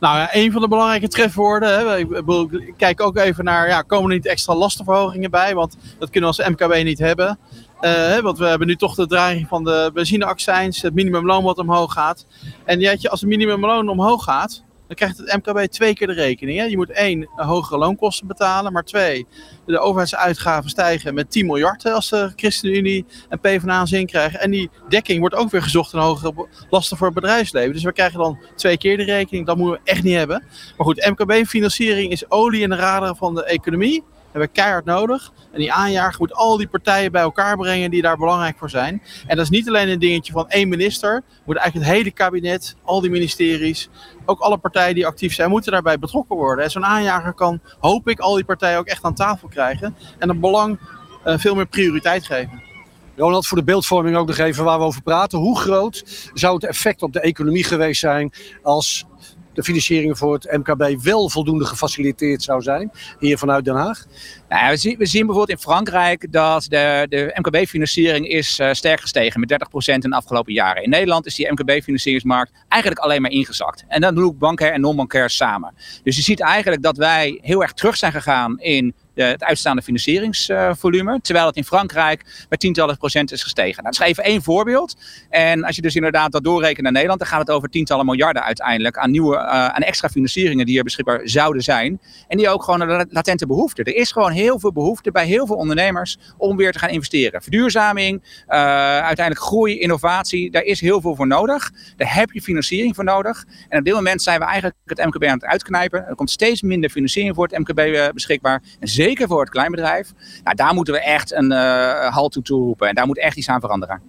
Nou 0.00 0.18
ja, 0.18 0.28
een 0.32 0.52
van 0.52 0.60
de 0.60 0.68
belangrijke 0.68 1.08
trefwoorden. 1.08 1.68
Hè, 1.68 1.98
ik, 1.98 2.10
ik 2.50 2.74
kijk 2.76 3.00
ook 3.00 3.16
even 3.16 3.44
naar, 3.44 3.68
ja, 3.68 3.82
komen 3.82 4.10
er 4.10 4.16
niet 4.16 4.26
extra 4.26 4.54
lastenverhogingen 4.54 5.30
bij? 5.30 5.54
Want 5.54 5.76
dat 5.98 6.10
kunnen 6.10 6.30
we 6.30 6.42
als 6.42 6.50
MKB 6.50 6.84
niet 6.84 6.98
hebben. 6.98 7.38
Uh, 7.80 8.18
want 8.18 8.38
we 8.38 8.46
hebben 8.46 8.66
nu 8.66 8.76
toch 8.76 8.94
de 8.94 9.06
dreiging 9.06 9.48
van 9.48 9.64
de 9.64 9.90
benzineaccijns, 9.94 10.82
het 10.82 10.94
minimumloon 10.94 11.44
wat 11.44 11.58
omhoog 11.58 11.92
gaat. 11.92 12.26
En 12.64 12.80
ja, 12.80 12.90
als 12.90 13.20
het 13.20 13.28
minimumloon 13.28 13.88
omhoog 13.88 14.24
gaat, 14.24 14.62
dan 14.88 14.96
krijgt 14.96 15.18
het 15.18 15.44
MKB 15.44 15.70
twee 15.70 15.94
keer 15.94 16.06
de 16.06 16.12
rekening. 16.12 16.58
Hè? 16.58 16.64
Je 16.64 16.76
moet 16.76 16.90
één, 16.90 17.28
hogere 17.36 17.78
loonkosten 17.78 18.26
betalen, 18.26 18.72
maar 18.72 18.84
twee, 18.84 19.26
de 19.66 19.78
overheidsuitgaven 19.78 20.70
stijgen 20.70 21.14
met 21.14 21.30
10 21.30 21.46
miljard 21.46 21.86
als 21.86 22.08
de 22.08 22.32
ChristenUnie 22.36 23.04
en 23.28 23.40
PvdA 23.40 23.86
zin 23.86 24.06
krijgen. 24.06 24.40
En 24.40 24.50
die 24.50 24.70
dekking 24.88 25.20
wordt 25.20 25.34
ook 25.34 25.50
weer 25.50 25.62
gezocht 25.62 25.92
in 25.92 25.98
hogere 25.98 26.48
lasten 26.70 26.96
voor 26.96 27.06
het 27.06 27.14
bedrijfsleven. 27.14 27.72
Dus 27.72 27.82
we 27.82 27.92
krijgen 27.92 28.18
dan 28.18 28.38
twee 28.54 28.78
keer 28.78 28.96
de 28.96 29.04
rekening. 29.04 29.46
Dat 29.46 29.56
moeten 29.56 29.80
we 29.84 29.90
echt 29.90 30.02
niet 30.02 30.14
hebben. 30.14 30.42
Maar 30.76 30.86
goed, 30.86 31.14
MKB-financiering 31.16 32.12
is 32.12 32.30
olie 32.30 32.62
in 32.62 32.70
de 32.70 32.76
radar 32.76 33.16
van 33.16 33.34
de 33.34 33.44
economie 33.44 34.04
hebben 34.38 34.56
keihard 34.56 34.84
nodig. 34.84 35.32
En 35.52 35.58
die 35.58 35.72
aanjager 35.72 36.16
moet 36.18 36.34
al 36.34 36.56
die 36.56 36.68
partijen 36.68 37.12
bij 37.12 37.22
elkaar 37.22 37.56
brengen 37.56 37.90
die 37.90 38.02
daar 38.02 38.16
belangrijk 38.16 38.58
voor 38.58 38.70
zijn. 38.70 39.02
En 39.26 39.36
dat 39.36 39.44
is 39.44 39.50
niet 39.50 39.68
alleen 39.68 39.88
een 39.88 39.98
dingetje 39.98 40.32
van 40.32 40.48
één 40.48 40.68
minister. 40.68 41.22
Moet 41.44 41.56
eigenlijk 41.56 41.86
het 41.86 41.96
hele 41.96 42.10
kabinet, 42.10 42.76
al 42.82 43.00
die 43.00 43.10
ministeries, 43.10 43.88
ook 44.24 44.40
alle 44.40 44.58
partijen 44.58 44.94
die 44.94 45.06
actief 45.06 45.34
zijn, 45.34 45.50
moeten 45.50 45.72
daarbij 45.72 45.98
betrokken 45.98 46.36
worden. 46.36 46.70
Zo'n 46.70 46.84
aanjager 46.84 47.32
kan, 47.32 47.60
hoop 47.78 48.08
ik, 48.08 48.20
al 48.20 48.34
die 48.34 48.44
partijen 48.44 48.78
ook 48.78 48.86
echt 48.86 49.04
aan 49.04 49.14
tafel 49.14 49.48
krijgen. 49.48 49.96
En 50.18 50.28
het 50.28 50.40
belang 50.40 50.78
uh, 51.26 51.38
veel 51.38 51.54
meer 51.54 51.66
prioriteit 51.66 52.26
geven. 52.26 52.62
Ronald, 53.16 53.46
voor 53.46 53.58
de 53.58 53.64
beeldvorming 53.64 54.16
ook 54.16 54.26
nog 54.26 54.38
even 54.38 54.64
waar 54.64 54.78
we 54.78 54.84
over 54.84 55.02
praten. 55.02 55.38
Hoe 55.38 55.58
groot 55.58 56.30
zou 56.34 56.54
het 56.54 56.64
effect 56.64 57.02
op 57.02 57.12
de 57.12 57.20
economie 57.20 57.64
geweest 57.64 58.00
zijn 58.00 58.32
als 58.62 59.06
de 59.58 59.64
financiering 59.64 60.18
voor 60.18 60.34
het 60.34 60.56
MKB 60.56 61.02
wel 61.02 61.30
voldoende 61.30 61.64
gefaciliteerd 61.64 62.42
zou 62.42 62.62
zijn, 62.62 62.90
hier 63.18 63.38
vanuit 63.38 63.64
Den 63.64 63.74
Haag? 63.74 64.04
Nou, 64.48 64.70
we, 64.70 64.76
zien, 64.76 64.98
we 64.98 65.06
zien 65.06 65.26
bijvoorbeeld 65.26 65.58
in 65.58 65.64
Frankrijk 65.64 66.32
dat 66.32 66.66
de, 66.68 67.06
de 67.08 67.32
MKB-financiering 67.34 68.28
is 68.28 68.58
uh, 68.58 68.72
sterk 68.72 69.00
gestegen 69.00 69.40
met 69.40 69.52
30% 69.52 69.94
in 69.94 70.00
de 70.00 70.16
afgelopen 70.16 70.52
jaren. 70.52 70.82
In 70.82 70.90
Nederland 70.90 71.26
is 71.26 71.34
die 71.34 71.52
MKB-financieringsmarkt 71.52 72.52
eigenlijk 72.68 73.02
alleen 73.02 73.22
maar 73.22 73.30
ingezakt. 73.30 73.84
En 73.88 74.00
dat 74.00 74.14
doen 74.14 74.38
bankair 74.38 74.72
en 74.72 74.80
non-bankair 74.80 75.30
samen. 75.30 75.74
Dus 76.02 76.16
je 76.16 76.22
ziet 76.22 76.40
eigenlijk 76.40 76.82
dat 76.82 76.96
wij 76.96 77.38
heel 77.42 77.62
erg 77.62 77.72
terug 77.72 77.96
zijn 77.96 78.12
gegaan 78.12 78.60
in 78.60 78.94
de, 79.18 79.24
het 79.24 79.44
uitstaande 79.44 79.82
financieringsvolume. 79.82 81.20
Terwijl 81.22 81.46
het 81.46 81.56
in 81.56 81.64
Frankrijk 81.64 82.46
met 82.48 82.60
tientallen 82.60 82.96
procent 82.96 83.32
is 83.32 83.42
gestegen. 83.42 83.82
Nou, 83.82 83.94
dat 83.96 84.06
is 84.06 84.10
even 84.10 84.24
één 84.24 84.42
voorbeeld. 84.42 84.96
En 85.30 85.64
als 85.64 85.76
je 85.76 85.82
dus 85.82 85.94
inderdaad 85.94 86.32
dat 86.32 86.44
doorrekent 86.44 86.82
naar 86.82 86.92
Nederland, 86.92 87.20
dan 87.20 87.28
gaat 87.28 87.40
het 87.40 87.50
over 87.50 87.68
tientallen 87.68 88.06
miljarden 88.06 88.42
uiteindelijk 88.42 88.98
aan 88.98 89.10
nieuwe, 89.10 89.34
uh, 89.36 89.42
aan 89.42 89.82
extra 89.82 90.08
financieringen 90.08 90.66
die 90.66 90.78
er 90.78 90.84
beschikbaar 90.84 91.20
zouden 91.24 91.62
zijn. 91.62 92.00
En 92.28 92.36
die 92.36 92.48
ook 92.48 92.62
gewoon 92.62 92.80
een 92.80 93.06
latente 93.10 93.46
behoefte. 93.46 93.82
Er 93.82 93.94
is 93.94 94.12
gewoon 94.12 94.30
heel 94.30 94.58
veel 94.58 94.72
behoefte 94.72 95.10
bij 95.10 95.26
heel 95.26 95.46
veel 95.46 95.56
ondernemers 95.56 96.18
om 96.36 96.56
weer 96.56 96.72
te 96.72 96.78
gaan 96.78 96.90
investeren. 96.90 97.42
Verduurzaming, 97.42 98.22
uh, 98.22 98.56
uiteindelijk 98.98 99.46
groei, 99.46 99.78
innovatie, 99.78 100.50
daar 100.50 100.62
is 100.62 100.80
heel 100.80 101.00
veel 101.00 101.14
voor 101.14 101.26
nodig. 101.26 101.70
Daar 101.96 102.14
heb 102.14 102.30
je 102.30 102.42
financiering 102.42 102.94
voor 102.94 103.04
nodig. 103.04 103.44
En 103.68 103.78
op 103.78 103.84
dit 103.84 103.94
moment 103.94 104.22
zijn 104.22 104.38
we 104.38 104.44
eigenlijk 104.44 104.76
het 104.84 105.04
MKB 105.04 105.24
aan 105.24 105.38
het 105.38 105.44
uitknijpen. 105.44 106.06
Er 106.06 106.14
komt 106.14 106.30
steeds 106.30 106.62
minder 106.62 106.90
financiering 106.90 107.34
voor 107.34 107.46
het 107.46 107.58
MKB 107.58 108.12
beschikbaar. 108.12 108.62
En 108.80 108.88
zeker 109.08 109.26
voor 109.28 109.40
het 109.40 109.50
kleinbedrijf. 109.50 110.12
Nou, 110.44 110.56
daar 110.56 110.74
moeten 110.74 110.94
we 110.94 111.00
echt 111.00 111.32
een 111.32 111.52
uh, 111.52 112.14
halt 112.14 112.32
toe 112.32 112.42
toeroepen. 112.42 112.88
En 112.88 112.94
daar 112.94 113.06
moet 113.06 113.18
echt 113.18 113.36
iets 113.36 113.48
aan 113.48 113.60
veranderen. 113.60 114.02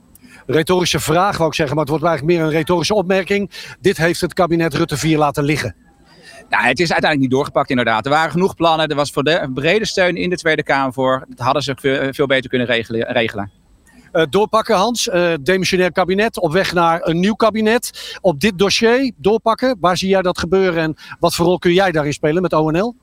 Retorische 0.45 0.99
vraag 0.99 1.37
wou 1.37 1.49
ik 1.49 1.55
zeggen, 1.55 1.75
maar 1.75 1.85
het 1.85 1.93
wordt 1.93 2.07
eigenlijk 2.07 2.37
meer 2.37 2.47
een 2.47 2.57
retorische 2.57 2.93
opmerking. 2.93 3.51
Dit 3.81 3.97
heeft 3.97 4.21
het 4.21 4.33
kabinet 4.33 4.73
Rutte 4.73 4.97
4 4.97 5.17
laten 5.17 5.43
liggen. 5.43 5.75
Nou, 6.49 6.63
het 6.63 6.79
is 6.79 6.91
uiteindelijk 6.91 7.19
niet 7.19 7.31
doorgepakt 7.31 7.69
inderdaad. 7.69 8.05
Er 8.05 8.11
waren 8.11 8.31
genoeg 8.31 8.55
plannen. 8.55 8.87
Er 8.87 8.95
was 8.95 9.11
voor 9.11 9.23
de 9.23 9.51
brede 9.53 9.85
steun 9.85 10.15
in 10.15 10.29
de 10.29 10.35
Tweede 10.35 10.63
Kamer 10.63 10.93
voor. 10.93 11.25
Dat 11.29 11.39
hadden 11.39 11.63
ze 11.63 11.73
veel, 12.13 12.27
beter 12.27 12.49
kunnen 12.49 12.67
regelen. 12.67 13.51
Uh, 14.13 14.23
doorpakken, 14.29 14.75
Hans. 14.75 15.07
Uh, 15.07 15.33
demissionair 15.41 15.91
kabinet 15.91 16.39
op 16.39 16.51
weg 16.51 16.73
naar 16.73 16.99
een 17.03 17.19
nieuw 17.19 17.33
kabinet. 17.33 18.17
Op 18.21 18.39
dit 18.39 18.57
dossier 18.57 19.11
doorpakken. 19.17 19.77
Waar 19.79 19.97
zie 19.97 20.09
jij 20.09 20.21
dat 20.21 20.39
gebeuren 20.39 20.83
en 20.83 20.95
wat 21.19 21.35
voor 21.35 21.45
rol 21.45 21.59
kun 21.59 21.73
jij 21.73 21.91
daarin 21.91 22.13
spelen 22.13 22.41
met 22.41 22.53
ONL? 22.53 22.95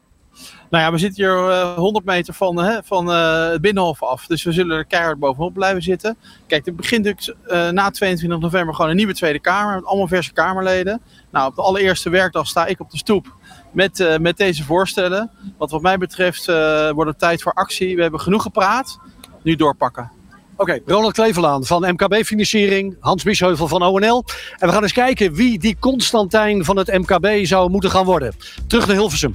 Nou 0.71 0.85
ja, 0.85 0.93
we 0.93 0.99
zitten 0.99 1.25
hier 1.25 1.49
uh, 1.49 1.75
100 1.75 2.05
meter 2.05 2.35
van, 2.35 2.57
hè, 2.57 2.79
van 2.85 3.11
uh, 3.11 3.49
het 3.49 3.61
Binnenhof 3.61 4.03
af. 4.03 4.27
Dus 4.27 4.43
we 4.43 4.53
zullen 4.53 4.77
er 4.77 4.85
keihard 4.85 5.19
bovenop 5.19 5.55
blijven 5.55 5.83
zitten. 5.83 6.17
Kijk, 6.47 6.67
er 6.67 6.75
begint 6.75 7.35
uh, 7.49 7.69
na 7.69 7.91
22 7.91 8.41
november 8.41 8.75
gewoon 8.75 8.91
een 8.91 8.97
nieuwe 8.97 9.15
Tweede 9.15 9.41
Kamer. 9.41 9.75
Met 9.75 9.85
allemaal 9.85 10.09
verse 10.09 10.33
Kamerleden. 10.33 11.01
Nou, 11.31 11.49
op 11.49 11.55
de 11.55 11.63
allereerste 11.63 12.11
werkdag 12.11 12.47
sta 12.47 12.67
ik 12.67 12.81
op 12.81 12.91
de 12.91 12.97
stoep 12.97 13.35
met, 13.73 14.19
met 14.21 14.37
deze 14.37 14.65
voorstellen. 14.65 15.31
Wat 15.59 15.71
wat 15.71 15.83
mij 15.83 15.99
betreft 15.99 16.47
wordt 16.93 17.11
het 17.11 17.19
tijd 17.19 17.43
voor 17.43 17.53
actie. 17.53 17.97
We 17.97 18.03
hebben 18.03 18.21
genoeg 18.21 18.43
gepraat. 18.43 18.99
Nu 19.43 19.57
doorpakken. 19.57 20.11
Oké, 20.59 20.81
Ronald 20.87 21.13
Klevelaan 21.13 21.65
van 21.65 21.93
MKB 21.93 22.15
Financiering, 22.25 22.97
Hans 23.01 23.23
Biesheuvel 23.23 23.69
van 23.69 23.83
ONL. 23.83 24.25
En 24.59 24.69
we 24.69 24.73
gaan 24.75 24.83
eens 24.83 24.93
kijken 24.93 25.33
wie 25.33 25.59
die 25.59 25.77
Constantijn 25.79 26.65
van 26.65 26.77
het 26.77 26.89
MKB 26.89 27.47
zou 27.47 27.71
moeten 27.71 27.91
gaan 27.91 28.05
worden. 28.05 28.35
Terug 28.67 28.87
naar 28.87 28.97
Hilversum. 28.97 29.35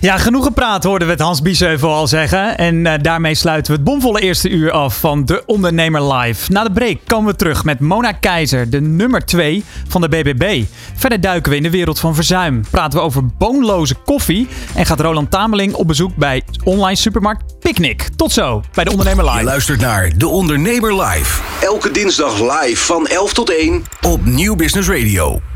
Ja, 0.00 0.18
genoeg 0.18 0.44
gepraat 0.44 0.84
hoorden 0.84 1.06
we 1.06 1.12
het 1.12 1.22
Hans 1.22 1.42
Biesheuvel 1.42 1.94
al 1.94 2.06
zeggen. 2.06 2.58
En 2.58 2.74
uh, 2.74 2.92
daarmee 3.02 3.34
sluiten 3.34 3.72
we 3.72 3.78
het 3.78 3.86
bomvolle 3.88 4.20
eerste 4.20 4.48
uur 4.48 4.70
af 4.70 4.98
van 4.98 5.24
De 5.24 5.42
Ondernemer 5.46 6.12
Live. 6.12 6.52
Na 6.52 6.64
de 6.64 6.72
break 6.72 6.98
komen 7.06 7.30
we 7.30 7.36
terug 7.36 7.64
met 7.64 7.80
Mona 7.80 8.12
Keizer, 8.12 8.70
de 8.70 8.80
nummer 8.80 9.26
2 9.26 9.64
van 9.88 10.00
de 10.00 10.08
BBB. 10.08 10.64
Verder 10.94 11.20
duiken 11.20 11.50
we 11.50 11.56
in 11.56 11.62
de 11.62 11.70
wereld 11.70 12.00
van 12.00 12.14
verzuim. 12.14 12.64
Praten 12.70 12.98
we 12.98 13.04
over 13.04 13.26
boonloze 13.26 13.94
koffie. 14.04 14.48
En 14.74 14.86
gaat 14.86 15.00
Roland 15.00 15.30
Tameling 15.30 15.74
op 15.74 15.86
bezoek 15.86 16.16
bij 16.16 16.42
online 16.64 16.96
supermarkt 16.96 17.58
Picnic. 17.58 18.08
Tot 18.16 18.32
zo 18.32 18.62
bij 18.74 18.84
De 18.84 18.90
Ondernemer 18.90 19.24
Live. 19.24 19.38
Je 19.38 19.44
luistert 19.44 19.80
naar 19.80 20.18
De 20.18 20.28
Ondernemer 20.28 21.02
Live. 21.02 21.42
Elke 21.60 21.90
dinsdag 21.90 22.40
live 22.40 22.84
van 22.84 23.06
11 23.06 23.32
tot 23.32 23.50
1 23.50 23.82
op 24.00 24.24
Nieuw 24.24 24.56
Business 24.56 24.88
Radio. 24.88 25.50